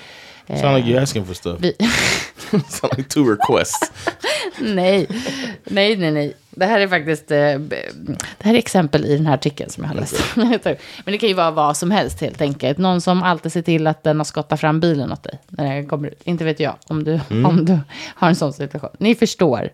Sound 0.48 0.76
like 0.76 0.88
you're 0.88 1.02
asking 1.02 1.24
for 1.24 1.34
stuff. 1.34 1.60
Vi, 1.60 1.74
Sound 2.68 2.96
like 2.96 3.08
two 3.08 3.24
requests. 3.30 3.92
nej, 4.60 5.06
nej, 5.64 5.96
nej, 5.96 6.10
nej. 6.10 6.34
Det 6.50 6.66
här 6.66 6.80
är 6.80 6.88
faktiskt, 6.88 7.30
eh, 7.30 7.58
det 7.58 8.42
här 8.42 8.54
är 8.54 8.58
exempel 8.58 9.04
i 9.04 9.16
den 9.16 9.26
här 9.26 9.34
artikeln 9.34 9.70
som 9.70 9.84
jag 9.84 9.90
har 9.90 9.96
läst. 9.96 10.22
Men 11.04 11.12
det 11.12 11.18
kan 11.18 11.28
ju 11.28 11.34
vara 11.34 11.50
vad 11.50 11.76
som 11.76 11.90
helst 11.90 12.20
helt 12.20 12.40
enkelt. 12.40 12.78
Någon 12.78 13.00
som 13.00 13.22
alltid 13.22 13.52
ser 13.52 13.62
till 13.62 13.86
att 13.86 14.02
den 14.02 14.16
har 14.18 14.24
skottat 14.24 14.60
fram 14.60 14.80
bilen 14.80 15.12
åt 15.12 15.22
dig 15.22 15.38
när 15.48 15.74
den 15.74 15.88
kommer 15.88 16.08
ut. 16.08 16.20
Inte 16.24 16.44
vet 16.44 16.60
jag 16.60 16.74
om 16.86 17.04
du, 17.04 17.20
om 17.28 17.64
du 17.64 17.78
har 18.14 18.28
en 18.28 18.36
sån 18.36 18.52
situation. 18.52 18.90
Ni 18.98 19.14
förstår. 19.14 19.70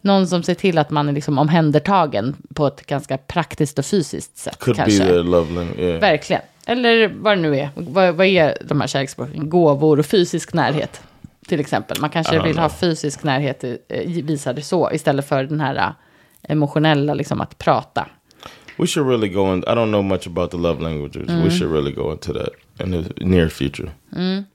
Någon 0.00 0.26
som 0.26 0.42
ser 0.42 0.54
till 0.54 0.78
att 0.78 0.90
man 0.90 1.08
är 1.08 1.12
liksom 1.12 1.38
omhändertagen 1.38 2.36
på 2.54 2.66
ett 2.66 2.86
ganska 2.86 3.18
praktiskt 3.18 3.78
och 3.78 3.84
fysiskt 3.84 4.38
sätt. 4.38 4.58
Could 4.58 4.76
kanske. 4.76 5.04
be 5.04 5.10
the 5.10 5.22
love 5.22 5.54
language. 5.54 5.78
Yeah. 5.78 6.00
Verkligen. 6.00 6.42
Eller 6.68 7.08
vad 7.08 7.36
det 7.36 7.42
nu 7.42 7.56
är. 7.56 7.70
Vad, 7.74 8.14
vad 8.14 8.26
är 8.26 8.58
de 8.64 8.80
här 8.80 8.88
kärleksspråken? 8.88 9.48
Gåvor 9.50 9.98
och 9.98 10.06
fysisk 10.06 10.52
närhet. 10.52 11.00
Till 11.46 11.60
exempel. 11.60 11.96
Man 12.00 12.10
kanske 12.10 12.42
vill 12.42 12.58
ha 12.58 12.68
fysisk 12.68 13.22
närhet, 13.22 13.64
eh, 13.64 13.78
visa 14.06 14.52
det 14.52 14.62
så. 14.62 14.90
Istället 14.92 15.28
för 15.28 15.44
den 15.44 15.60
här 15.60 15.76
eh, 15.76 15.90
emotionella, 16.42 17.14
liksom 17.14 17.40
att 17.40 17.58
prata. 17.58 18.06
We 18.76 18.86
should 18.86 19.08
really 19.08 19.28
go 19.28 19.52
in. 19.52 19.58
I 19.58 19.74
don't 19.74 19.88
know 19.88 20.04
much 20.04 20.26
about 20.26 20.50
the 20.50 20.56
love 20.56 20.82
languages. 20.82 21.28
We 21.28 21.50
should 21.50 21.72
really 21.72 21.92
go 21.92 22.12
into 22.12 22.32
that 22.32 22.50
in 22.84 22.92
the 22.92 23.24
near 23.24 23.48
future. 23.48 23.90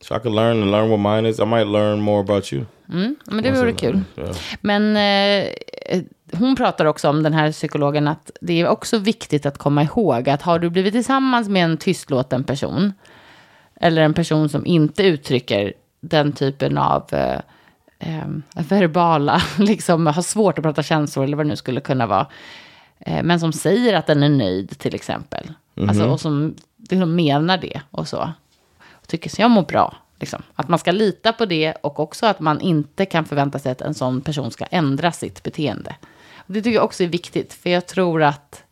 So 0.01 0.15
I 0.15 0.19
could 0.19 0.35
learn 0.35 0.61
and 0.61 0.71
learn 0.71 0.89
what 0.89 0.99
mine 0.99 1.29
is. 1.29 1.39
I 1.39 1.45
might 1.45 1.67
learn 1.67 1.99
more 1.99 2.19
about 2.19 2.53
you. 2.53 2.65
Men 2.85 3.43
det 3.43 3.51
vore 3.51 3.73
kul. 3.73 4.01
Yeah. 4.17 4.35
Men 4.61 4.95
eh, 4.95 6.01
hon 6.37 6.55
pratar 6.55 6.85
också 6.85 7.09
om, 7.09 7.23
den 7.23 7.33
här 7.33 7.51
psykologen, 7.51 8.07
att 8.07 8.31
det 8.41 8.61
är 8.61 8.67
också 8.67 8.97
viktigt 8.97 9.45
att 9.45 9.57
komma 9.57 9.83
ihåg 9.83 10.29
att 10.29 10.41
har 10.41 10.59
du 10.59 10.69
blivit 10.69 10.93
tillsammans 10.93 11.49
med 11.49 11.63
en 11.63 11.77
tystlåten 11.77 12.43
person, 12.43 12.93
eller 13.75 14.01
en 14.01 14.13
person 14.13 14.49
som 14.49 14.65
inte 14.65 15.03
uttrycker 15.03 15.73
den 16.01 16.31
typen 16.31 16.77
av 16.77 17.03
eh, 17.11 17.39
eh, 17.99 18.27
verbala, 18.53 19.41
liksom 19.57 20.07
har 20.07 20.21
svårt 20.21 20.57
att 20.57 20.63
prata 20.63 20.83
känslor 20.83 21.25
eller 21.25 21.37
vad 21.37 21.45
det 21.45 21.49
nu 21.49 21.55
skulle 21.55 21.81
kunna 21.81 22.07
vara, 22.07 22.27
eh, 22.99 23.23
men 23.23 23.39
som 23.39 23.53
säger 23.53 23.93
att 23.93 24.07
den 24.07 24.23
är 24.23 24.29
nöjd 24.29 24.79
till 24.79 24.95
exempel, 24.95 25.51
alltså, 25.87 26.05
och 26.05 26.21
som 26.21 26.55
liksom 26.89 27.15
menar 27.15 27.57
det 27.57 27.81
och 27.91 28.07
så, 28.07 28.31
och 28.91 29.07
tycker 29.07 29.29
så 29.29 29.41
jag 29.41 29.51
mår 29.51 29.63
bra. 29.63 29.95
Liksom. 30.19 30.43
Att 30.55 30.67
man 30.67 30.79
ska 30.79 30.91
lita 30.91 31.33
på 31.33 31.45
det 31.45 31.73
och 31.73 31.99
också 31.99 32.25
att 32.25 32.39
man 32.39 32.61
inte 32.61 33.05
kan 33.05 33.25
förvänta 33.25 33.59
sig 33.59 33.71
att 33.71 33.81
en 33.81 33.93
sån 33.93 34.21
person 34.21 34.51
ska 34.51 34.65
ändra 34.65 35.11
sitt 35.11 35.43
beteende. 35.43 35.95
Det 36.47 36.61
tycker 36.61 36.75
jag 36.75 36.83
också 36.83 37.03
är 37.03 37.07
viktigt, 37.07 37.53
för 37.53 37.69
jag 37.69 37.87
tror 37.87 38.23
att 38.23 38.63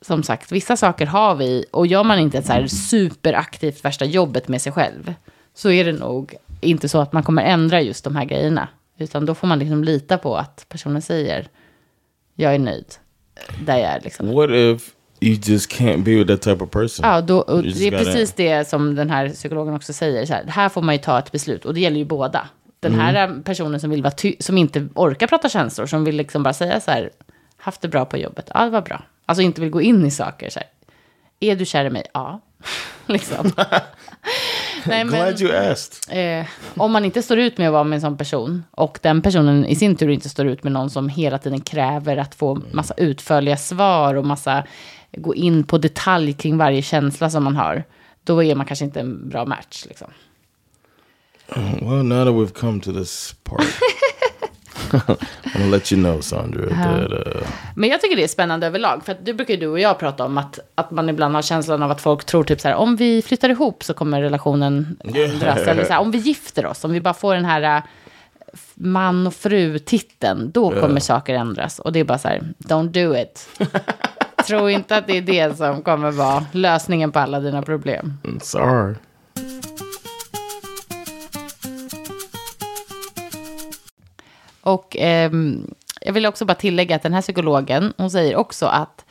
som 0.00 0.22
sagt, 0.22 0.52
vissa 0.52 0.76
saker 0.76 1.06
har 1.06 1.34
vi 1.34 1.64
och 1.70 1.86
gör 1.86 2.04
man 2.04 2.18
inte 2.18 2.38
ett 2.38 2.46
så 2.46 2.52
här 2.52 2.66
superaktivt 2.66 3.84
värsta 3.84 4.04
jobbet 4.04 4.48
med 4.48 4.62
sig 4.62 4.72
själv 4.72 5.14
så 5.54 5.70
är 5.70 5.84
det 5.84 5.92
nog 5.92 6.34
inte 6.60 6.88
så 6.88 7.00
att 7.00 7.12
man 7.12 7.22
kommer 7.22 7.42
ändra 7.42 7.80
just 7.80 8.04
de 8.04 8.16
här 8.16 8.24
grejerna. 8.24 8.68
Utan 8.98 9.26
då 9.26 9.34
får 9.34 9.46
man 9.46 9.58
liksom 9.58 9.84
lita 9.84 10.18
på 10.18 10.36
att 10.36 10.66
personen 10.68 11.02
säger 11.02 11.48
jag 12.34 12.54
är 12.54 12.58
nöjd 12.58 12.94
där 13.64 13.76
jag 13.76 13.90
är. 13.90 14.00
Liksom. 14.00 14.34
What 14.34 14.50
if 14.50 14.90
you 15.20 15.38
just 15.42 15.72
can't 15.72 16.02
be 16.02 16.10
with 16.10 16.26
that 16.26 16.42
type 16.42 16.64
of 16.64 16.70
person? 16.70 17.08
Ja, 17.08 17.20
då, 17.20 17.44
det 17.62 17.86
är 17.86 17.90
precis 17.90 18.32
det 18.32 18.68
som 18.68 18.94
den 18.94 19.10
här 19.10 19.28
psykologen 19.28 19.74
också 19.74 19.92
säger. 19.92 20.26
Så 20.26 20.32
här, 20.32 20.44
här 20.46 20.68
får 20.68 20.82
man 20.82 20.94
ju 20.94 21.00
ta 21.00 21.18
ett 21.18 21.32
beslut 21.32 21.64
och 21.64 21.74
det 21.74 21.80
gäller 21.80 21.98
ju 21.98 22.04
båda. 22.04 22.48
Den 22.80 22.92
Mm. 22.94 23.04
här 23.04 23.42
personen 23.44 23.80
som, 23.80 23.90
vill 23.90 24.02
vara 24.02 24.10
ty- 24.14 24.36
som 24.40 24.58
inte 24.58 24.88
orkar 24.94 25.26
prata 25.26 25.48
känslor, 25.48 25.86
som 25.86 26.04
vill 26.04 26.16
liksom 26.16 26.42
bara 26.42 26.54
säga 26.54 26.80
så 26.80 26.90
här, 26.90 27.10
haft 27.56 27.80
det 27.80 27.88
bra 27.88 28.04
på 28.04 28.16
jobbet, 28.18 28.50
ja 28.54 28.64
det 28.64 28.70
var 28.70 28.82
bra. 28.82 29.02
Alltså 29.26 29.42
inte 29.42 29.60
vill 29.60 29.70
gå 29.70 29.82
in 29.82 30.06
i 30.06 30.10
saker 30.10 30.50
så 30.50 30.58
här. 30.58 30.68
Är 31.40 31.56
du 31.56 31.64
kär 31.64 31.84
i 31.84 31.90
mig? 31.90 32.06
Ja. 32.14 32.40
liksom. 33.06 33.52
Nej, 34.86 35.04
men, 35.04 35.14
Glad 35.14 35.40
you 35.40 35.56
asked. 35.56 36.18
eh, 36.40 36.46
om 36.76 36.92
man 36.92 37.04
inte 37.04 37.22
står 37.22 37.38
ut 37.38 37.58
med 37.58 37.66
att 37.68 37.72
vara 37.72 37.84
med 37.84 37.96
en 37.96 38.00
sån 38.00 38.16
person 38.16 38.64
och 38.70 38.98
den 39.02 39.22
personen 39.22 39.66
i 39.66 39.76
sin 39.76 39.96
tur 39.96 40.08
inte 40.10 40.28
står 40.28 40.46
ut 40.46 40.62
med 40.64 40.72
någon 40.72 40.90
som 40.90 41.08
hela 41.08 41.38
tiden 41.38 41.60
kräver 41.60 42.16
att 42.16 42.34
få 42.34 42.62
massa 42.72 42.94
utförliga 42.96 43.56
svar 43.56 44.14
och 44.14 44.26
massa 44.26 44.64
gå 45.12 45.34
in 45.34 45.64
på 45.64 45.78
detalj 45.78 46.32
kring 46.32 46.56
varje 46.58 46.82
känsla 46.82 47.30
som 47.30 47.44
man 47.44 47.56
har, 47.56 47.84
då 48.24 48.42
är 48.44 48.54
man 48.54 48.66
kanske 48.66 48.84
inte 48.84 49.00
en 49.00 49.28
bra 49.28 49.44
match. 49.46 49.84
Liksom. 49.88 50.10
Well, 51.54 52.02
now 52.02 52.24
that 52.24 52.32
we've 52.32 52.54
come 52.54 52.80
to 52.80 52.92
this 52.92 53.34
part, 53.44 53.62
I'm 54.92 55.16
gonna 55.52 55.70
let 55.70 55.92
you 55.92 56.02
know, 56.02 56.20
Sandra, 56.20 56.68
that 56.68 57.12
uh, 57.12 57.46
Men 57.74 57.90
jag 57.90 58.00
tycker 58.00 58.16
det 58.16 58.24
är 58.24 58.28
spännande 58.28 58.66
överlag, 58.66 59.04
för 59.04 59.12
att 59.12 59.26
du 59.26 59.32
brukar 59.34 59.56
du 59.56 59.66
och 59.66 59.80
jag 59.80 59.98
prata 59.98 60.24
om 60.24 60.38
att, 60.38 60.58
att 60.74 60.90
man 60.90 61.08
ibland 61.08 61.34
har 61.34 61.42
känslan 61.42 61.82
av 61.82 61.90
att 61.90 62.00
folk 62.00 62.24
tror 62.24 62.44
typ 62.44 62.60
så 62.60 62.68
här, 62.68 62.74
om 62.74 62.96
vi 62.96 63.22
flyttar 63.22 63.48
ihop 63.48 63.84
så 63.84 63.94
kommer 63.94 64.20
relationen 64.20 64.96
ändras. 65.04 65.58
Eller 65.58 65.84
så 65.84 65.92
här, 65.92 66.00
om 66.00 66.10
vi 66.10 66.18
gifter 66.18 66.66
oss, 66.66 66.84
om 66.84 66.92
vi 66.92 67.00
bara 67.00 67.14
får 67.14 67.34
den 67.34 67.44
här 67.44 67.76
äh, 67.76 67.82
man 68.74 69.26
och 69.26 69.34
fru-titeln, 69.34 70.50
då 70.50 70.80
kommer 70.80 71.00
saker 71.00 71.34
ändras. 71.34 71.78
Och 71.78 71.92
det 71.92 72.00
är 72.00 72.04
bara 72.04 72.18
så 72.18 72.28
här, 72.28 72.42
don't 72.58 72.88
do 72.88 73.16
it. 73.16 73.48
Tro 74.46 74.70
inte 74.70 74.96
att 74.96 75.06
det 75.06 75.16
är 75.16 75.22
det 75.22 75.56
som 75.56 75.82
kommer 75.82 76.10
vara 76.10 76.46
lösningen 76.52 77.12
på 77.12 77.18
alla 77.18 77.40
dina 77.40 77.62
problem. 77.62 78.18
I'm 78.24 78.40
sorry. 78.40 78.94
Och 84.66 84.96
eh, 84.96 85.32
jag 86.00 86.12
vill 86.12 86.26
också 86.26 86.44
bara 86.44 86.54
tillägga 86.54 86.96
att 86.96 87.02
den 87.02 87.14
här 87.14 87.22
psykologen, 87.22 87.92
hon 87.96 88.10
säger 88.10 88.36
också 88.36 88.66
att 88.66 89.04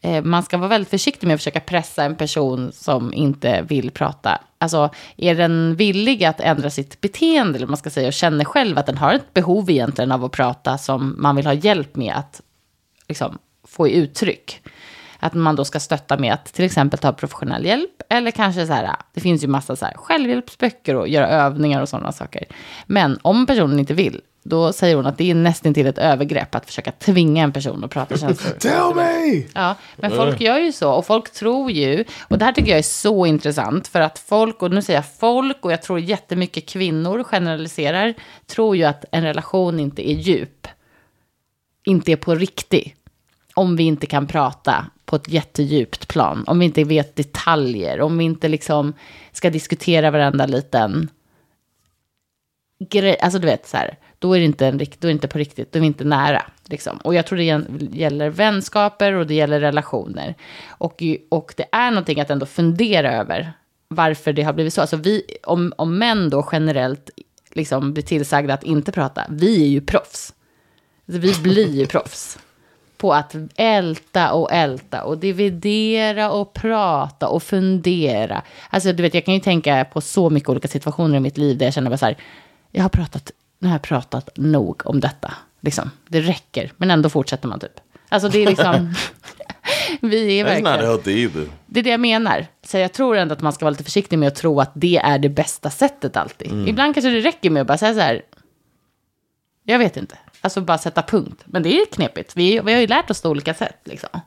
eh, 0.00 0.24
man 0.24 0.42
ska 0.42 0.58
vara 0.58 0.68
väldigt 0.68 0.90
försiktig 0.90 1.26
med 1.26 1.34
att 1.34 1.40
försöka 1.40 1.60
pressa 1.60 2.04
en 2.04 2.16
person 2.16 2.72
som 2.72 3.14
inte 3.14 3.62
vill 3.62 3.90
prata. 3.90 4.40
Alltså, 4.58 4.90
är 5.16 5.34
den 5.34 5.76
villig 5.76 6.24
att 6.24 6.40
ändra 6.40 6.70
sitt 6.70 7.00
beteende, 7.00 7.56
eller 7.56 7.66
vad 7.66 7.70
man 7.70 7.76
ska 7.76 7.90
säga, 7.90 8.06
och 8.06 8.12
känner 8.12 8.44
själv 8.44 8.78
att 8.78 8.86
den 8.86 8.98
har 8.98 9.14
ett 9.14 9.34
behov 9.34 9.70
egentligen 9.70 10.12
av 10.12 10.24
att 10.24 10.32
prata 10.32 10.78
som 10.78 11.14
man 11.18 11.36
vill 11.36 11.46
ha 11.46 11.54
hjälp 11.54 11.96
med 11.96 12.14
att 12.14 12.40
liksom, 13.08 13.38
få 13.64 13.88
i 13.88 13.94
uttryck. 13.94 14.62
Att 15.18 15.34
man 15.34 15.56
då 15.56 15.64
ska 15.64 15.80
stötta 15.80 16.18
med 16.18 16.32
att 16.32 16.44
till 16.52 16.64
exempel 16.64 16.98
ta 16.98 17.12
professionell 17.12 17.66
hjälp. 17.66 18.02
Eller 18.08 18.30
kanske 18.30 18.66
så 18.66 18.72
här, 18.72 18.96
det 19.14 19.20
finns 19.20 19.44
ju 19.44 19.48
massa 19.48 19.76
så 19.76 19.84
här 19.84 19.94
självhjälpsböcker 19.94 20.96
och 20.96 21.08
göra 21.08 21.28
övningar 21.28 21.82
och 21.82 21.88
sådana 21.88 22.12
saker. 22.12 22.44
Men 22.86 23.18
om 23.22 23.46
personen 23.46 23.78
inte 23.78 23.94
vill, 23.94 24.20
då 24.42 24.72
säger 24.72 24.96
hon 24.96 25.06
att 25.06 25.18
det 25.18 25.30
är 25.30 25.34
nästan 25.34 25.74
till 25.74 25.86
ett 25.86 25.98
övergrepp 25.98 26.54
att 26.54 26.66
försöka 26.66 26.92
tvinga 26.92 27.42
en 27.42 27.52
person 27.52 27.84
att 27.84 27.90
prata 27.90 28.16
känslor. 28.16 28.52
Tell 28.58 28.94
me! 28.94 29.42
Ja, 29.54 29.74
men 29.96 30.10
folk 30.10 30.40
gör 30.40 30.58
ju 30.58 30.72
så. 30.72 30.92
Och 30.92 31.06
folk 31.06 31.32
tror 31.32 31.70
ju, 31.70 32.04
och 32.28 32.38
det 32.38 32.44
här 32.44 32.52
tycker 32.52 32.70
jag 32.70 32.78
är 32.78 32.82
så 32.82 33.26
intressant, 33.26 33.88
för 33.88 34.00
att 34.00 34.18
folk, 34.18 34.62
och 34.62 34.70
nu 34.70 34.82
säger 34.82 34.98
jag 34.98 35.14
folk, 35.18 35.64
och 35.64 35.72
jag 35.72 35.82
tror 35.82 36.00
jättemycket 36.00 36.68
kvinnor 36.68 37.22
generaliserar, 37.22 38.14
tror 38.46 38.76
ju 38.76 38.84
att 38.84 39.04
en 39.12 39.22
relation 39.22 39.80
inte 39.80 40.10
är 40.10 40.14
djup. 40.14 40.66
Inte 41.84 42.12
är 42.12 42.16
på 42.16 42.34
riktigt. 42.34 42.94
Om 43.54 43.76
vi 43.76 43.82
inte 43.82 44.06
kan 44.06 44.26
prata 44.26 44.86
på 45.04 45.16
ett 45.16 45.28
jättedjupt 45.28 46.08
plan. 46.08 46.44
Om 46.46 46.58
vi 46.58 46.64
inte 46.64 46.84
vet 46.84 47.16
detaljer. 47.16 48.00
Om 48.00 48.18
vi 48.18 48.24
inte 48.24 48.48
liksom 48.48 48.92
ska 49.32 49.50
diskutera 49.50 50.10
varenda 50.10 50.46
liten 50.46 51.08
grej. 52.90 53.18
Alltså 53.20 53.38
du 53.38 53.46
vet 53.46 53.68
så 53.68 53.76
här. 53.76 53.98
Då 54.20 54.34
är 54.34 54.38
det 54.38 54.44
inte, 54.44 54.66
en, 54.66 54.78
då 54.78 54.84
är 54.84 54.88
det 55.00 55.10
inte 55.10 55.28
på 55.28 55.38
riktigt. 55.38 55.72
Då 55.72 55.78
är 55.78 55.80
vi 55.80 55.86
inte 55.86 56.04
nära. 56.04 56.42
Liksom. 56.64 56.96
Och 56.96 57.14
jag 57.14 57.26
tror 57.26 57.38
det 57.38 57.96
gäller 57.96 58.30
vänskaper 58.30 59.12
och 59.12 59.26
det 59.26 59.34
gäller 59.34 59.60
relationer. 59.60 60.34
Och, 60.68 61.02
och 61.28 61.54
det 61.56 61.66
är 61.72 61.90
någonting 61.90 62.20
att 62.20 62.30
ändå 62.30 62.46
fundera 62.46 63.12
över 63.12 63.52
varför 63.88 64.32
det 64.32 64.42
har 64.42 64.52
blivit 64.52 64.74
så. 64.74 64.80
Alltså 64.80 64.96
vi, 64.96 65.22
om, 65.42 65.72
om 65.76 65.98
män 65.98 66.30
då 66.30 66.48
generellt 66.52 67.10
liksom 67.52 67.92
blir 67.92 68.04
tillsagda 68.04 68.54
att 68.54 68.64
inte 68.64 68.92
prata. 68.92 69.26
Vi 69.28 69.62
är 69.62 69.68
ju 69.68 69.80
proffs. 69.80 70.34
Alltså, 71.06 71.20
vi 71.20 71.34
blir 71.42 71.78
ju 71.78 71.86
proffs 71.86 72.38
på 72.96 73.12
att 73.14 73.36
älta 73.56 74.32
och 74.32 74.52
älta 74.52 75.04
och 75.04 75.18
dividera 75.18 76.30
och 76.30 76.52
prata 76.52 77.28
och 77.28 77.42
fundera. 77.42 78.42
Alltså 78.70 78.92
du 78.92 79.02
vet, 79.02 79.14
jag 79.14 79.24
kan 79.24 79.34
ju 79.34 79.40
tänka 79.40 79.84
på 79.84 80.00
så 80.00 80.30
mycket 80.30 80.48
olika 80.48 80.68
situationer 80.68 81.16
i 81.16 81.20
mitt 81.20 81.38
liv 81.38 81.58
där 81.58 81.66
jag 81.66 81.74
känner 81.74 81.90
bara 81.90 81.98
så 81.98 82.06
här, 82.06 82.16
jag 82.70 82.82
har 82.82 82.88
pratat, 82.88 83.32
nu 83.60 83.68
har 83.68 83.74
jag 83.74 83.82
pratat 83.82 84.30
nog 84.36 84.82
om 84.84 85.00
detta. 85.00 85.34
Liksom, 85.60 85.90
det 86.08 86.20
räcker, 86.20 86.72
men 86.76 86.90
ändå 86.90 87.10
fortsätter 87.10 87.48
man 87.48 87.60
typ. 87.60 87.80
Alltså 88.08 88.28
det 88.28 88.38
är 88.38 88.46
liksom, 88.46 88.94
vi 90.00 90.40
är 90.40 90.44
verkligen, 90.44 90.64
det 91.66 91.80
är 91.80 91.84
det 91.84 91.90
jag 91.90 92.00
menar. 92.00 92.46
Så 92.62 92.78
jag 92.78 92.92
tror 92.92 93.16
ändå 93.16 93.32
att 93.32 93.40
man 93.40 93.52
ska 93.52 93.64
vara 93.64 93.70
lite 93.70 93.84
försiktig 93.84 94.18
med 94.18 94.28
att 94.28 94.34
tro 94.34 94.60
att 94.60 94.72
det 94.74 94.96
är 94.96 95.18
det 95.18 95.28
bästa 95.28 95.70
sättet 95.70 96.16
alltid. 96.16 96.52
Ibland 96.68 96.94
kanske 96.94 97.10
det 97.10 97.20
räcker 97.20 97.50
med 97.50 97.60
att 97.60 97.66
bara 97.66 97.78
säga 97.78 97.94
så 97.94 98.00
här, 98.00 98.22
jag 99.64 99.78
vet 99.78 99.96
inte. 99.96 100.18
Alltså 100.40 100.60
bara 100.60 100.78
sätta 100.78 101.02
punkt. 101.02 101.42
Men 101.44 101.62
det 101.62 101.80
är 101.80 101.86
knepigt. 101.86 102.36
Vi, 102.36 102.60
vi 102.60 102.72
har 102.72 102.80
ju 102.80 102.86
lärt 102.86 103.10
oss 103.10 103.20
det 103.20 103.28
olika 103.28 103.54
sätt. 103.54 103.78
Liksom. 103.84 104.20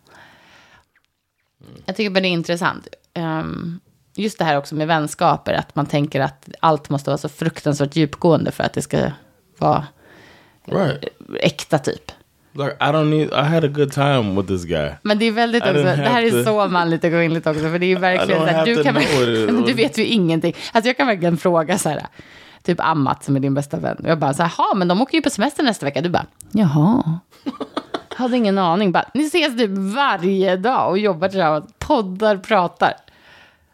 Jag 1.85 1.95
tycker 1.95 2.09
bara 2.09 2.19
det 2.19 2.27
är 2.27 2.29
intressant. 2.29 2.87
Ehm, 3.13 3.79
just 4.15 4.39
det 4.39 4.45
här 4.45 4.57
också 4.57 4.75
med 4.75 4.87
vänskaper. 4.87 5.53
Att 5.53 5.75
man 5.75 5.85
tänker 5.85 6.21
att 6.21 6.49
allt 6.59 6.89
måste 6.89 7.09
vara 7.09 7.17
så 7.17 7.29
fruktansvärt 7.29 7.95
djupgående 7.95 8.51
för 8.51 8.63
att 8.63 8.73
det 8.73 8.81
ska 8.81 9.11
vara 9.63 9.85
Right. 10.65 11.03
äkta 11.39 11.77
typ. 11.79 12.11
Like 12.55 12.71
I 12.79 12.83
don't 12.83 13.09
need. 13.09 13.27
I 13.33 13.49
had 13.53 13.63
a 13.63 13.67
good 13.67 13.91
time 13.91 14.35
with 14.35 14.47
this 14.47 14.63
guy. 14.65 14.89
Men 15.01 15.19
det 15.19 15.25
är 15.25 15.31
väldigt 15.31 15.63
också, 15.63 15.73
det 15.73 15.89
här 15.89 16.03
have 16.09 16.27
är 16.27 16.31
to- 16.31 16.43
så 16.43 16.67
manligt 16.67 17.03
och 17.03 17.09
kvinnligt 17.09 17.47
också. 17.47 17.61
För 17.61 17.79
det 17.79 17.85
är 17.85 17.87
ju 17.87 17.95
verkligen 17.95 18.41
så 18.41 18.45
här, 18.47 18.65
du 18.65 18.75
to 18.75 18.83
kan 18.83 18.93
verkligen, 18.93 19.61
du 19.65 19.73
vet 19.73 19.97
ju 19.97 20.05
ingenting. 20.05 20.55
Alltså 20.71 20.89
jag 20.89 20.97
kan 20.97 21.07
verkligen 21.07 21.37
fråga 21.37 21.77
så 21.77 21.89
här, 21.89 22.01
typ 22.63 22.79
Amat 22.79 23.23
som 23.23 23.35
är 23.35 23.39
din 23.39 23.53
bästa 23.53 23.77
vän. 23.77 23.97
Och 24.03 24.09
jag 24.09 24.19
bara 24.19 24.33
så 24.33 24.43
här, 24.43 24.51
jaha, 24.57 24.73
men 24.75 24.87
de 24.87 25.01
åker 25.01 25.17
ju 25.17 25.21
på 25.21 25.29
semester 25.29 25.63
nästa 25.63 25.85
vecka. 25.85 26.01
Du 26.01 26.09
bara, 26.09 26.25
jaha. 26.51 27.19
Hade 28.15 28.37
ingen 28.37 28.57
aning. 28.57 28.91
Bara, 28.91 29.05
ni 29.13 29.25
ses 29.25 29.57
typ 29.57 29.71
varje 29.95 30.55
dag 30.55 30.89
och 30.89 30.97
jobbar 30.99 31.27
tillsammans, 31.27 31.65
poddar, 31.79 32.37
pratar. 32.37 32.93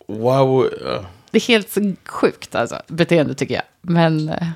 Would? 0.07 0.73
Uh, 0.73 1.01
Det 1.31 1.37
är 1.37 1.47
helt 1.47 1.77
sjukt 2.05 2.55
alltså, 2.55 2.81
beteende 2.87 3.33
tycker 3.33 3.53
jag. 3.55 3.63
Men 3.81 4.29
eh, 4.29 4.47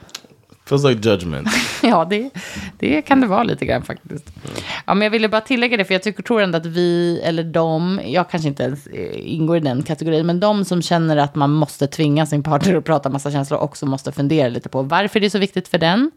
feels 0.65 0.83
like 0.83 1.09
judgment. 1.09 1.47
ja, 1.83 2.05
det, 2.05 2.29
det 2.79 3.01
kan 3.01 3.21
det 3.21 3.27
vara 3.27 3.43
lite 3.43 3.65
grann 3.65 3.83
faktiskt. 3.83 4.31
Ja, 4.85 4.93
men 4.93 5.01
jag 5.01 5.09
ville 5.09 5.29
bara 5.29 5.41
tillägga 5.41 5.77
det, 5.77 5.85
för 5.85 5.93
jag 5.93 6.03
tycker, 6.03 6.23
tror 6.23 6.41
ändå 6.41 6.57
att 6.57 6.65
vi, 6.65 7.21
eller 7.23 7.43
de, 7.43 8.01
jag 8.05 8.29
kanske 8.29 8.49
inte 8.49 8.63
ens 8.63 8.87
eh, 8.87 9.33
ingår 9.33 9.57
i 9.57 9.59
den 9.59 9.83
kategorin, 9.83 10.25
men 10.25 10.39
de 10.39 10.65
som 10.65 10.81
känner 10.81 11.17
att 11.17 11.35
man 11.35 11.51
måste 11.51 11.87
tvinga 11.87 12.25
sin 12.25 12.43
partner 12.43 12.75
att 12.75 12.85
prata 12.85 13.09
massa 13.09 13.31
känslor 13.31 13.59
också 13.59 13.85
måste 13.85 14.11
fundera 14.11 14.49
lite 14.49 14.69
på 14.69 14.81
varför 14.81 15.19
det 15.19 15.25
är 15.25 15.29
så 15.29 15.39
viktigt 15.39 15.67
för 15.67 15.77
den. 15.77 16.11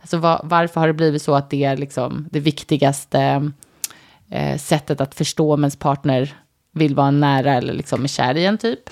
Alltså 0.00 0.16
var, 0.16 0.40
varför 0.44 0.80
har 0.80 0.86
det 0.86 0.94
blivit 0.94 1.22
så 1.22 1.34
att 1.34 1.50
det 1.50 1.64
är 1.64 1.76
liksom 1.76 2.28
det 2.30 2.40
viktigaste 2.40 3.50
eh, 4.30 4.58
sättet 4.58 5.00
att 5.00 5.14
förstå 5.14 5.54
om 5.54 5.60
ens 5.60 5.76
partner 5.76 6.34
vill 6.72 6.94
vara 6.94 7.10
nära 7.10 7.54
eller 7.54 7.72
liksom 7.72 8.04
är 8.04 8.08
kär 8.08 8.36
i 8.36 8.46
en 8.46 8.58
typ. 8.58 8.90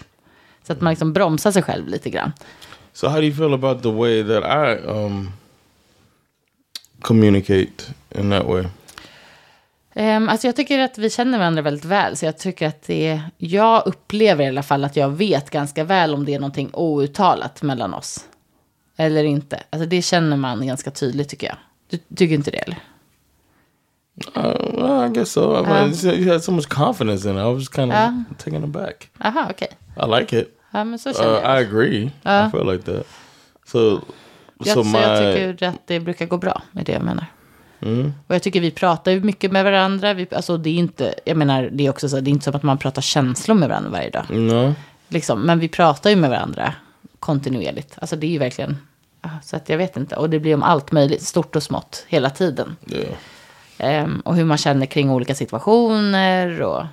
Så 0.66 0.72
att 0.72 0.80
man 0.80 0.92
liksom 0.92 1.12
bromsar 1.12 1.52
sig 1.52 1.62
själv 1.62 1.88
lite 1.88 2.10
grann 2.10 2.32
so 2.96 3.08
how 3.08 3.20
do 3.20 3.26
you 3.26 3.34
feel 3.34 3.54
about 3.54 3.82
the 3.82 3.90
way 3.90 4.22
that 4.22 4.44
I 4.44 4.88
um 4.88 5.32
communicate 7.02 7.84
in 8.14 8.30
that 8.30 8.46
way? 8.46 8.64
Um, 9.94 10.28
alltså 10.28 10.46
jag 10.46 10.56
tycker 10.56 10.78
att 10.78 10.98
vi 10.98 11.10
känner 11.10 11.38
varandra 11.38 11.62
väldigt 11.62 11.84
väl. 11.84 12.16
Så 12.16 12.24
jag 12.26 12.38
tycker 12.38 12.66
att 12.68 12.82
det 12.82 13.06
är, 13.06 13.20
jag 13.38 13.82
upplever 13.86 14.44
i 14.44 14.48
alla 14.48 14.62
fall 14.62 14.84
att 14.84 14.96
jag 14.96 15.08
vet 15.08 15.50
ganska 15.50 15.84
väl 15.84 16.14
om 16.14 16.24
det 16.24 16.34
är 16.34 16.38
någonting 16.38 16.70
outtalat 16.72 17.62
mellan 17.62 17.94
oss. 17.94 18.24
Eller 18.96 19.24
inte. 19.24 19.62
Alltså 19.70 19.88
det 19.88 20.02
känner 20.02 20.36
man 20.36 20.66
ganska 20.66 20.90
tydligt 20.90 21.28
tycker 21.28 21.46
jag. 21.46 21.56
Du 21.88 22.16
tycker 22.16 22.34
inte 22.34 22.50
det 22.50 22.58
eller? 22.58 22.76
Uh, 24.36 24.82
well, 24.82 25.10
I 25.10 25.14
guess 25.14 25.32
so. 25.32 25.58
I 25.58 25.62
mean, 25.62 25.94
you 26.04 26.32
had 26.32 26.44
so 26.44 26.52
much 26.52 26.68
confidence 26.68 27.30
in 27.30 27.36
it. 27.36 27.40
I 27.40 27.54
was 27.54 27.68
kind 27.68 27.92
of 27.92 27.98
Yeah. 27.98 28.22
taken 28.38 28.64
aback. 28.64 29.10
Aha, 29.18 29.48
okej. 29.50 29.68
I 29.96 30.20
like 30.20 30.40
it. 30.40 30.55
Ja, 30.76 30.84
men 30.84 30.98
så 30.98 31.12
känner 31.12 31.28
Uh, 31.28 31.42
jag. 31.42 31.60
I 31.60 31.64
agree. 31.64 32.04
I 32.04 32.50
feel 32.50 32.72
like 32.72 32.84
that. 32.84 33.06
So, 33.64 34.00
Jag, 34.64 34.74
so 34.74 34.82
my 34.82 34.98
jag 34.98 35.34
tycker 35.34 35.68
att 35.68 35.86
det 35.86 36.00
brukar 36.00 36.26
gå 36.26 36.36
bra 36.36 36.62
med 36.72 36.84
det 36.84 36.92
jag 36.92 37.02
menar. 37.02 37.26
Mm. 37.80 38.12
Och 38.26 38.34
jag 38.34 38.42
tycker 38.42 38.60
vi 38.60 38.70
pratar 38.70 39.12
ju 39.12 39.20
mycket 39.20 39.52
med 39.52 39.64
varandra. 39.64 40.14
Vi, 40.14 40.26
alltså 40.30 40.56
det 40.56 40.70
är 40.70 40.74
inte, 40.74 41.14
jag 41.24 41.36
menar 41.36 41.68
det 41.72 41.86
är 41.86 41.90
också 41.90 42.08
så, 42.08 42.20
det 42.20 42.30
är 42.30 42.32
inte 42.32 42.44
som 42.44 42.54
att 42.54 42.62
man 42.62 42.78
pratar 42.78 43.02
känslor 43.02 43.54
med 43.54 43.68
varandra 43.68 43.90
varje 43.90 44.10
dag. 44.10 44.24
no. 44.30 44.74
Liksom, 45.08 45.42
men 45.42 45.58
vi 45.58 45.68
pratar 45.68 46.10
ju 46.10 46.16
med 46.16 46.30
varandra 46.30 46.74
kontinuerligt. 47.18 47.94
Alltså 47.98 48.16
det 48.16 48.26
är 48.26 48.30
ju 48.30 48.38
verkligen, 48.38 48.76
ja, 49.22 49.30
så 49.42 49.56
att 49.56 49.68
jag 49.68 49.78
vet 49.78 49.96
inte. 49.96 50.16
Och 50.16 50.30
det 50.30 50.40
blir 50.40 50.54
om 50.54 50.62
allt 50.62 50.92
möjligt, 50.92 51.22
stort 51.22 51.56
och 51.56 51.62
smått, 51.62 52.04
hela 52.08 52.30
tiden. 52.30 52.76
Yeah. 52.86 53.08
Ehm, 53.78 54.20
och 54.20 54.36
hur 54.36 54.44
man 54.44 54.58
känner 54.58 54.86
kring 54.86 55.10
olika 55.10 55.34
situationer. 55.34 56.62
Och, 56.62 56.84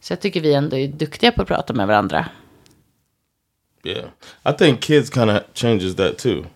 så 0.00 0.12
jag 0.12 0.20
tycker 0.20 0.40
vi 0.40 0.54
ändå 0.54 0.76
är 0.76 0.88
duktiga 0.88 1.32
på 1.32 1.42
att 1.42 1.48
prata 1.48 1.72
med 1.72 1.86
varandra. 1.86 2.26
Yeah, 3.86 4.10
I 4.44 4.50
think 4.50 4.80
kids 4.80 5.08
kind 5.10 5.30
of 5.30 5.54
changes 5.54 5.94
that 5.94 6.18
too, 6.18 6.46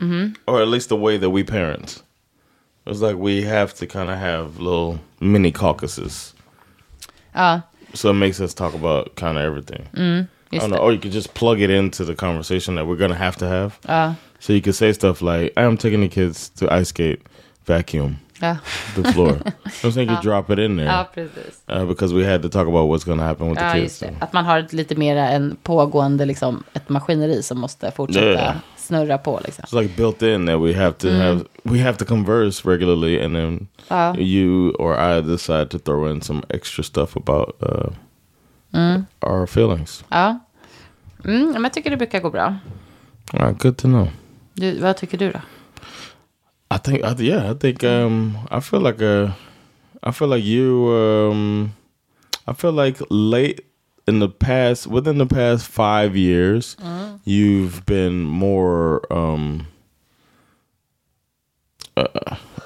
mm-hmm. 0.00 0.34
or 0.48 0.60
at 0.60 0.66
least 0.66 0.88
the 0.88 0.96
way 0.96 1.16
that 1.16 1.30
we 1.30 1.44
parent. 1.44 2.02
It's 2.84 3.00
like 3.00 3.16
we 3.16 3.42
have 3.42 3.74
to 3.74 3.86
kind 3.86 4.10
of 4.10 4.18
have 4.18 4.58
little 4.58 4.98
mini 5.20 5.52
caucuses, 5.52 6.34
Ja, 7.32 7.60
so 7.94 8.10
it 8.10 8.14
makes 8.14 8.40
us 8.40 8.54
talk 8.54 8.74
about 8.74 9.14
kind 9.14 9.38
of 9.38 9.44
everything. 9.44 9.86
Mm-hmm. 9.94 10.56
I 10.56 10.58
don't 10.58 10.70
know, 10.70 10.78
or 10.78 10.92
you 10.92 10.98
could 10.98 11.12
just 11.12 11.32
plug 11.34 11.60
it 11.60 11.70
into 11.70 12.04
the 12.04 12.16
conversation 12.16 12.74
that 12.74 12.86
we're 12.88 12.96
gonna 12.96 13.14
have 13.14 13.36
to 13.36 13.46
have. 13.46 13.78
Ja, 13.88 14.14
So 14.40 14.52
you 14.52 14.60
could 14.60 14.74
say 14.74 14.92
stuff 14.92 15.22
like, 15.22 15.52
"I'm 15.56 15.76
taking 15.76 16.00
the 16.00 16.08
kids 16.08 16.48
to 16.56 16.66
ice 16.74 16.88
skate, 16.88 17.22
vacuum 17.66 18.18
ja. 18.42 18.56
the 18.94 19.12
floor." 19.12 19.38
Saying 19.92 20.08
you 20.10 20.16
could 20.16 20.22
drop 20.22 20.50
it 20.50 20.58
in 20.58 20.76
there 20.76 20.86
ja 20.88 21.04
precis. 21.14 21.60
uh, 21.72 21.84
because 21.84 22.14
we 22.14 22.32
had 22.32 22.42
to 22.42 22.48
talk 22.48 22.68
about 22.68 22.90
what's 22.90 23.04
gonna 23.08 23.22
happen 23.26 23.48
with 23.48 23.60
the 23.60 23.72
kids. 23.72 23.82
just 23.82 24.00
det. 24.00 24.24
Att 24.24 24.32
man 24.32 24.44
har 24.44 24.58
ett 24.58 24.72
lite 24.72 24.94
mer 24.94 25.16
en 25.16 25.56
pågående, 25.62 26.24
liksom, 26.24 26.62
ett 26.72 26.88
maskineri 26.88 27.42
som 27.42 27.58
måste 27.60 27.90
fortsätta 27.90 28.26
Ja. 28.44 28.52
snurra 28.76 29.18
på. 29.18 29.40
Liksom. 29.44 29.64
It's 29.64 29.82
like 29.82 29.96
built 29.96 30.22
in 30.22 30.46
that 30.46 30.60
we 30.60 30.74
have 30.74 30.92
to 30.92 31.08
have 31.10 31.40
we 31.62 31.78
have 31.82 31.98
to 31.98 32.04
converse 32.04 32.68
regularly, 32.70 33.24
and 33.24 33.34
then 33.34 33.68
Ja. 33.88 34.16
you 34.18 34.70
or 34.78 35.18
I 35.18 35.22
decide 35.22 35.66
to 35.70 35.78
throw 35.78 36.10
in 36.10 36.20
some 36.22 36.42
extra 36.48 36.84
stuff 36.84 37.16
about 37.16 37.48
uh, 37.62 37.90
our 39.20 39.46
feelings. 39.46 40.04
Ja. 40.08 40.38
Mm, 41.24 41.52
men 41.52 41.62
jag 41.62 41.72
tycker 41.72 41.90
det 41.90 41.96
brukar 41.96 42.20
gå 42.20 42.30
bra. 42.30 42.54
All 43.32 43.40
right, 43.40 43.62
good 43.62 43.76
to 43.76 43.88
know. 43.88 44.08
Du, 44.54 44.78
vad 44.80 44.96
tycker 44.96 45.18
du 45.18 45.30
då? 45.32 45.40
I 46.72 46.78
think, 46.78 47.04
I, 47.04 47.12
yeah, 47.18 47.50
I 47.50 47.54
think 47.54 47.84
um, 47.84 48.38
I 48.50 48.60
feel 48.60 48.80
like 48.80 49.00
a, 49.02 49.36
I 50.02 50.10
feel 50.10 50.28
like 50.28 50.42
you, 50.42 50.88
um, 50.88 51.74
I 52.46 52.54
feel 52.54 52.72
like 52.72 52.96
late 53.10 53.60
in 54.08 54.20
the 54.20 54.28
past, 54.28 54.86
within 54.86 55.18
the 55.18 55.26
past 55.26 55.66
five 55.66 56.16
years, 56.16 56.76
you've 57.24 57.84
been 57.84 58.22
more, 58.24 59.02
um, 59.12 59.66
uh, 61.96 62.06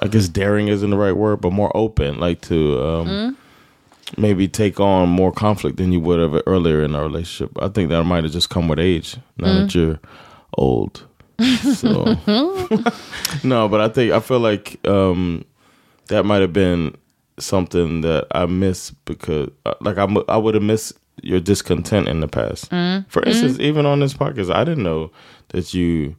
I 0.01 0.07
guess 0.09 0.29
daring 0.29 0.69
isn't 0.69 0.89
the 0.89 0.97
right 0.97 1.17
word, 1.17 1.41
but 1.41 1.53
more 1.53 1.77
open, 1.77 2.21
like 2.21 2.41
to 2.43 2.81
um, 2.81 3.37
maybe 4.17 4.47
take 4.47 4.79
on 4.79 5.09
more 5.09 5.33
conflict 5.33 5.79
than 5.79 5.91
you 5.91 5.99
would 6.01 6.21
have 6.21 6.41
earlier 6.47 6.83
in 6.85 6.95
our 6.95 7.03
relationship. 7.03 7.51
I 7.61 7.69
think 7.69 7.91
that 7.91 8.05
might 8.05 8.23
have 8.23 8.33
just 8.33 8.51
come 8.51 8.69
with 8.69 8.79
age. 8.79 9.17
Now 9.37 9.49
that 9.63 9.75
you're 9.75 9.99
old, 10.57 11.05
so 11.41 12.05
no, 13.45 13.69
but 13.69 13.81
I 13.81 13.89
think 13.89 14.13
I 14.13 14.21
feel 14.21 14.41
like 14.41 14.79
um, 14.87 15.45
that 16.09 16.25
might 16.25 16.41
have 16.41 16.53
been 16.53 16.95
something 17.39 18.01
that 18.01 18.27
I 18.31 18.47
miss 18.47 18.91
because, 19.05 19.51
uh, 19.67 19.75
like, 19.81 19.99
I 19.99 20.05
I 20.29 20.37
would 20.37 20.55
have 20.55 20.63
missed 20.63 20.95
your 21.23 21.41
discontent 21.41 22.09
in 22.09 22.21
the 22.21 22.29
past. 22.29 22.69
For 23.09 23.23
instance, 23.25 23.59
even 23.59 23.87
on 23.87 24.01
this 24.01 24.15
podcast, 24.15 24.53
I 24.55 24.65
didn't 24.65 24.85
know 24.85 25.11
that 25.49 25.75
you 25.75 26.17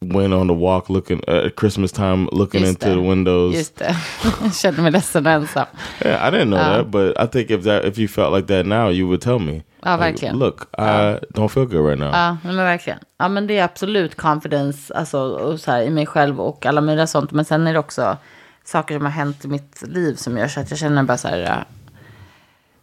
went 0.00 0.34
on 0.34 0.48
the 0.48 0.54
walk 0.54 0.88
looking 0.88 1.20
at 1.28 1.56
Christmas 1.60 1.92
time, 1.92 2.28
looking 2.32 2.60
Just 2.60 2.72
into 2.72 2.86
det. 2.88 2.94
the 2.94 3.08
windows. 3.08 3.54
Just 3.54 3.76
det. 3.78 3.96
Jag 4.42 4.54
kände 4.62 4.82
mig 4.82 4.92
ledsen 4.92 5.26
och 5.26 5.32
ensam. 5.32 5.66
Yeah, 6.04 6.28
I 6.28 6.30
didn't 6.36 6.46
know 6.50 6.58
that, 6.58 6.86
but 6.90 7.16
I 7.24 7.26
think 7.26 7.50
if 7.50 7.64
that 7.64 7.84
if 7.84 7.98
you 7.98 8.08
felt 8.08 8.34
like 8.36 8.46
that 8.56 8.66
now, 8.66 8.90
you 8.90 9.06
would 9.06 9.20
tell 9.20 9.38
me. 9.38 9.62
Ja, 9.82 9.92
Like, 9.96 10.04
verkligen. 10.04 10.38
Look, 10.38 10.62
I 10.78 11.18
don't 11.34 11.48
feel 11.48 11.66
good 11.66 11.86
right 11.86 11.98
now. 11.98 12.10
Ja, 12.12 12.36
men 12.44 12.56
verkligen. 12.56 12.98
Ja, 13.18 13.28
men 13.28 13.46
det 13.46 13.58
är 13.58 13.64
absolut 13.64 14.14
confidence 14.16 14.94
alltså, 14.94 15.18
och 15.20 15.60
så 15.60 15.70
här, 15.70 15.82
i 15.82 15.90
mig 15.90 16.06
själv 16.06 16.40
och 16.40 16.66
alla 16.66 16.80
möjliga 16.80 17.06
sånt. 17.06 17.32
Men 17.32 17.44
sen 17.44 17.66
är 17.66 17.72
det 17.72 17.78
också 17.78 18.16
saker 18.64 18.94
som 18.94 19.04
har 19.04 19.12
hänt 19.12 19.44
i 19.44 19.48
mitt 19.48 19.82
liv 19.86 20.14
som 20.14 20.38
gör 20.38 20.48
så 20.48 20.60
att 20.60 20.70
jag 20.70 20.78
känner 20.78 21.02
bara 21.02 21.16
så 21.18 21.28
här. 21.28 21.64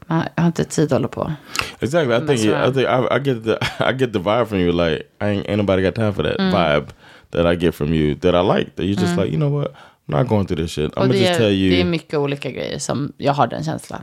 man- 0.07 0.23
Jag 0.35 0.43
har 0.43 0.47
inte 0.47 0.63
tid 0.65 0.85
att 0.85 0.91
hålla 0.91 1.07
på. 1.07 1.31
Exactly. 1.79 2.15
I 2.15 2.19
think 2.19 2.39
I 2.39 2.73
think 2.73 2.87
I, 2.87 3.15
I 3.15 3.19
get 3.23 3.43
the 3.43 3.57
I 3.89 3.93
get 3.97 4.13
the 4.13 4.19
vibe 4.19 4.45
from 4.45 4.57
you. 4.59 4.71
Like 4.71 5.03
I 5.21 5.25
ain't, 5.25 5.45
ain't 5.47 5.57
nobody 5.57 5.83
got 5.83 5.95
time 5.95 6.13
for 6.13 6.23
that 6.23 6.39
Mm. 6.39 6.51
vibe 6.51 6.87
that 7.33 7.53
I 7.53 7.65
get 7.65 7.75
from 7.75 7.93
you 7.93 8.15
that 8.15 8.35
I 8.35 8.57
like. 8.57 8.71
That 8.75 8.85
you 8.85 8.95
just 8.95 9.17
like 9.17 9.27
you 9.27 9.37
know 9.37 9.59
what 9.59 9.73
I'm 10.07 10.17
not 10.17 10.27
going 10.27 10.45
through 10.47 10.63
this 10.63 10.71
shit. 10.71 10.93
I'm 10.97 11.11
just 11.11 11.29
är, 11.29 11.37
tell 11.37 11.51
you. 11.51 11.69
det 11.69 11.81
är 11.81 11.85
mycket 11.85 12.19
olika 12.19 12.51
grejer 12.51 12.79
som 12.79 13.13
jag 13.17 13.33
har 13.33 13.47
den 13.47 13.63
känslan. 13.63 14.01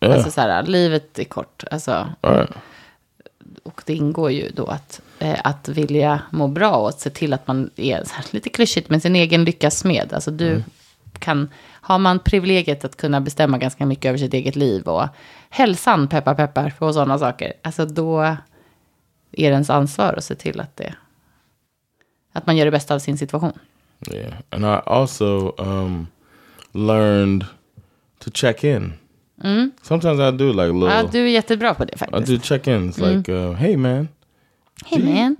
Yeah. 0.00 0.14
Alltså 0.14 0.30
så 0.30 0.40
här, 0.40 0.62
livet 0.62 1.18
är 1.18 1.24
kort. 1.24 1.64
Alltså, 1.70 2.08
All 2.20 2.34
right. 2.34 2.50
och 3.62 3.82
det 3.86 3.94
ingår 3.94 4.30
ju 4.30 4.48
då 4.48 4.66
att, 4.66 5.00
eh, 5.18 5.40
att 5.44 5.68
vilja 5.68 6.22
må 6.30 6.48
bra 6.48 6.76
och 6.76 6.88
att 6.88 7.00
se 7.00 7.10
till 7.10 7.32
att 7.32 7.46
man 7.46 7.70
är 7.76 7.94
här, 7.94 8.24
lite 8.30 8.48
klyschigt 8.48 8.90
med 8.90 9.02
sin 9.02 9.16
egen 9.16 9.44
lyckas 9.44 9.84
med. 9.84 10.12
Alltså 10.12 10.30
du 10.30 10.62
kan, 11.18 11.48
har 11.70 11.98
man 11.98 12.18
privilegiet 12.18 12.84
att 12.84 12.96
kunna 12.96 13.20
bestämma 13.20 13.58
ganska 13.58 13.86
mycket 13.86 14.08
över 14.08 14.18
sitt 14.18 14.34
eget 14.34 14.56
liv 14.56 14.82
och 14.82 15.08
hälsan, 15.50 16.08
peppar 16.08 16.34
peppar, 16.34 16.74
och 16.78 16.94
sådana 16.94 17.18
saker. 17.18 17.52
Alltså 17.62 17.86
då 17.86 18.20
är 18.20 18.36
det 19.32 19.42
ens 19.42 19.70
ansvar 19.70 20.14
att 20.18 20.24
se 20.24 20.34
till 20.34 20.60
att 20.60 20.76
det, 20.76 20.94
att 22.32 22.46
man 22.46 22.56
gör 22.56 22.64
det 22.64 22.70
bästa 22.70 22.94
av 22.94 22.98
sin 22.98 23.18
situation. 23.18 23.52
Yeah, 24.12 24.34
and 24.50 24.64
I 24.64 24.80
also 24.86 25.54
um, 25.58 26.06
learned 26.72 27.44
to 28.18 28.30
check 28.34 28.64
in. 28.64 28.92
Sometimes 29.82 30.20
I 30.20 30.30
do 30.36 30.52
like 30.52 30.72
little. 30.72 30.88
Ja, 30.94 31.02
du 31.12 31.18
är 31.18 31.26
jättebra 31.28 31.74
på 31.74 31.84
det 31.84 31.94
I 31.94 31.98
faktiskt. 31.98 32.26
do 32.26 32.38
check 32.38 32.66
ins 32.66 32.98
like, 32.98 33.32
uh, 33.32 33.52
"Hey 33.52 33.76
man, 33.76 34.08
Hej 34.84 35.02
man. 35.02 35.36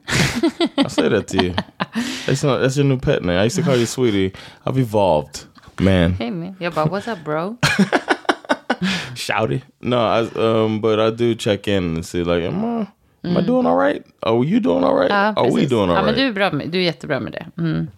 I 0.77 0.89
say 0.89 1.09
that 1.09 1.29
to 1.29 1.37
you. 1.37 1.55
That's 2.27 2.45
not 2.47 2.61
that's 2.63 2.77
your 2.77 2.85
new 2.85 2.99
pet 2.99 3.23
name. 3.23 3.39
I 3.39 3.45
used 3.47 3.57
to 3.57 3.63
call 3.63 3.77
you 3.77 3.87
sweetie. 3.87 4.33
I've 4.67 4.79
evolved, 4.79 5.47
man. 5.81 6.15
Hej 6.19 6.31
man. 6.31 6.57
Jag 6.61 6.73
bara, 6.75 6.87
what's 6.87 7.09
up 7.09 7.25
bro? 7.25 7.57
Shouty. 9.15 9.63
No, 9.81 9.97
I 9.99 10.21
um, 10.37 10.81
but 10.81 11.01
I 11.01 11.11
do 11.11 11.35
check 11.35 11.69
in 11.69 11.97
and 11.97 12.07
see 12.07 12.25
like, 12.25 12.45
am 12.45 12.65
I 12.65 12.87
am 13.25 13.37
I 13.37 13.47
doing 13.47 13.67
all 13.67 13.77
right? 13.77 14.07
Are 14.21 14.45
you 14.45 14.61
doing 14.61 14.85
all 14.85 14.95
right? 14.95 15.11
Ja, 15.11 15.35
Are 15.37 15.51
we 15.51 15.67
doing 15.67 15.91
all 15.91 15.97
ja, 15.97 16.03
men 16.03 16.15
du 16.15 16.21
är, 16.21 16.33
bra 16.33 16.53
med, 16.53 16.71
du 16.71 16.79
är 16.79 16.83
jättebra 16.83 17.21
med 17.21 17.33
det. 17.33 17.63
Mm. 17.63 17.91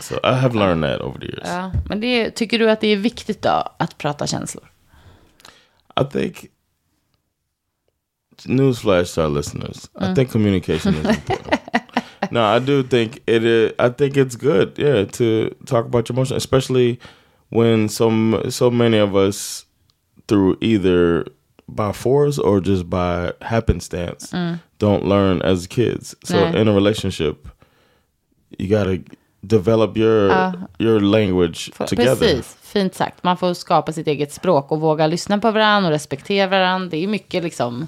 So 0.00 0.14
I 0.24 0.34
have 0.34 0.54
learned 0.54 0.84
that 0.84 1.00
over 1.00 1.18
the 1.18 1.26
years. 1.26 1.42
Ja, 1.44 1.72
men 1.88 2.00
det, 2.00 2.30
tycker 2.30 2.58
du 2.58 2.70
att 2.70 2.80
det 2.80 2.88
är 2.88 2.96
viktigt 2.96 3.42
då 3.42 3.64
att 3.78 3.98
prata 3.98 4.26
känslor? 4.26 4.64
I 6.00 6.04
think 6.04 6.50
newsflash 8.44 9.14
to 9.14 9.22
our 9.22 9.28
listeners. 9.28 9.88
I 10.00 10.14
think 10.14 10.30
communication 10.30 10.94
is 10.94 11.06
important. 11.06 11.60
no, 12.30 12.44
I 12.44 12.58
do 12.58 12.82
think 12.82 13.16
it 13.26 13.44
is. 13.44 13.72
I 13.78 13.88
think 13.88 14.16
it's 14.16 14.36
good, 14.36 14.78
yeah, 14.78 15.04
to 15.04 15.54
talk 15.66 15.86
about 15.86 16.08
your 16.08 16.16
emotions, 16.16 16.36
especially 16.36 16.98
when 17.48 17.88
some 17.88 18.50
so 18.50 18.70
many 18.70 18.98
of 18.98 19.14
us 19.14 19.64
through 20.28 20.58
either 20.60 21.26
by 21.66 21.92
force 21.92 22.38
or 22.42 22.60
just 22.60 22.84
by 22.84 23.32
happenstance 23.40 24.36
don't 24.78 25.04
learn 25.04 25.42
as 25.42 25.66
kids. 25.66 26.14
So 26.22 26.34
Nej. 26.34 26.60
in 26.60 26.68
a 26.68 26.72
relationship, 26.72 27.48
you 28.58 28.68
got 28.68 28.84
to 28.84 28.98
develop 29.40 29.96
your 29.96 30.30
your 30.78 31.00
language 31.00 31.70
together. 31.86 32.16
Precis, 32.16 32.56
fint 32.62 32.94
sagt. 32.94 33.22
Man 33.22 33.36
får 33.36 33.54
skapa 33.54 33.92
sitt 33.92 34.06
eget 34.06 34.32
språk 34.32 34.72
och 34.72 34.80
våga 34.80 35.06
lyssna 35.06 35.38
på 35.38 35.50
varandra 35.50 35.88
och 35.88 35.92
respektera 35.92 36.46
varandra. 36.46 36.88
Det 36.88 37.04
är 37.04 37.08
mycket 37.08 37.42
liksom 37.42 37.86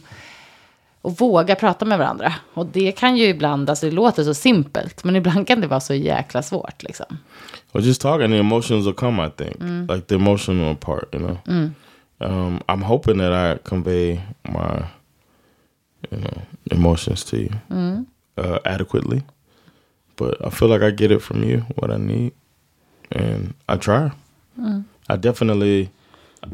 att 1.03 1.20
våga 1.20 1.55
prata 1.55 1.85
med 1.85 1.99
varandra. 1.99 2.35
Och 2.55 2.66
det 2.66 2.93
kan 2.93 3.16
ju 3.16 3.24
ibland, 3.24 3.70
alltså 3.70 3.87
det 3.87 3.93
låter 3.93 4.24
så 4.24 4.35
simpelt, 4.35 5.05
men 5.05 5.16
ibland 5.16 5.47
kan 5.47 5.61
det 5.61 5.66
vara 5.66 5.81
så 5.81 5.95
jäkla 5.95 6.43
svårt 6.43 6.83
liksom. 6.83 7.18
Well, 7.72 7.85
just 7.85 8.01
talking, 8.01 8.31
the 8.31 8.39
emotions 8.39 8.87
will 8.87 8.95
come. 8.95 9.26
I 9.26 9.31
think, 9.31 9.61
like 9.91 10.07
the 10.07 10.14
emotional 10.14 10.76
part. 10.76 11.14
You 11.14 11.26
know, 11.26 11.70
um, 12.21 12.61
I'm 12.69 12.83
hoping 12.83 13.19
that 13.19 13.33
I 13.33 13.59
convey 13.64 14.21
my, 14.49 14.87
you 16.11 16.19
know, 16.19 16.43
emotions 16.71 17.25
to 17.25 17.39
you 17.39 18.07
uh, 18.37 18.59
adequately. 18.64 19.23
But 20.16 20.45
I 20.45 20.51
feel 20.51 20.69
like 20.69 20.83
I 20.83 20.91
get 20.91 21.12
it 21.12 21.21
from 21.23 21.43
you 21.45 21.59
what 21.77 21.91
I 21.91 21.97
need, 21.97 22.33
and 23.12 23.55
I 23.69 23.77
try. 23.77 24.11
I 25.09 25.16
definitely, 25.16 25.91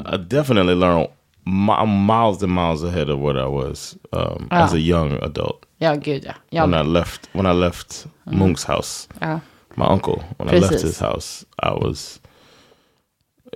I 0.05 0.17
definitely 0.17 0.75
learn 0.75 1.07
mi- 1.45 1.85
miles 1.85 2.43
and 2.43 2.51
miles 2.51 2.83
ahead 2.83 3.09
of 3.09 3.19
what 3.19 3.37
I 3.37 3.47
was 3.47 3.97
um, 4.13 4.47
as 4.51 4.73
a 4.73 4.79
young 4.79 5.13
adult 5.23 5.65
Ja, 5.79 5.95
gud 5.95 6.23
ja. 6.23 6.33
ja 6.51 6.61
when 6.65 6.73
I 6.73 6.81
left 6.81 7.27
when 7.33 7.45
I 7.45 7.51
left 7.51 8.07
Monk's 8.25 8.63
house 8.63 9.07
ja. 9.21 9.39
my 9.75 9.85
uncle 9.85 10.23
when 10.37 10.49
I 10.49 10.59
left 10.59 10.81
his 10.81 10.99
house. 10.99 11.45
I 11.59 11.71
was 11.73 12.19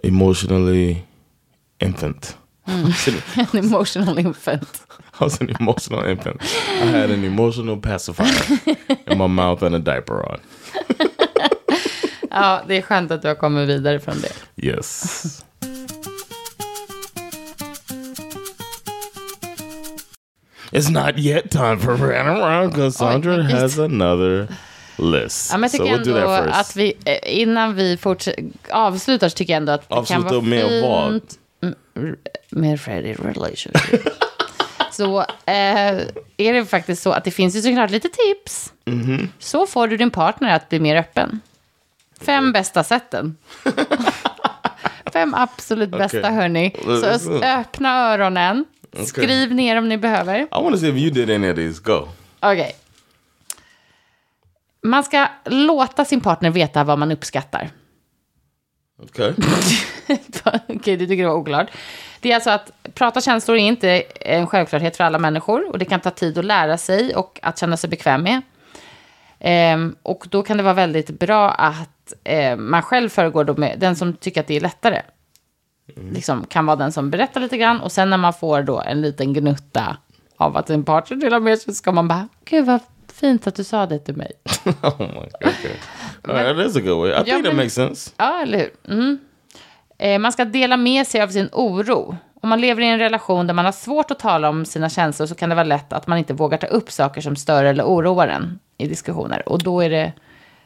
emotionally 0.04 1.04
infant. 1.80 2.38
Was 2.68 3.08
an, 3.54 3.60
emotional 3.60 4.20
infant. 4.20 4.82
I 5.20 5.24
was 5.24 5.42
an 5.42 5.50
emotional 5.60 6.04
infant. 6.06 6.42
I 6.82 6.86
had 6.86 7.10
an 7.10 7.24
emotional 7.24 7.78
pacifier 7.78 8.60
in 9.08 9.18
my 9.18 9.28
mouth 9.28 9.64
and 9.64 9.76
a 9.76 9.80
diaper 9.80 10.32
on. 10.32 10.40
Ja, 12.32 12.62
det 12.68 12.78
är 12.78 12.82
skönt 12.82 13.12
att 13.12 13.22
du 13.22 13.28
har 13.28 13.36
kommit 13.36 13.70
vidare 13.70 14.00
från 14.00 14.16
det. 14.22 14.66
Yes. 14.68 15.44
It's 20.72 20.90
not 20.92 21.18
yet 21.18 21.52
time 21.52 21.80
for 21.80 22.14
Around 22.14 22.74
because 22.74 22.98
Sandra 22.98 23.44
has 23.44 23.80
another 23.80 24.48
list. 24.98 25.52
Ja, 25.52 25.58
men 25.58 25.62
jag 25.62 25.72
so 25.72 25.78
tycker 25.78 25.98
we'll 25.98 26.04
do 26.04 26.18
ändå 26.18 26.52
att 26.52 26.76
vi, 26.76 26.94
eh, 27.06 27.42
innan 27.42 27.76
vi 27.76 27.98
avslutar 28.72 29.30
så 29.30 29.36
tycker 29.36 29.54
jag 29.54 29.58
ändå 29.58 29.72
att 29.72 29.82
det 29.82 29.88
kan 29.88 29.98
Avsluta 29.98 30.24
vara 30.24 30.42
med 30.42 30.82
vad? 30.84 31.12
fint. 31.12 31.40
Mm, 32.00 32.16
Med 32.50 32.82
Freddy 32.82 33.14
relationship. 33.14 33.78
så 34.92 35.20
eh, 35.46 35.98
är 36.38 36.54
det 36.54 36.66
faktiskt 36.66 37.02
så 37.04 37.12
att 37.12 37.24
det 37.24 37.32
finns 37.32 37.56
ju 37.56 37.62
såklart 37.62 37.92
lite 37.92 38.10
tips. 38.10 38.74
Mm-hmm. 38.86 39.28
Så 39.40 39.66
får 39.66 39.88
du 39.88 39.98
din 39.98 40.12
partner 40.12 40.56
att 40.56 40.70
bli 40.70 40.80
mer 40.80 40.96
öppen. 40.96 41.40
Fem 42.22 42.52
bästa 42.52 42.84
sätten. 42.84 43.38
Fem 45.14 45.34
absolut 45.34 45.90
bästa, 45.90 46.20
Okej. 46.20 46.32
hörni. 46.32 46.76
Så 47.20 47.32
öppna 47.44 48.14
öronen. 48.14 48.66
Skriv 49.06 49.54
ner 49.54 49.76
om 49.78 49.90
ni 49.90 49.98
behöver. 49.98 50.40
I 50.40 50.48
want 50.52 50.72
to 50.76 50.78
see 50.78 50.90
if 50.90 50.96
you 50.96 51.10
did 51.12 51.30
any 51.30 51.50
of 51.52 51.56
these. 51.56 51.82
Go. 51.84 52.08
Okej. 52.40 52.76
Man 54.82 55.04
ska 55.04 55.28
låta 55.46 56.06
sin 56.06 56.22
partner 56.22 56.50
veta 56.50 56.84
vad 56.84 57.00
man 57.00 57.12
uppskattar. 57.12 57.70
Okay. 59.04 59.34
Okej, 60.68 60.98
du 60.98 61.08
tycker 61.08 61.24
det 61.24 61.30
var 61.30 61.36
oklart. 61.36 61.68
Det 62.20 62.32
är 62.32 62.36
alltså 62.36 62.50
att 62.50 62.72
prata 62.94 63.22
känslor 63.22 63.58
är 63.58 63.62
inte 63.62 64.04
en 64.22 64.48
självklarhet 64.48 64.98
för 64.98 65.04
alla 65.04 65.20
människor. 65.20 65.72
Och 65.72 65.80
det 65.80 65.86
kan 65.86 66.00
ta 66.00 66.12
tid 66.12 66.38
att 66.38 66.46
lära 66.46 66.78
sig 66.78 67.16
och 67.16 67.40
att 67.42 67.60
känna 67.60 67.78
sig 67.78 67.90
bekväm 67.90 68.24
med. 68.24 68.42
Ehm, 69.40 69.96
och 70.04 70.28
då 70.30 70.44
kan 70.44 70.58
det 70.58 70.64
vara 70.64 70.74
väldigt 70.74 71.10
bra 71.10 71.52
att 71.52 72.14
eh, 72.24 72.56
man 72.56 72.82
själv 72.82 73.10
föregår 73.10 73.44
då 73.44 73.54
med 73.58 73.80
den 73.80 73.96
som 73.96 74.14
tycker 74.14 74.42
att 74.42 74.48
det 74.48 74.58
är 74.58 74.62
lättare. 74.62 75.02
Liksom 76.12 76.46
kan 76.46 76.66
vara 76.66 76.76
den 76.76 76.92
som 76.92 77.10
berättar 77.10 77.42
lite 77.42 77.58
grann. 77.58 77.82
Och 77.82 77.92
sen 77.92 78.10
när 78.10 78.18
man 78.18 78.34
får 78.34 78.62
då 78.62 78.82
en 78.82 79.02
liten 79.02 79.34
gnutta 79.34 79.98
av 80.38 80.58
att 80.58 80.70
en 80.70 80.84
partner 80.84 81.18
delar 81.18 81.40
med 81.40 81.60
sig 81.60 81.74
så 81.74 81.78
ska 81.78 81.92
man 81.92 82.08
bara, 82.08 82.28
gud 82.46 82.66
vad 82.66 82.80
fint 83.20 83.48
att 83.48 83.56
du 83.56 83.64
sa 83.64 83.86
det 83.86 84.00
till 84.00 84.16
mig. 84.16 84.32
oh 84.66 85.00
my 85.00 85.08
God. 85.08 85.28
Okay. 85.42 85.72
All 86.24 86.34
right, 86.36 86.58
that 86.58 86.66
is 86.66 86.76
a 86.76 86.82
good 86.82 87.02
way. 87.02 87.12
I 87.12 87.24
think 87.24 87.28
that 87.28 87.44
men- 87.44 87.56
makes 87.56 87.74
sense. 87.74 88.12
Ja, 88.18 88.42
eller 88.42 88.58
hur? 88.58 88.72
Mm. 88.94 89.20
Eh, 89.98 90.20
man 90.20 90.32
ska 90.32 90.46
dela 90.46 90.78
med 90.78 91.08
sig 91.08 91.22
av 91.22 91.28
sin 91.28 91.50
oro. 91.52 92.18
Om 92.42 92.50
man 92.50 92.62
lever 92.62 92.82
i 92.82 92.86
en 92.88 93.00
relation 93.00 93.48
där 93.48 93.54
man 93.54 93.66
har 93.66 93.72
svårt 93.72 94.12
att 94.12 94.20
tala 94.20 94.50
om 94.50 94.66
sina 94.66 94.90
känslor 94.90 95.28
så 95.28 95.36
kan 95.36 95.50
det 95.50 95.56
vara 95.56 95.64
lätt 95.66 95.94
att 95.94 96.08
man 96.08 96.18
inte 96.18 96.34
vågar 96.34 96.58
ta 96.58 96.68
upp 96.68 96.92
saker 96.92 97.22
som 97.22 97.36
stör 97.36 97.64
eller 97.64 97.84
oroar 97.84 98.28
en 98.28 98.60
i 98.78 98.88
diskussioner. 98.88 99.50
Och 99.50 99.64
då 99.64 99.82
är 99.82 99.90
det 99.90 100.14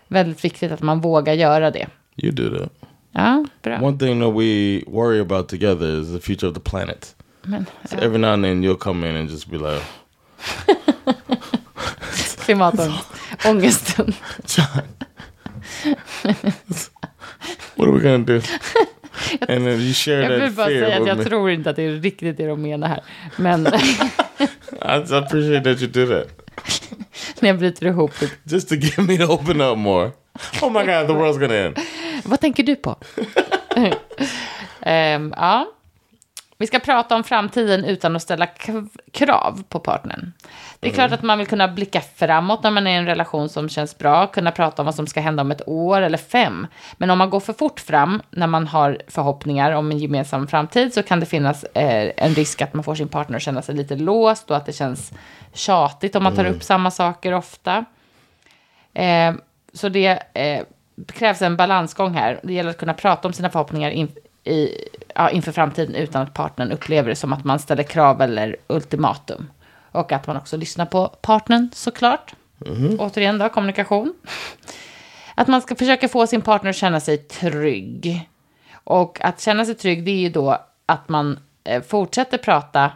väldigt 0.08 0.46
viktigt 0.46 0.72
att 0.72 0.82
man 0.82 1.02
vågar 1.02 1.34
göra 1.34 1.72
det. 1.72 1.88
You 2.18 2.32
do 2.32 2.58
that. 2.60 2.70
Ja, 3.12 3.46
bra. 3.62 3.82
One 3.82 3.98
thing 3.98 4.22
that 4.22 4.34
we 4.34 4.82
worry 4.88 5.20
about 5.20 5.48
together 5.50 6.02
is 6.02 6.14
the 6.14 6.20
future 6.20 6.48
of 6.50 6.54
the 6.54 6.70
planet. 6.70 7.16
Men, 7.44 7.66
So 7.86 7.98
every 7.98 8.18
now 8.18 8.30
and 8.34 8.44
then 8.44 8.64
you'll 8.64 8.78
come 8.78 9.10
in 9.10 9.16
and 9.16 9.30
just 9.30 9.50
be 9.50 9.58
like, 9.58 9.84
klimatångesten. 12.46 14.14
John, 14.48 14.82
what 17.76 17.88
are 17.88 17.92
we 17.92 18.00
gonna 18.00 18.18
do? 18.18 18.42
And 19.40 19.66
then 19.66 19.80
you 19.82 19.94
share 19.94 20.22
Jag 20.22 20.40
vill 20.40 20.52
bara 20.52 20.68
säga 20.68 20.98
att 20.98 21.08
jag 21.08 21.18
me. 21.18 21.24
tror 21.24 21.52
inte 21.52 21.70
att 21.70 21.76
det 21.76 21.84
är 21.84 21.92
riktigt 21.92 22.38
det 22.38 22.48
de 22.48 22.62
menar 22.62 22.88
här. 22.88 23.04
Men, 23.36 23.68
I, 24.82 25.14
appreciate 25.16 25.64
that 25.64 25.82
you 25.82 25.88
do 25.92 26.06
that. 26.08 26.28
när 27.40 27.50
jag 27.50 27.60
bryter 27.60 27.86
ihop. 27.86 28.12
Just 28.44 28.70
to 28.70 28.76
get 28.76 28.98
me 28.98 29.18
to 29.18 29.24
open 29.34 29.62
up 29.62 29.78
more. 29.78 30.12
Oh 30.62 30.72
my 30.72 30.80
god, 30.80 31.08
the 31.08 31.14
world's 31.14 31.40
gonna 31.40 31.56
end. 31.56 31.80
Vad 32.24 32.40
tänker 32.40 32.64
du 32.64 32.76
på? 32.76 32.96
Ehm, 34.86 35.34
ja. 35.38 35.68
Vi 36.64 36.68
ska 36.68 36.80
prata 36.80 37.16
om 37.16 37.24
framtiden 37.24 37.86
utan 37.86 38.16
att 38.16 38.22
ställa 38.22 38.48
krav 39.12 39.64
på 39.70 39.80
partnern. 39.80 40.32
Det 40.80 40.90
är 40.90 40.94
klart 40.94 41.12
att 41.12 41.22
man 41.22 41.38
vill 41.38 41.48
kunna 41.48 41.68
blicka 41.68 42.02
framåt 42.02 42.64
när 42.64 42.72
man 42.72 42.88
är 42.88 42.92
i 42.92 42.96
en 42.96 43.06
relation 43.06 43.50
som 43.50 43.70
känns 43.70 43.98
bra, 43.98 44.28
kunna 44.28 44.52
prata 44.52 44.82
om 44.82 44.86
vad 44.86 44.96
som 44.96 45.08
ska 45.08 45.22
hända 45.22 45.42
om 45.42 45.52
ett 45.52 45.68
år 45.68 46.02
eller 46.02 46.18
fem. 46.18 46.68
Men 46.98 47.10
om 47.10 47.18
man 47.18 47.30
går 47.30 47.40
för 47.40 47.54
fort 47.54 47.80
fram 47.80 48.22
när 48.30 48.48
man 48.48 48.68
har 48.68 48.98
förhoppningar 49.08 49.72
om 49.72 49.92
en 49.92 49.98
gemensam 49.98 50.48
framtid 50.48 50.94
så 50.94 51.04
kan 51.04 51.20
det 51.20 51.26
finnas 51.26 51.64
eh, 51.64 52.12
en 52.18 52.34
risk 52.34 52.62
att 52.62 52.74
man 52.74 52.84
får 52.84 52.96
sin 52.96 53.08
partner 53.08 53.36
att 53.36 53.44
känna 53.44 53.62
sig 53.62 53.76
lite 53.76 53.96
låst 53.96 54.52
och 54.52 54.58
att 54.58 54.66
det 54.66 54.74
känns 54.74 55.14
tjatigt 55.54 56.16
om 56.16 56.24
man 56.24 56.36
tar 56.36 56.46
upp 56.46 56.64
samma 56.64 56.92
saker 56.92 57.34
ofta. 57.34 57.86
Eh, 58.94 59.34
så 59.74 59.90
det 59.90 60.24
eh, 60.34 60.64
krävs 61.14 61.42
en 61.42 61.58
balansgång 61.58 62.14
här. 62.14 62.40
Det 62.44 62.54
gäller 62.54 62.70
att 62.70 62.78
kunna 62.78 62.94
prata 62.94 63.28
om 63.28 63.34
sina 63.34 63.50
förhoppningar 63.50 63.92
in, 63.92 64.12
i, 64.44 64.70
ja, 65.16 65.30
inför 65.30 65.52
framtiden 65.52 65.96
utan 65.96 66.22
att 66.22 66.34
partnern 66.34 66.72
upplever 66.72 67.10
det 67.10 67.16
som 67.16 67.34
att 67.34 67.44
man 67.44 67.60
ställer 67.60 67.84
krav 67.84 68.22
eller 68.22 68.56
ultimatum. 68.68 69.50
Och 69.92 70.12
att 70.12 70.28
man 70.28 70.38
också 70.38 70.58
lyssnar 70.58 70.86
på 70.86 71.08
partnern 71.08 71.70
såklart. 71.74 72.34
Återigen 73.00 73.38
då, 73.38 73.50
kommunikation. 73.50 74.14
Att 75.36 75.48
man 75.48 75.62
ska 75.62 75.76
försöka 75.76 76.08
få 76.08 76.28
sin 76.28 76.42
partner 76.42 76.70
att 76.70 76.76
känna 76.76 77.00
sig 77.00 77.18
trygg. 77.18 78.30
Och 78.74 79.22
att 79.22 79.42
känna 79.42 79.66
sig 79.66 79.76
trygg, 79.76 80.06
det 80.06 80.12
är 80.12 80.20
ju 80.20 80.30
då 80.30 80.58
att 80.86 81.10
man 81.10 81.40
eh, 81.64 81.84
fortsätter 81.84 82.38
prata 82.38 82.92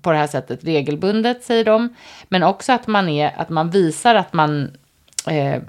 på 0.00 0.12
det 0.12 0.18
här 0.18 0.26
sättet 0.26 0.64
regelbundet, 0.64 1.44
säger 1.44 1.64
de. 1.64 1.94
Men 2.28 2.42
också 2.42 2.72
att 2.72 2.86
man, 2.86 3.08
är, 3.08 3.32
att 3.36 3.48
man 3.48 3.70
visar 3.70 4.14
att 4.14 4.32
man 4.32 4.76
eh, 5.26 5.62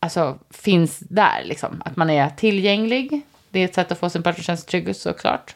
alltså, 0.00 0.38
finns 0.50 0.98
där, 0.98 1.44
liksom. 1.44 1.82
Att 1.84 1.96
man 1.96 2.10
är 2.10 2.30
tillgänglig. 2.30 3.22
Det 3.56 3.60
är 3.60 3.64
ett 3.64 3.74
sätt 3.74 3.92
att 3.92 3.98
få 3.98 4.10
sin 4.10 4.22
trygg, 4.66 4.96
såklart. 4.96 5.54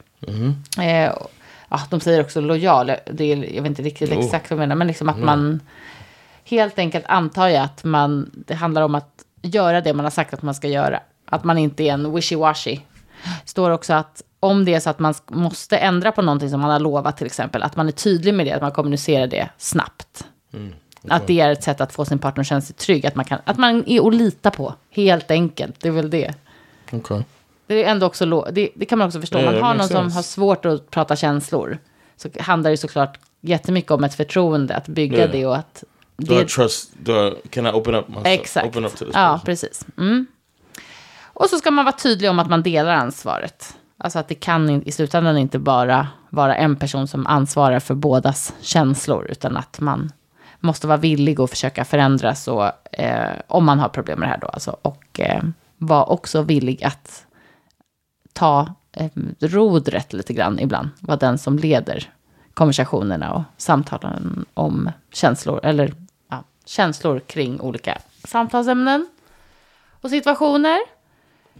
Eh, 0.78 1.10
och- 1.10 1.30
ja, 1.68 1.80
de 1.90 2.00
säger 2.00 2.20
också 2.20 2.40
lojal. 2.40 2.86
Det 3.12 3.24
är, 3.32 3.54
jag 3.54 3.62
vet 3.62 3.66
inte 3.70 3.82
riktigt 3.82 4.10
Oh. 4.12 4.24
exakt 4.24 4.50
vad 4.50 4.58
de 4.58 4.60
menar, 4.60 4.76
men 4.76 4.86
liksom 4.86 5.08
att 5.08 5.18
man 5.18 5.60
helt 6.44 6.78
enkelt 6.78 7.04
antar 7.08 7.48
jag 7.48 7.64
att 7.64 7.84
man, 7.84 8.30
det 8.46 8.54
handlar 8.54 8.82
om 8.82 8.94
att 8.94 9.24
göra 9.42 9.80
det 9.80 9.94
man 9.94 10.04
har 10.04 10.10
sagt 10.10 10.34
att 10.34 10.42
man 10.42 10.54
ska 10.54 10.68
göra. 10.68 11.00
Att 11.24 11.44
man 11.44 11.58
inte 11.58 11.82
är 11.82 11.92
en 11.92 12.06
wishy-washy. 12.06 12.80
Står 13.44 13.70
också 13.70 13.92
att 13.94 14.22
om 14.40 14.64
det 14.64 14.74
är 14.74 14.80
så 14.80 14.90
att 14.90 14.98
man 14.98 15.14
måste 15.30 15.76
ändra 15.78 16.12
på 16.12 16.22
någonting 16.22 16.50
som 16.50 16.60
man 16.60 16.70
har 16.70 16.80
lovat 16.80 17.16
till 17.16 17.26
exempel, 17.26 17.62
att 17.62 17.76
man 17.76 17.88
är 17.88 17.92
tydlig 17.92 18.34
med 18.34 18.46
det, 18.46 18.52
att 18.52 18.62
man 18.62 18.72
kommunicerar 18.72 19.26
det 19.26 19.48
snabbt. 19.58 20.24
Att 21.08 21.26
det 21.26 21.40
är 21.40 21.50
ett 21.50 21.62
sätt 21.62 21.80
att 21.80 21.92
få 21.92 22.04
sin 22.04 22.18
partner 22.18 22.40
att 22.40 22.46
känna 22.46 22.60
sig 22.60 22.76
trygg, 22.76 23.06
att 23.06 23.14
man, 23.14 23.24
kan, 23.24 23.38
att 23.44 23.58
man 23.58 23.84
är 23.86 24.06
att 24.08 24.14
lita 24.14 24.50
på, 24.50 24.74
helt 24.90 25.30
enkelt. 25.30 25.80
Det 25.80 25.88
är 25.88 25.92
väl 25.92 26.10
det. 26.10 26.34
Okay. 26.92 27.22
Det, 27.70 27.84
är 27.84 27.90
ändå 27.90 28.06
också 28.06 28.44
det, 28.52 28.70
det 28.74 28.84
kan 28.84 28.98
man 28.98 29.06
också 29.06 29.20
förstå. 29.20 29.38
Om 29.38 29.44
man 29.44 29.54
det 29.54 29.60
har 29.60 29.74
någon 29.74 29.88
som 29.88 30.12
har 30.12 30.22
svårt 30.22 30.64
att 30.64 30.90
prata 30.90 31.16
känslor, 31.16 31.78
så 32.16 32.28
handlar 32.40 32.70
det 32.70 32.76
såklart 32.76 33.18
jättemycket 33.40 33.90
om 33.90 34.04
ett 34.04 34.14
förtroende, 34.14 34.76
att 34.76 34.88
bygga 34.88 35.26
det 35.26 35.46
och 35.46 35.56
att... 35.56 35.84
Do 36.16 36.34
I 36.34 36.38
Det, 36.38 36.48
trust? 36.48 36.92
Do 36.98 37.12
I, 37.12 37.48
can 37.50 37.66
I 37.66 37.70
open 37.70 37.94
up 37.94 38.08
myself? 38.08 38.26
Exakt. 38.26 38.66
Open 38.66 38.84
up 38.84 38.92
to 38.92 39.04
this 39.04 39.14
ja, 39.14 39.32
person? 39.32 39.44
precis. 39.44 39.86
Mm. 39.98 40.26
Och 41.22 41.46
så 41.46 41.58
ska 41.58 41.70
man 41.70 41.84
vara 41.84 41.96
tydlig 41.96 42.30
om 42.30 42.38
att 42.38 42.50
man 42.50 42.62
delar 42.62 42.94
ansvaret. 42.94 43.76
Alltså 43.98 44.18
att 44.18 44.28
det 44.28 44.34
kan 44.34 44.82
i 44.82 44.92
slutändan 44.92 45.38
inte 45.38 45.58
bara 45.58 46.08
vara 46.30 46.56
en 46.56 46.76
person 46.76 47.08
som 47.08 47.26
ansvarar 47.26 47.80
för 47.80 47.94
bådas 47.94 48.54
känslor, 48.60 49.26
utan 49.30 49.56
att 49.56 49.80
man 49.80 50.12
måste 50.60 50.86
vara 50.86 50.98
villig 50.98 51.40
att 51.40 51.50
försöka 51.50 51.84
förändras 51.84 52.48
och, 52.48 52.94
eh, 52.94 53.32
om 53.46 53.64
man 53.64 53.78
har 53.78 53.88
problem 53.88 54.18
med 54.20 54.28
det 54.28 54.32
här 54.32 54.40
då. 54.40 54.46
Alltså, 54.46 54.76
och 54.82 55.20
eh, 55.20 55.42
vara 55.78 56.04
också 56.04 56.42
villig 56.42 56.84
att 56.84 57.26
ta 58.40 58.74
eh, 58.92 59.10
rodret 59.40 60.12
lite 60.12 60.32
grann 60.32 60.58
ibland. 60.60 60.88
Vara 61.00 61.16
den 61.16 61.38
som 61.38 61.58
leder 61.58 62.10
konversationerna 62.54 63.34
och 63.34 63.42
samtalen 63.56 64.44
om 64.54 64.90
känslor, 65.12 65.60
eller 65.62 65.94
ja, 66.30 66.44
känslor 66.64 67.20
kring 67.20 67.60
olika 67.60 67.98
samtalsämnen 68.24 69.06
och 70.00 70.10
situationer. 70.10 70.78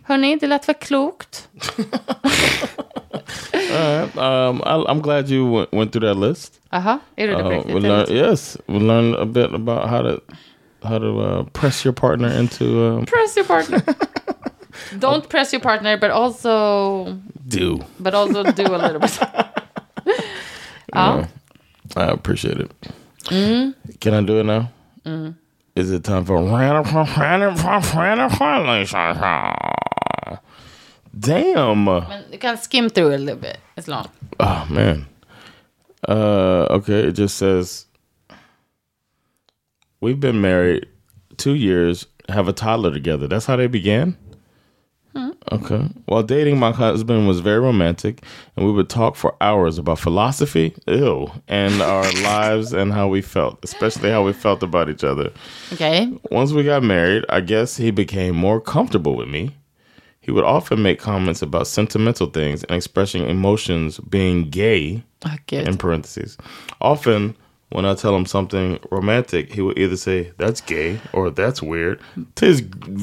Hörni, 0.03 0.37
det 0.37 0.47
lät 0.47 0.65
för 0.65 0.73
klokt. 0.73 1.49
Um, 4.17 4.61
I, 4.61 4.85
I'm 4.89 5.01
glad 5.01 5.31
you 5.31 5.67
went, 5.73 5.93
through 5.93 6.09
that 6.09 6.17
list. 6.17 6.61
Jaha, 6.71 6.99
är 7.17 7.29
du 7.29 7.35
det 7.35 7.43
på 7.43 7.51
riktigt? 7.51 7.83
learn, 7.83 8.11
yes, 8.11 8.57
we 8.67 8.79
learned 8.79 9.15
a 9.17 9.25
bit 9.25 9.55
about 9.55 9.89
how 9.89 10.03
to 10.03 10.21
how 10.83 10.99
to 10.99 11.21
uh, 11.21 11.45
press 11.53 11.87
your 11.87 11.95
partner 11.95 12.41
into 12.41 12.65
um, 12.65 13.07
Press 13.07 13.37
your 13.37 13.47
partner. 13.47 13.83
Don't 14.99 15.29
press 15.29 15.53
your 15.53 15.61
partner, 15.61 15.97
but 15.97 16.11
also, 16.11 17.19
do. 17.47 17.81
but 17.99 18.15
also 18.15 18.43
do 18.45 18.67
a 18.67 18.77
little 18.77 19.01
bit. 19.01 19.19
ja. 20.95 21.25
I 21.97 22.05
appreciate 22.05 22.59
it. 22.61 22.71
Can 24.01 24.15
I 24.15 24.23
do 24.23 24.41
it 24.41 24.45
now? 24.45 24.71
Is 25.77 25.91
it 25.91 26.05
time 26.05 26.25
for 26.25 26.39
Damn. 31.19 31.85
Men 31.85 32.25
du 32.31 32.39
kan 32.39 32.57
skim 32.57 32.89
through 32.89 33.11
it 33.11 33.17
a 33.17 33.19
little 33.19 33.41
bit. 33.41 33.59
It's 33.77 33.89
long. 33.89 34.09
Oh 34.39 34.67
man. 34.71 35.07
Uh 36.09 36.67
okay, 36.71 37.09
it 37.09 37.13
just 37.13 37.37
says 37.37 37.87
We've 40.01 40.21
been 40.21 40.41
married 40.41 40.87
2 41.37 41.55
years, 41.55 42.07
have 42.29 42.49
a 42.49 42.53
toddler 42.53 42.91
together. 42.91 43.29
That's 43.29 43.45
how 43.47 43.57
they 43.57 43.67
began? 43.67 44.17
Okay. 45.53 45.89
While 46.07 46.23
dating, 46.23 46.59
my 46.59 46.71
husband 46.71 47.27
was 47.27 47.41
very 47.41 47.61
romantic, 47.61 48.23
and 48.57 48.67
we 48.67 48.73
would 48.73 48.89
talk 48.89 49.17
for 49.17 49.35
hours 49.41 49.79
about 49.79 49.99
philosophy, 49.99 50.75
ew, 50.87 51.31
and 51.49 51.83
our 51.83 52.11
lives 52.23 52.73
and 52.73 52.93
how 52.93 53.09
we 53.09 53.23
felt, 53.23 53.59
especially 53.63 54.11
how 54.11 54.25
we 54.25 54.33
felt 54.33 54.63
about 54.63 54.89
each 54.89 55.03
other. 55.03 55.33
Okay. 55.73 56.13
Once 56.31 56.53
we 56.53 56.63
got 56.63 56.83
married, 56.83 57.25
I 57.29 57.41
guess 57.41 57.77
he 57.77 57.91
became 57.91 58.37
more 58.37 58.61
comfortable 58.61 59.17
with 59.17 59.29
me. 59.29 59.57
He 60.21 60.31
would 60.31 60.45
often 60.45 60.83
make 60.83 60.99
comments 60.99 61.41
about 61.43 61.67
sentimental 61.67 62.27
things 62.27 62.63
and 62.65 62.77
expressing 62.77 63.29
emotions 63.29 63.99
being 63.99 64.51
gay, 64.51 65.03
in 65.51 65.77
parentheses. 65.77 66.37
Often, 66.81 67.37
when 67.71 67.85
I 67.85 67.95
tell 67.95 68.15
him 68.15 68.27
something 68.27 68.79
romantic, 68.91 69.53
he 69.53 69.63
would 69.63 69.79
either 69.79 69.97
say, 69.97 70.33
That's 70.37 70.61
gay 70.61 71.01
or 71.13 71.31
That's 71.31 71.63
weird 71.63 72.01
to 72.37 72.47
his 72.47 72.63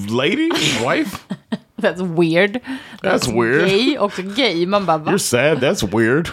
lady, 0.10 0.50
his 0.56 0.82
wife. 0.82 1.26
That's 1.78 2.02
weird. 2.02 2.62
That's 3.02 3.28
weird. 3.28 3.70
Gay, 3.70 3.98
också 3.98 4.22
gay. 4.22 4.66
Man 4.66 4.86
bara, 4.86 4.98
va? 4.98 5.12
You're 5.12 5.20
sad, 5.20 5.60
that's 5.60 5.84
weird. 5.84 6.30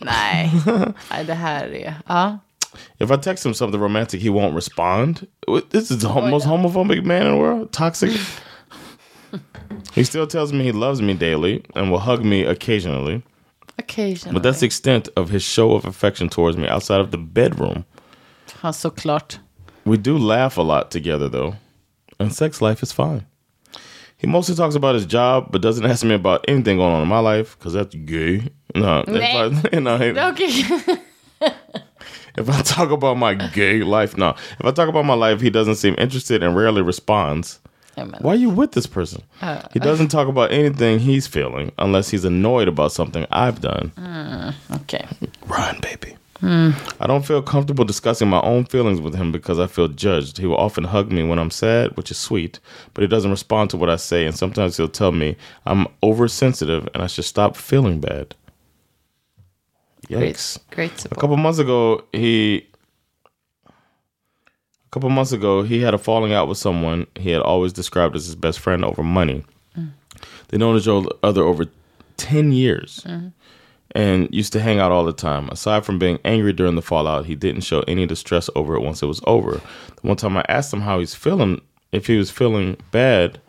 Nej. 0.00 0.50
Nej, 1.10 1.24
det 1.24 1.34
här 1.34 1.66
är... 1.66 1.94
Ja. 2.06 2.38
If 2.98 3.10
I 3.10 3.16
text 3.16 3.46
him 3.46 3.54
something 3.54 3.80
romantic, 3.80 4.22
he 4.22 4.30
won't 4.30 4.54
respond. 4.54 5.26
This 5.70 5.90
is 5.90 6.02
the 6.02 6.08
most 6.08 6.46
homophobic 6.46 7.04
man 7.04 7.26
in 7.26 7.32
the 7.32 7.38
world. 7.38 7.72
Toxic. 7.72 8.10
he 9.94 10.04
still 10.04 10.26
tells 10.26 10.52
me 10.52 10.64
he 10.64 10.72
loves 10.72 11.02
me 11.02 11.14
daily 11.14 11.64
and 11.74 11.90
will 11.90 11.98
hug 11.98 12.24
me 12.24 12.44
occasionally. 12.44 13.22
Occasionally. 13.78 14.32
But 14.32 14.42
that's 14.42 14.60
the 14.60 14.66
extent 14.66 15.08
of 15.16 15.30
his 15.30 15.42
show 15.42 15.72
of 15.72 15.84
affection 15.84 16.28
towards 16.28 16.56
me 16.56 16.68
outside 16.68 17.00
of 17.00 17.10
the 17.10 17.18
bedroom. 17.18 17.84
Ja, 18.62 18.72
såklart. 18.72 19.38
We 19.84 19.96
do 19.96 20.16
laugh 20.16 20.56
a 20.56 20.62
lot 20.62 20.90
together 20.90 21.28
though, 21.28 21.54
and 22.18 22.32
sex 22.32 22.60
life 22.62 22.82
is 22.82 22.92
fine. 22.92 23.26
He 24.22 24.28
mostly 24.28 24.54
talks 24.54 24.76
about 24.76 24.94
his 24.94 25.04
job, 25.04 25.48
but 25.50 25.62
doesn't 25.62 25.84
ask 25.84 26.04
me 26.04 26.14
about 26.14 26.44
anything 26.46 26.76
going 26.76 26.94
on 26.94 27.02
in 27.02 27.08
my 27.08 27.18
life 27.18 27.58
because 27.58 27.72
that's 27.72 27.92
gay. 27.92 28.50
No, 28.72 29.02
if 29.04 29.08
I, 29.08 29.48
no, 29.80 29.98
Okej. 29.98 31.00
if 32.38 32.48
I 32.48 32.62
talk 32.62 32.92
about 32.92 33.16
my 33.16 33.34
gay 33.34 33.82
life, 33.82 34.16
no. 34.16 34.30
If 34.60 34.64
I 34.64 34.70
talk 34.70 34.88
about 34.88 35.06
my 35.06 35.14
life, 35.14 35.40
he 35.40 35.50
doesn't 35.50 35.74
seem 35.74 35.96
interested 35.98 36.40
and 36.44 36.54
rarely 36.54 36.82
responds. 36.82 37.58
Why 38.20 38.34
are 38.34 38.36
you 38.36 38.48
with 38.48 38.72
this 38.72 38.86
person? 38.86 39.24
he 39.72 39.80
doesn't 39.80 40.08
talk 40.08 40.28
about 40.28 40.52
anything 40.52 41.00
he's 41.00 41.26
feeling 41.26 41.72
unless 41.76 42.08
he's 42.10 42.24
annoyed 42.24 42.68
about 42.68 42.92
something 42.92 43.26
I've 43.32 43.60
done. 43.60 44.54
okay. 44.70 45.04
Run, 45.48 45.80
baby. 45.80 46.16
I 46.42 47.06
don't 47.06 47.24
feel 47.24 47.40
comfortable 47.40 47.84
discussing 47.84 48.28
my 48.28 48.40
own 48.40 48.64
feelings 48.64 49.00
with 49.00 49.14
him 49.14 49.30
because 49.30 49.60
I 49.60 49.68
feel 49.68 49.86
judged. 49.88 50.38
He 50.38 50.46
will 50.46 50.56
often 50.56 50.84
hug 50.84 51.12
me 51.12 51.22
when 51.22 51.38
I'm 51.38 51.50
sad, 51.52 51.96
which 51.96 52.10
is 52.10 52.18
sweet, 52.18 52.58
but 52.94 53.02
he 53.02 53.08
doesn't 53.08 53.30
respond 53.30 53.70
to 53.70 53.76
what 53.76 53.88
I 53.88 53.96
say, 53.96 54.26
and 54.26 54.36
sometimes 54.36 54.76
he'll 54.76 54.88
tell 54.88 55.12
me 55.12 55.36
I'm 55.66 55.86
oversensitive 56.02 56.88
and 56.94 57.02
I 57.02 57.06
should 57.06 57.26
stop 57.26 57.56
feeling 57.56 58.00
bad. 58.00 58.34
Yikes. 60.08 60.58
Great, 60.70 60.90
great 60.90 61.04
A 61.06 61.14
couple 61.14 61.36
months 61.36 61.58
ago, 61.58 62.04
he. 62.12 62.66
A 63.66 64.90
couple 64.90 65.08
months 65.08 65.32
ago, 65.32 65.62
he 65.62 65.80
had 65.80 65.94
a 65.94 65.98
falling 65.98 66.34
out 66.34 66.48
with 66.48 66.58
someone 66.58 67.06
he 67.14 67.30
had 67.30 67.40
always 67.40 67.72
described 67.72 68.14
as 68.14 68.26
his 68.26 68.34
best 68.34 68.58
friend 68.58 68.84
over 68.84 69.02
money. 69.02 69.42
Mm. 69.78 69.92
They 70.48 70.58
known 70.58 70.76
each 70.76 70.88
other 71.22 71.42
over 71.42 71.66
ten 72.18 72.52
years, 72.52 73.00
mm-hmm. 73.06 73.28
And 73.94 74.28
used 74.34 74.52
to 74.54 74.60
hang 74.60 74.78
out 74.80 74.90
all 74.92 75.04
the 75.04 75.12
time. 75.12 75.48
Aside 75.48 75.84
from 75.84 75.98
being 75.98 76.18
angry 76.24 76.52
during 76.52 76.74
the 76.76 76.82
fallout, 76.82 77.26
he 77.26 77.34
didn't 77.34 77.62
show 77.62 77.80
any 77.86 78.06
distress 78.06 78.48
over 78.54 78.74
it 78.74 78.80
once 78.80 79.02
it 79.02 79.06
was 79.06 79.20
over. 79.26 79.60
The 80.00 80.08
one 80.08 80.16
time 80.16 80.36
I 80.36 80.44
asked 80.48 80.72
him 80.72 80.80
how 80.80 80.98
he's 80.98 81.14
feeling, 81.14 81.60
if 81.92 82.06
he 82.06 82.16
was 82.16 82.30
feeling 82.30 82.76
bad 82.90 83.40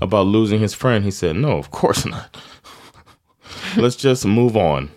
about 0.00 0.26
losing 0.26 0.58
his 0.60 0.74
friend, 0.74 1.04
he 1.04 1.10
said, 1.10 1.36
No, 1.36 1.58
of 1.58 1.70
course 1.70 2.04
not. 2.14 2.36
Let's 3.76 3.96
just 3.96 4.26
move 4.26 4.56
on. 4.56 4.90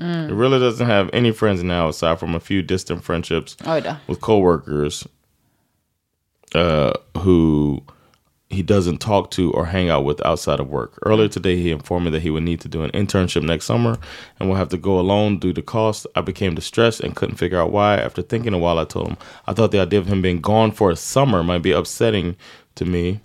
He 0.00 0.32
really 0.32 0.58
doesn't 0.58 0.86
have 0.86 1.08
any 1.12 1.30
friends 1.30 1.62
now 1.62 1.88
aside 1.88 2.18
from 2.18 2.34
a 2.34 2.40
few 2.40 2.60
distant 2.62 3.04
friendships 3.04 3.56
Oj 3.60 3.82
då. 3.84 3.96
with 4.06 4.20
coworkers 4.20 5.06
uh, 6.54 6.92
who 7.18 7.82
he 8.54 8.62
doesn't 8.62 8.98
talk 8.98 9.30
to 9.32 9.52
or 9.52 9.66
hang 9.66 9.90
out 9.90 10.04
with 10.04 10.24
outside 10.24 10.60
of 10.60 10.68
work. 10.68 10.98
Earlier 11.04 11.28
today, 11.28 11.56
he 11.56 11.70
informed 11.70 12.06
me 12.06 12.10
that 12.12 12.22
he 12.22 12.30
would 12.30 12.42
need 12.42 12.60
to 12.62 12.68
do 12.68 12.82
an 12.82 12.90
internship 12.92 13.42
next 13.42 13.66
summer 13.66 13.98
and 14.38 14.48
will 14.48 14.56
have 14.56 14.70
to 14.70 14.78
go 14.78 14.98
alone 14.98 15.38
due 15.38 15.52
to 15.52 15.62
cost. 15.62 16.06
I 16.14 16.22
became 16.22 16.54
distressed 16.54 17.00
and 17.00 17.14
couldn't 17.14 17.36
figure 17.36 17.60
out 17.60 17.72
why. 17.72 17.96
After 17.96 18.22
thinking 18.22 18.54
a 18.54 18.58
while, 18.58 18.78
I 18.78 18.84
told 18.84 19.08
him 19.08 19.16
I 19.46 19.52
thought 19.52 19.70
the 19.70 19.80
idea 19.80 19.98
of 19.98 20.06
him 20.06 20.22
being 20.22 20.40
gone 20.40 20.70
for 20.72 20.90
a 20.90 20.96
summer 20.96 21.42
might 21.42 21.62
be 21.62 21.72
upsetting 21.72 22.36
to 22.76 22.84
me 22.84 23.20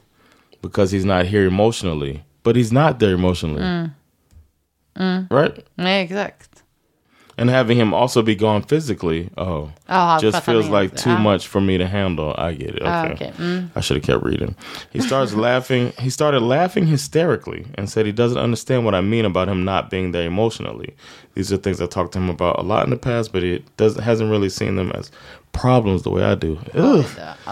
because 0.61 0.91
he's 0.91 1.05
not 1.05 1.25
here 1.25 1.45
emotionally. 1.45 2.23
But 2.43 2.55
he's 2.55 2.71
not 2.71 2.99
there 2.99 3.13
emotionally. 3.13 3.61
Mm. 3.61 3.93
Mm. 4.97 5.32
Right? 5.32 5.65
Yeah, 5.77 5.99
exakt. 5.99 6.49
And 7.39 7.49
having 7.49 7.77
him 7.77 7.93
also 7.93 8.21
be 8.21 8.35
gone 8.35 8.61
physically, 8.61 9.29
oh, 9.37 9.69
för 9.87 10.19
just 10.21 10.43
feels 10.43 10.67
like 10.69 10.95
too 10.95 11.17
much 11.17 11.47
for 11.47 11.61
me 11.61 11.77
to 11.77 11.85
handle. 11.87 12.35
I 12.37 12.53
get 12.53 12.75
it. 12.75 12.81
Ah, 12.85 13.05
Okay. 13.13 13.31
Mm. 13.37 13.69
I 13.75 13.81
should 13.81 13.97
have 13.97 14.05
kept 14.05 14.25
reading. 14.25 14.55
He 14.91 14.99
starts 15.01 15.33
laughing. 15.47 15.91
He 15.99 16.09
started 16.09 16.41
laughing 16.41 16.87
hysterically 16.87 17.65
and 17.77 17.89
said 17.89 18.05
he 18.05 18.11
doesn't 18.11 18.37
understand 18.43 18.83
what 18.85 18.93
I 18.93 19.01
mean 19.01 19.25
about 19.25 19.47
him 19.47 19.63
not 19.63 19.89
being 19.89 20.11
there 20.11 20.27
emotionally. 20.27 20.93
These 21.35 21.53
are 21.53 21.57
things 21.57 21.79
I 21.81 21.85
talked 21.87 22.11
to 22.13 22.19
him 22.19 22.29
about 22.29 22.59
a 22.59 22.63
lot 22.63 22.83
in 22.83 22.89
the 22.89 22.97
past, 22.97 23.31
but 23.31 23.41
he 23.43 23.63
doesn't 23.77 24.03
hasn't 24.03 24.29
really 24.31 24.49
seen 24.49 24.75
them 24.75 24.91
as 24.91 25.11
problems 25.51 26.01
the 26.03 26.09
way 26.09 26.23
I 26.23 26.35
do. 26.35 26.57
Ugh, 26.75 27.05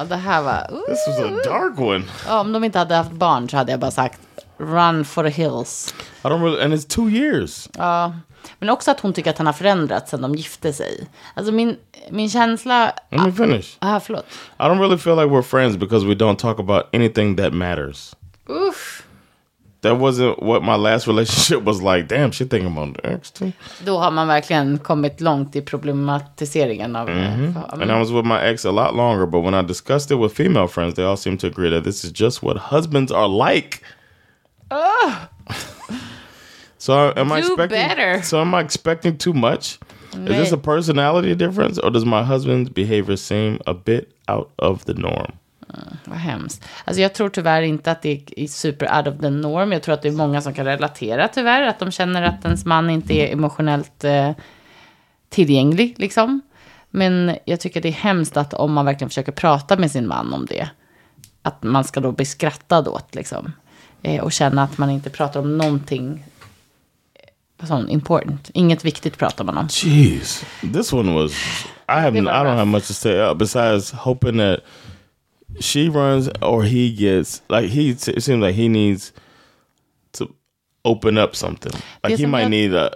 det 0.10 0.16
här 0.16 0.42
var... 0.42 0.66
Uh, 0.72 0.86
this 0.88 1.08
was 1.08 1.20
a 1.20 1.42
dark 1.44 1.80
one. 1.80 2.04
ja, 2.26 2.40
om 2.42 2.52
de 2.52 2.64
inte 2.64 2.80
hade 2.80 2.96
haft 2.96 3.12
barn 3.12 3.50
så 3.50 3.58
hade 3.58 3.72
jag 3.72 3.80
bara 3.80 3.92
sagt 3.92 4.20
run 4.58 5.06
for 5.06 5.24
the 5.24 5.30
hills. 5.30 5.94
I 6.26 6.30
don't 6.30 6.42
really, 6.42 6.62
and 6.64 6.74
it's 6.74 6.86
two 6.96 7.10
years. 7.10 7.70
Ja. 7.78 8.14
Men 8.60 8.70
också 8.70 8.92
att 8.92 9.00
hon 9.00 9.14
tycker 9.14 9.30
att 9.30 9.38
han 9.38 9.48
har 9.48 9.54
förändrats 9.54 10.12
sen 10.12 10.22
de 10.22 10.36
gifte 10.36 10.74
sig. 10.74 11.08
Alltså 11.34 11.54
min, 11.54 11.78
min 12.12 12.30
känsla... 12.30 12.94
Let 13.10 13.22
me 13.22 13.32
finish. 13.32 13.68
Ah, 13.80 14.00
förlåt. 14.00 14.26
I 14.60 14.64
don't 14.64 14.80
really 14.80 14.98
feel 14.98 15.16
like 15.16 15.28
we're 15.28 15.42
friends 15.42 15.78
because 15.78 16.06
we 16.06 16.14
don't 16.14 16.38
talk 16.38 16.60
about 16.60 16.84
anything 16.94 17.36
that 17.36 17.54
matters. 17.54 18.16
Uff. 18.70 19.04
That 19.82 20.00
wasn't 20.00 20.42
what 20.42 20.64
my 20.64 20.76
last 20.76 21.08
relationship 21.08 21.64
was 21.64 21.82
like. 21.82 22.08
Damn, 22.08 22.32
she 22.32 22.46
thinking 22.46 22.78
about 22.78 22.96
the 22.96 23.14
ex 23.14 23.32
too. 23.32 23.52
Då 23.86 23.98
har 23.98 24.12
man 24.12 24.28
verkligen 24.28 24.80
kommit 24.80 25.22
långt 25.22 25.56
i 25.56 25.62
problematiseringen 25.62 26.96
av... 26.96 27.10
Mm-hmm. 27.10 27.82
And 27.82 27.92
I 27.92 28.00
was 28.00 28.12
with 28.12 28.26
my 28.26 28.40
ex 28.40 28.66
a 28.66 28.72
lot 28.72 28.96
longer, 28.96 29.26
but 29.26 29.44
when 29.44 29.54
I 29.54 29.68
discussed 29.68 30.12
it 30.12 30.18
with 30.18 30.34
female 30.34 30.68
friends, 30.68 30.96
they 30.96 31.06
all 31.06 31.18
seemed 31.18 31.40
to 31.40 31.48
agree 31.48 31.70
that 31.70 31.84
this 31.84 32.06
is 32.06 32.12
just 32.12 32.44
what 32.44 32.58
husbands 32.58 33.12
are 33.12 33.28
like. 33.28 33.82
So 36.78 37.14
am 37.16 37.32
I 37.32 37.42
Do 37.42 37.48
expecting? 37.48 37.88
better. 37.88 38.22
So 38.22 38.42
am 38.42 38.54
I 38.54 38.62
expecting 38.62 39.18
too 39.18 39.34
much? 39.34 39.80
Is 40.14 40.38
this 40.38 40.52
a 40.52 40.58
personality 40.58 41.36
difference, 41.36 41.82
or 41.82 41.92
does 41.92 42.06
my 42.06 42.24
husband's 42.24 42.70
behavior 42.74 43.18
seem 43.18 43.60
a 43.66 43.74
bit 43.74 44.10
out 44.28 44.52
of 44.56 44.86
the 44.86 44.94
norm? 44.94 45.32
Vad 46.06 46.18
hemskt. 46.18 46.66
Alltså 46.86 47.02
jag 47.02 47.14
tror 47.14 47.30
tyvärr 47.30 47.62
inte 47.62 47.92
att 47.92 48.02
det 48.02 48.22
är 48.38 48.48
super 48.48 48.98
out 48.98 49.08
of 49.08 49.22
the 49.22 49.30
norm. 49.30 49.72
Jag 49.72 49.84
tror 49.84 49.94
att 49.94 50.02
det 50.02 50.08
är 50.08 50.12
många 50.12 50.42
som 50.42 50.54
kan 50.54 50.66
relatera 50.66 51.28
tyvärr. 51.28 51.68
Att 51.68 51.80
de 51.80 51.92
känner 51.92 52.22
att 52.22 52.46
ens 52.46 52.66
man 52.66 52.90
inte 52.90 53.14
är 53.14 53.34
emotionellt 53.34 54.04
eh, 54.04 54.32
tillgänglig 55.30 55.96
liksom. 55.98 56.42
Men 56.90 57.38
jag 57.46 57.60
tycker 57.60 57.82
det 57.82 57.88
är 57.88 57.94
hemskt 57.94 58.38
att 58.38 58.54
om 58.54 58.74
man 58.74 58.86
verkligen 58.86 59.10
försöker 59.10 59.32
prata 59.32 59.78
med 59.78 59.92
sin 59.92 60.08
man 60.08 60.34
om 60.34 60.46
det. 60.46 60.70
Att 61.42 61.64
man 61.64 61.84
ska 61.84 62.00
då 62.00 62.12
bli 62.12 62.26
skrattad 62.26 62.88
åt 62.88 63.16
liksom. 63.16 63.52
Eh, 64.04 64.24
och 64.24 64.32
känna 64.32 64.64
att 64.64 64.78
man 64.78 64.90
inte 64.90 65.10
pratar 65.10 65.40
om 65.40 65.58
någonting 65.58 66.24
sån 67.66 67.90
important. 67.90 68.50
Inget 68.54 68.84
viktigt 68.86 69.18
pratar 69.18 69.46
man 69.46 69.58
om. 69.58 69.68
Jeez, 69.68 70.44
this 70.74 70.94
one 70.94 71.14
was. 71.14 71.32
I 71.90 72.02
have. 72.02 72.16
I 72.18 72.22
don't 72.22 72.26
rough. 72.26 72.58
have 72.58 72.66
much 72.68 72.88
to 72.88 72.94
say 72.94 73.20
uh, 73.30 73.34
besides 73.34 73.92
hoping 73.92 74.38
that 74.38 74.60
she 75.60 75.90
runs 75.90 76.30
or 76.42 76.64
he 76.64 76.90
gets 76.92 77.42
like 77.50 77.70
he. 77.70 77.90
It 77.90 78.02
seems 78.24 78.42
like 78.44 78.56
he 78.56 78.68
needs 78.70 79.12
to 80.12 80.28
open 80.84 81.18
up 81.18 81.36
something. 81.36 81.72
Like 82.04 82.18
he 82.20 82.26
might 82.26 82.44
not- 82.44 82.52
need 82.52 82.74
a 82.74 82.90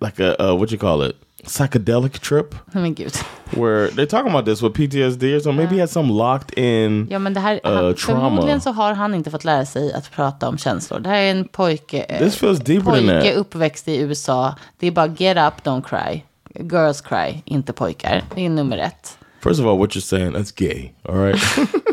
like 0.00 0.18
a 0.22 0.36
uh, 0.42 0.54
what 0.54 0.70
you 0.72 0.78
call 0.78 1.02
it 1.02 1.16
psychedelic 1.46 2.18
trip 2.18 2.54
Men 2.72 2.94
gud. 2.94 3.12
where 3.50 3.88
they're 3.90 4.06
talking 4.06 4.28
about 4.30 4.44
this 4.46 4.62
with 4.62 4.74
PTSD 4.74 5.22
or 5.36 5.40
something. 5.40 5.56
Maybe 5.56 5.74
he 5.74 5.80
has 5.80 5.92
some 5.92 6.12
locked 6.12 6.58
in. 6.58 7.06
Ja, 7.10 7.18
men 7.18 7.34
det 7.34 7.40
här, 7.40 7.54
Uh, 7.64 7.72
han, 7.74 7.94
trauma. 7.94 8.20
förmodligen 8.28 8.60
så 8.60 8.70
har 8.72 8.92
han 8.94 9.14
inte 9.14 9.30
fått 9.30 9.44
lära 9.44 9.66
sig 9.66 9.92
att 9.92 10.10
prata 10.10 10.48
om 10.48 10.58
känslor. 10.58 11.00
Det 11.00 11.08
här 11.08 11.16
är 11.22 11.30
en 11.30 11.44
pojke, 11.48 12.00
eh, 12.08 12.18
This 12.18 12.36
feels 12.36 12.58
deeper 12.58 12.84
than 12.84 12.94
pojke 13.06 13.22
that. 13.22 13.34
uppväxt 13.36 13.88
i 13.88 13.96
USA. 14.00 14.54
Det 14.78 14.86
är 14.86 14.90
bara 14.90 15.06
get 15.06 15.36
up, 15.36 15.66
don't 15.66 15.82
cry. 15.82 16.24
Girls 16.54 17.00
cry, 17.00 17.42
inte 17.44 17.72
pojkar. 17.72 18.22
Det 18.34 18.46
är 18.46 18.50
nummer 18.50 18.78
ett. 18.78 19.18
First 19.42 19.60
of 19.60 19.66
all, 19.66 19.78
what 19.78 19.90
you're 19.90 20.00
saying 20.00 20.32
that's 20.36 20.52
gay. 20.56 20.92
All 21.08 21.14
right, 21.16 21.40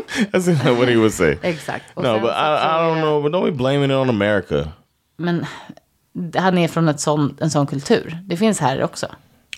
that's 0.32 0.76
what 0.78 0.88
he 0.88 0.96
would 0.96 1.12
say. 1.14 1.36
Exakt. 1.42 1.84
Och 1.94 2.02
No, 2.02 2.20
but 2.20 2.30
I, 2.30 2.56
I 2.56 2.78
don't 2.80 3.00
know. 3.00 3.22
But 3.22 3.32
don't 3.32 3.44
be 3.44 3.50
blaming 3.56 3.90
it 3.90 3.96
on 3.96 4.08
America. 4.10 4.68
Men 5.16 5.46
han 6.36 6.58
är 6.58 6.68
från 6.68 6.88
ett 6.88 7.00
sån, 7.00 7.36
en 7.40 7.50
sån 7.50 7.66
kultur. 7.66 8.18
Det 8.24 8.36
finns 8.36 8.60
här 8.60 8.82
också. 8.82 9.06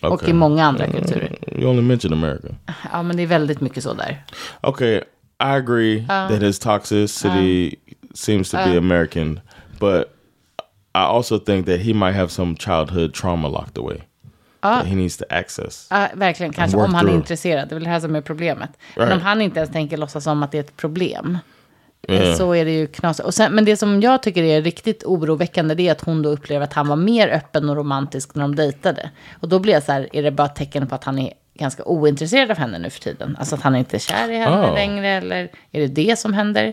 Och 0.03 0.13
Okej. 0.13 0.31
i 0.31 0.33
många 0.33 0.65
andra 0.67 0.87
kulturer. 0.87 1.37
You 1.59 1.71
only 1.71 1.83
mentioned 1.83 2.19
America. 2.25 2.49
Ja, 2.93 3.03
men 3.03 3.17
det 3.17 3.23
är 3.23 3.27
väldigt 3.27 3.61
mycket 3.61 3.83
så 3.83 3.93
där. 3.95 4.25
Okay, 4.63 4.95
I 4.97 5.03
agree 5.39 6.05
that 6.09 6.43
his 6.43 6.59
toxicity 6.59 7.75
seems 8.15 8.51
to 8.51 8.57
be 8.57 8.79
American, 8.79 9.41
but 9.79 10.03
I 10.95 10.99
also 10.99 11.39
think 11.39 11.67
that 11.67 11.81
he 11.81 11.95
might 11.95 12.15
have 12.17 12.29
some 12.29 12.57
childhood 12.57 13.15
trauma 13.15 13.49
locked 13.49 13.79
away 13.79 14.01
that 14.61 14.87
he 14.87 14.95
needs 14.95 15.17
to 15.17 15.25
access. 15.31 15.87
Ja, 15.91 16.09
verkligen, 16.15 16.53
kanske 16.53 16.77
om 16.77 16.83
han 16.95 16.95
är 16.95 17.01
through. 17.01 17.15
intresserad. 17.17 17.69
Det 17.69 17.73
är 17.73 17.77
väl 17.77 17.85
det 17.85 17.91
här 17.91 18.01
som 18.01 18.17
är 18.17 18.21
problemet. 18.21 18.71
Men 18.97 19.07
Right. 19.07 19.17
om 19.21 19.23
han 19.27 19.41
inte 19.43 19.59
ens 19.61 19.73
tänker 19.73 19.97
låtsas 19.97 20.27
om 20.27 20.43
att 20.43 20.53
det 20.53 20.59
är 20.59 20.63
ett 20.63 20.77
problem. 20.77 21.39
Yeah. 22.09 22.37
Så 22.37 22.55
är 22.55 22.65
det 22.65 22.71
ju 22.73 22.87
knasigt. 22.87 23.27
Och 23.27 23.35
sen, 23.35 23.53
men 23.53 23.65
det 23.65 23.77
som 23.77 24.01
jag 24.01 24.23
tycker 24.23 24.43
är 24.43 24.63
riktigt 24.63 25.05
oroväckande 25.05 25.75
det 25.75 25.89
är 25.89 25.93
att 25.93 26.01
hon 26.01 26.23
då 26.23 26.29
upplever 26.29 26.65
att 26.65 26.73
han 26.73 26.89
var 26.89 26.97
mer 26.97 27.29
öppen 27.29 27.69
och 27.71 27.77
romantisk 27.77 28.35
när 28.35 28.43
de 28.43 28.55
dejtade. 28.57 29.11
Och 29.41 29.49
då 29.49 29.59
blir 29.59 29.73
jag 29.73 29.83
så 29.83 29.93
här, 29.93 30.09
är 30.13 30.23
det 30.23 30.31
bara 30.31 30.47
ett 30.47 30.57
tecken 30.57 30.87
på 30.87 30.95
att 30.95 31.05
han 31.05 31.19
är 31.19 31.33
ganska 31.59 31.85
ointresserad 31.85 32.51
av 32.51 32.57
henne 32.57 32.79
nu 32.79 32.91
för 32.91 33.01
tiden? 33.01 33.37
Alltså 33.39 33.55
att 33.55 33.63
han 33.63 33.77
inte 33.77 33.97
är 33.97 33.99
kär 33.99 34.31
i 34.31 34.37
henne 34.37 34.69
Oh. 34.69 34.75
längre, 34.75 35.09
eller 35.09 35.51
är 35.73 35.81
det 35.81 35.87
det 35.87 36.19
som 36.19 36.33
händer? 36.33 36.73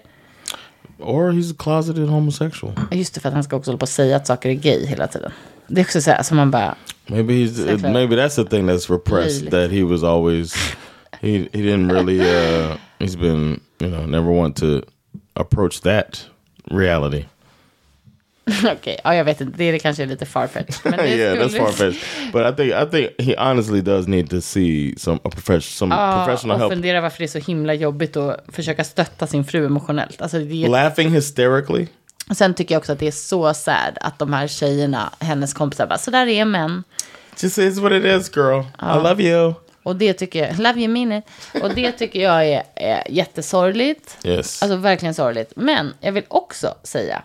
Or 0.99 1.31
he's 1.31 1.51
a 1.51 1.55
closeted 1.59 2.07
homosexual. 2.09 2.73
Just 2.91 3.13
det, 3.13 3.19
för 3.19 3.29
att 3.29 3.33
han 3.33 3.43
ska 3.43 3.55
också 3.55 3.71
hålla 3.71 3.77
på 3.77 3.83
och 3.83 3.89
säga 3.89 4.15
att 4.15 4.27
saker 4.27 4.49
är 4.49 4.53
gay 4.53 4.85
hela 4.85 5.07
tiden. 5.07 5.31
Det 5.67 5.81
är 5.81 5.85
också 5.85 6.01
så 6.01 6.11
här, 6.11 6.23
som 6.23 6.37
man 6.37 6.51
bara, 6.51 6.75
Maybe 7.07 7.33
he's 7.33 7.91
maybe 7.93 8.15
that's 8.15 8.35
the 8.35 8.45
thing 8.45 8.69
that's 8.69 8.91
repressed 8.91 9.51
that 9.51 9.71
he 9.71 9.83
was 9.83 10.03
always 10.03 10.53
he 11.21 11.49
he 11.53 11.61
didn't 11.61 11.91
really 11.91 12.19
uh 12.19 12.75
he's 12.99 13.19
been 13.19 13.59
you 13.81 13.91
know 13.91 14.05
never 14.07 14.31
want 14.31 14.55
to 14.55 14.81
approach 15.39 15.81
that 15.81 16.25
reality. 16.71 17.25
okej, 18.71 18.99
ja 19.03 19.15
jag 19.15 19.25
vet 19.25 19.41
inte, 19.41 19.57
det 19.57 19.63
är 19.63 19.79
kanske 19.79 20.05
lite 20.05 20.25
farfetched. 20.25 20.75
Men 20.83 20.97
det 20.97 21.07
yeah, 21.17 21.37
that's 21.37 21.49
skulle- 21.49 21.65
far 21.65 21.71
fetched. 21.71 22.31
But 22.33 22.53
I 22.53 22.55
think 22.55 22.73
I 22.73 22.91
think 22.91 23.27
he 23.29 23.49
honestly 23.49 23.81
does 23.81 24.07
need 24.07 24.29
to 24.29 24.41
see 24.41 24.93
some 24.97 25.19
a 25.23 25.29
profession 25.29 25.61
some 25.61 25.95
Ja, 25.95 26.23
professional 26.25 26.55
och 26.55 26.59
help. 26.61 26.71
fundera 26.73 27.01
varför 27.01 27.17
det 27.17 27.25
är 27.25 27.41
så 27.41 27.51
himla 27.51 27.73
jobbigt 27.73 28.17
att 28.17 28.45
försöka 28.47 28.83
stötta 28.83 29.27
sin 29.27 29.43
fru 29.45 29.65
emotionellt. 29.65 30.21
Alltså, 30.21 30.39
det 30.39 30.63
är 30.65 30.69
Laughing 30.69 31.09
hysterically. 31.09 31.87
Och 32.29 32.37
Sen 32.37 32.53
tycker 32.53 32.75
jag 32.75 32.79
också 32.79 32.91
att 32.91 32.99
det 32.99 33.07
är 33.07 33.11
så 33.11 33.53
sad 33.53 33.97
att 34.01 34.19
de 34.19 34.33
här 34.33 34.47
tjejerna, 34.47 35.09
hennes 35.19 35.53
kompisar, 35.53 35.87
bara 35.87 35.97
så 35.97 36.11
där 36.11 36.27
är 36.27 36.45
män. 36.45 36.83
Just 37.41 37.57
is 37.57 37.77
what 37.79 37.91
it 37.91 38.05
is, 38.05 38.31
girl. 38.35 38.59
I 38.81 39.03
love 39.03 39.23
you. 39.23 39.53
Och 39.89 39.95
det 39.95 40.13
tycker 40.13 40.47
jag, 40.47 40.59
love 40.59 40.79
you 40.79 40.87
mean 40.87 41.11
it. 41.11 41.23
Och 41.63 41.73
det 41.75 41.91
tycker 41.91 42.21
jag 42.21 42.47
är, 42.47 42.63
är 42.75 43.03
jättesorgligt. 43.09 44.17
Yes. 44.23 44.63
Alltså 44.63 44.75
verkligen 44.75 45.13
sorgligt. 45.13 45.53
Men 45.55 45.93
jag 45.99 46.11
vill 46.11 46.23
också 46.27 46.75
säga 46.83 47.21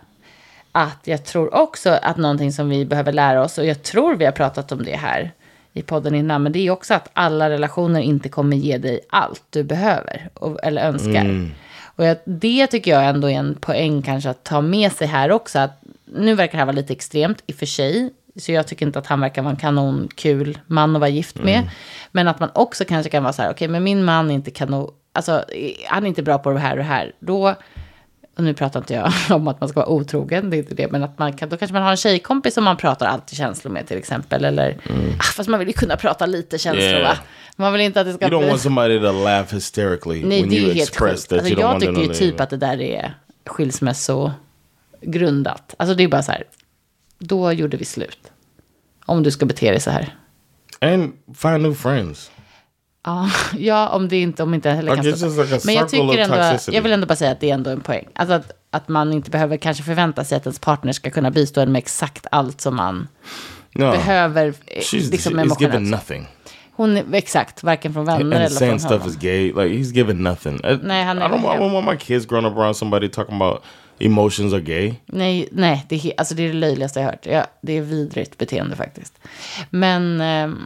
att 0.71 0.99
jag 1.03 1.25
tror 1.25 1.55
också 1.55 1.89
att 2.01 2.17
någonting 2.17 2.51
som 2.51 2.69
vi 2.69 2.85
behöver 2.85 3.13
lära 3.13 3.43
oss, 3.43 3.57
och 3.57 3.65
jag 3.65 3.83
tror 3.83 4.15
vi 4.15 4.25
har 4.25 4.31
pratat 4.31 4.71
om 4.71 4.83
det 4.83 4.95
här 4.95 5.31
i 5.73 5.81
podden 5.81 6.15
innan, 6.15 6.43
men 6.43 6.51
det 6.51 6.59
är 6.59 6.71
också 6.71 6.93
att 6.93 7.09
alla 7.13 7.49
relationer 7.49 8.01
inte 8.01 8.29
kommer 8.29 8.57
ge 8.57 8.77
dig 8.77 8.99
allt 9.09 9.43
du 9.49 9.63
behöver 9.63 10.29
och, 10.33 10.59
eller 10.63 10.87
önskar. 10.87 11.49
Och 11.83 12.05
jag, 12.05 12.17
det 12.25 12.67
tycker 12.67 12.91
jag 12.91 13.05
ändå 13.05 13.29
är 13.29 13.35
en 13.35 13.55
poäng 13.55 14.01
kanske 14.01 14.29
att 14.29 14.43
ta 14.43 14.61
med 14.61 14.91
sig 14.91 15.07
här 15.07 15.31
också. 15.31 15.59
Att 15.59 15.81
nu 16.05 16.35
verkar 16.35 16.51
det 16.51 16.57
här 16.57 16.65
vara 16.65 16.75
lite 16.75 16.93
extremt 16.93 17.43
i 17.47 17.51
och 17.51 17.55
för 17.55 17.65
sig. 17.65 18.13
Så 18.37 18.51
jag 18.51 18.67
tycker 18.67 18.85
inte 18.85 18.99
att 18.99 19.07
han 19.07 19.21
verkar 19.21 19.41
vara 19.41 19.51
en 19.51 19.57
kanonkul 19.57 20.57
man 20.67 20.95
att 20.95 20.99
vara 20.99 21.09
gift 21.09 21.37
med. 21.37 21.69
Men 22.11 22.27
att 22.27 22.39
man 22.39 22.49
också 22.53 22.85
kanske 22.85 23.09
kan 23.09 23.23
vara 23.23 23.33
så 23.33 23.41
här, 23.41 23.51
okej 23.51 23.67
men 23.67 23.83
min 23.83 24.03
man 24.03 24.31
är 24.31 24.35
inte 24.35 24.51
kanon, 24.51 24.91
alltså 25.13 25.43
han 25.87 26.03
är 26.03 26.07
inte 26.07 26.23
bra 26.23 26.37
på 26.37 26.51
det 26.51 26.59
här 26.59 26.71
och 26.71 26.77
det 26.77 26.83
här. 26.83 27.11
Då 27.19 27.55
och 28.37 28.43
nu 28.43 28.53
pratar 28.53 28.79
inte 28.79 28.93
jag 28.93 29.11
om 29.35 29.47
att 29.47 29.59
man 29.59 29.69
ska 29.69 29.79
vara 29.79 29.89
otrogen, 29.89 30.49
det 30.49 30.57
är 30.57 30.59
inte 30.59 30.75
det, 30.75 30.91
men 30.91 31.03
att 31.03 31.19
man 31.19 31.33
kan, 31.33 31.49
då 31.49 31.57
kanske 31.57 31.73
man 31.73 31.83
har 31.83 31.91
en 31.91 31.97
tjejkompis 31.97 32.53
som 32.53 32.63
man 32.63 32.77
pratar 32.77 33.05
alltid 33.05 33.37
känslor 33.37 33.71
med 33.71 33.87
till 33.87 33.97
exempel. 33.97 34.45
Eller, 34.45 34.77
ah, 35.19 35.23
fast 35.23 35.49
man 35.49 35.59
vill 35.59 35.67
ju 35.67 35.73
kunna 35.73 35.97
prata 35.97 36.25
lite 36.25 36.57
känslor 36.57 36.85
Mm. 36.85 36.97
Yeah. 37.01 37.09
va? 37.09 37.17
Man 37.55 37.71
vill 37.73 37.81
inte 37.81 38.01
att 38.01 38.07
det 38.07 38.13
ska 38.13 38.25
You 38.27 38.35
don't 38.35 38.39
bli... 38.39 38.49
want 38.49 38.61
somebody 38.61 38.99
to 38.99 39.11
laugh 39.23 39.53
hysterically 39.53 40.23
Nej, 40.25 40.41
when 40.41 40.53
you 40.53 40.73
ju 40.73 40.81
express 40.81 41.25
that 41.27 41.39
Alltså, 41.39 41.53
you 41.53 41.57
don't 41.57 41.61
jag 41.61 41.67
want 41.69 41.79
tycker 41.81 41.93
them 41.93 42.01
ju 42.03 42.07
to 42.07 42.13
typ 42.13 42.39
att 42.39 42.49
det 42.49 42.57
där 42.57 42.81
är 42.81 43.13
skilsmässogrundat. 43.45 45.75
Alltså 45.77 45.95
det 45.95 46.03
är 46.03 46.07
bara 46.07 46.23
så 46.23 46.31
här, 46.31 46.43
då 47.27 47.51
gjorde 47.51 47.77
vi 47.77 47.85
slut. 47.85 48.31
Om 49.05 49.23
du 49.23 49.31
ska 49.31 49.45
bete 49.45 49.71
dig 49.71 49.79
så 49.79 49.89
här. 49.91 50.15
And 50.81 51.13
find 51.37 51.61
new 51.61 51.73
friends. 51.73 52.31
Ja, 53.05 53.29
ja 53.57 53.89
om 53.89 54.07
det 54.07 54.21
inte, 54.21 54.43
om 54.43 54.53
inte 54.53 54.69
heller 54.69 54.95
Like, 54.95 55.17
kan 55.19 55.29
like 55.37 55.59
Men 55.65 55.75
jag 55.75 55.89
tycker 55.89 56.17
ändå, 56.17 56.35
toxicity. 56.35 56.75
jag 56.75 56.81
vill 56.81 56.91
ändå 56.91 57.07
bara 57.07 57.15
säga 57.15 57.31
att 57.31 57.39
det 57.39 57.49
är 57.49 57.53
ändå 57.53 57.69
en 57.69 57.81
poäng. 57.81 58.07
Alltså 58.15 58.33
att, 58.33 58.51
att 58.71 58.87
man 58.87 59.13
inte 59.13 59.29
behöver 59.31 59.57
kanske 59.57 59.83
förvänta 59.83 60.23
sig 60.23 60.35
att 60.37 60.45
ens 60.45 60.59
partner 60.59 60.91
ska 60.93 61.09
kunna 61.09 61.31
bistå 61.31 61.61
en 61.61 61.71
med 61.71 61.79
exakt 61.79 62.27
allt 62.31 62.61
som 62.61 62.75
man 62.75 63.07
No. 63.77 63.91
behöver. 63.91 64.47
eh, 64.67 64.79
She's, 64.81 65.11
liksom 65.11 65.39
he's 65.39 65.61
given 65.61 65.83
nothing. 65.83 66.27
Hon, 66.75 66.97
är- 66.97 67.13
exakt, 67.13 67.63
varken 67.63 67.93
från 67.93 68.05
vänner 68.05 68.19
And 68.21 68.33
eller 68.33 68.47
från 68.67 68.79
stuff 68.79 68.91
honom. 68.91 69.07
is 69.07 69.15
gay. 69.17 69.45
Like 69.47 69.61
he's 69.61 69.93
given 69.93 70.23
nothing. 70.23 70.55
I, 70.55 70.79
Nej, 70.83 71.03
han 71.03 71.17
I, 71.17 71.21
är- 71.21 71.27
don't, 71.27 71.55
I 71.55 71.59
don't 71.59 71.73
want 71.73 71.87
my 71.91 71.97
kids 71.97 72.25
growing 72.25 72.45
up 72.45 72.57
around 72.57 72.75
somebody 72.77 73.09
talking 73.09 73.35
about 73.35 73.61
emotions 73.99 74.53
are 74.53 74.61
gay. 74.61 74.93
Nej, 75.05 75.49
nej 75.51 75.85
det, 75.89 75.95
är, 75.95 76.13
alltså 76.17 76.35
det 76.35 76.43
är 76.43 76.47
det 76.47 76.53
löjligaste 76.53 76.99
jag 76.99 77.07
hört. 77.07 77.25
Ja, 77.25 77.45
det 77.61 77.73
är 77.77 77.81
vidrigt 77.81 78.37
beteende 78.37 78.75
faktiskt. 78.75 79.13
Men, 79.69 80.21
ehm, 80.21 80.57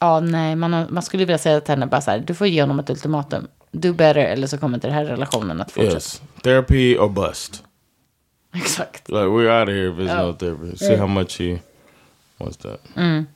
ja 0.00 0.20
nej, 0.20 0.56
man, 0.56 0.72
har- 0.72 0.88
man 0.88 1.02
skulle 1.02 1.24
vilja 1.24 1.38
säga 1.38 1.60
till 1.60 1.72
henne 1.74 1.86
bara 1.86 2.00
så 2.00 2.10
här, 2.10 2.18
du 2.18 2.34
får 2.34 2.46
ge 2.46 2.60
honom 2.60 2.78
ett 2.78 2.90
ultimatum. 2.90 3.46
Do 3.72 3.92
better, 3.92 4.20
eller 4.24 4.46
så 4.46 4.58
kommer 4.58 4.76
inte 4.76 4.86
den 4.86 4.94
här 4.94 5.04
relationen 5.04 5.60
att 5.60 5.70
fortsätta. 5.72 5.94
Yes, 5.94 6.22
therapy 6.42 6.96
or 6.98 7.08
bust. 7.08 7.62
Exakt. 8.54 9.08
Like 9.08 9.18
we're 9.26 9.60
out 9.60 9.68
of 9.68 9.74
here 9.74 9.88
if 9.90 9.94
there's 9.96 10.16
no 10.24 10.30
Oh. 10.30 10.36
therapy. 10.36 10.76
See 10.76 10.96
how 10.96 11.06
much 11.06 11.40
he 11.40 11.58
wants 12.38 12.56
that. 12.56 12.80
Mm. 12.96 13.26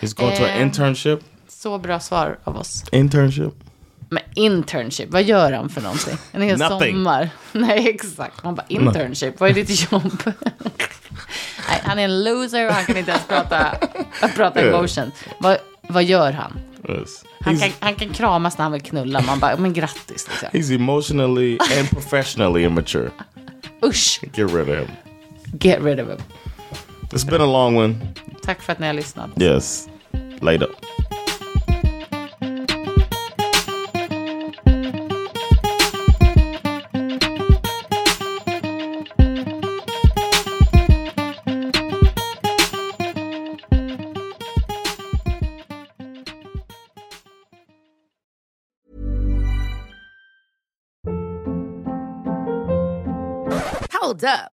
He's 0.00 0.14
going 0.16 0.36
to 0.36 0.42
an 0.44 0.50
Eh. 0.50 0.62
internship. 0.62 1.20
Så 1.48 1.78
bra 1.78 2.00
svar 2.00 2.38
av 2.44 2.56
oss. 2.56 2.84
Internship. 2.92 3.54
Men 4.10 4.22
internship, 4.34 5.10
vad 5.10 5.22
gör 5.22 5.52
han 5.52 5.68
för 5.68 5.80
någonting? 5.80 6.16
En 6.32 6.42
hel 6.42 6.58
Nothing. 6.58 6.94
sommar? 6.94 7.30
Nej, 7.52 7.88
exakt. 7.88 8.44
Man 8.44 8.54
bara, 8.54 8.64
internship, 8.68 9.40
vad 9.40 9.50
är 9.50 9.54
ditt 9.54 9.92
jobb? 9.92 10.22
Nej, 11.68 11.80
han 11.84 11.98
är 11.98 12.04
en 12.04 12.24
loser 12.24 12.66
och 12.68 12.72
han 12.74 12.84
kan 12.84 12.96
inte 12.96 13.10
ens 13.10 13.26
prata, 13.26 13.76
prata 14.36 14.60
emotion. 14.60 15.12
Vad, 15.38 15.58
vad 15.88 16.04
gör 16.04 16.32
han? 16.32 16.58
Yes. 16.88 17.24
Han 17.40 17.58
kan, 17.58 17.70
han 17.80 17.94
kan 17.94 18.08
kramas 18.08 18.58
när 18.58 18.62
han 18.62 18.72
vill 18.72 18.82
knulla. 18.82 19.20
Man 19.20 19.38
bara, 19.38 19.56
men 19.56 19.72
grattis. 19.72 20.28
Liksom. 20.28 20.48
he's 20.52 20.74
emotionally 20.74 21.58
and 21.78 21.90
professionally 21.90 22.64
immature. 22.64 23.10
Usch, 23.84 24.20
Get 24.22 24.50
rid 24.52 24.68
of 24.68 24.68
him. 24.68 24.88
get 25.60 25.80
rid 25.82 26.00
of 26.00 26.08
him. 26.08 26.18
It's 27.10 27.26
been 27.30 27.40
a 27.40 27.46
long 27.46 27.76
one. 27.76 27.96
Tack 28.48 28.62
för 28.62 28.72
att 28.72 28.78
ni 28.78 28.86
har 28.86 28.94
lyssnat. 28.94 29.30
Yes. 29.42 29.88
Later. 30.40 30.68
Hold 54.00 54.24
up. 54.24 54.57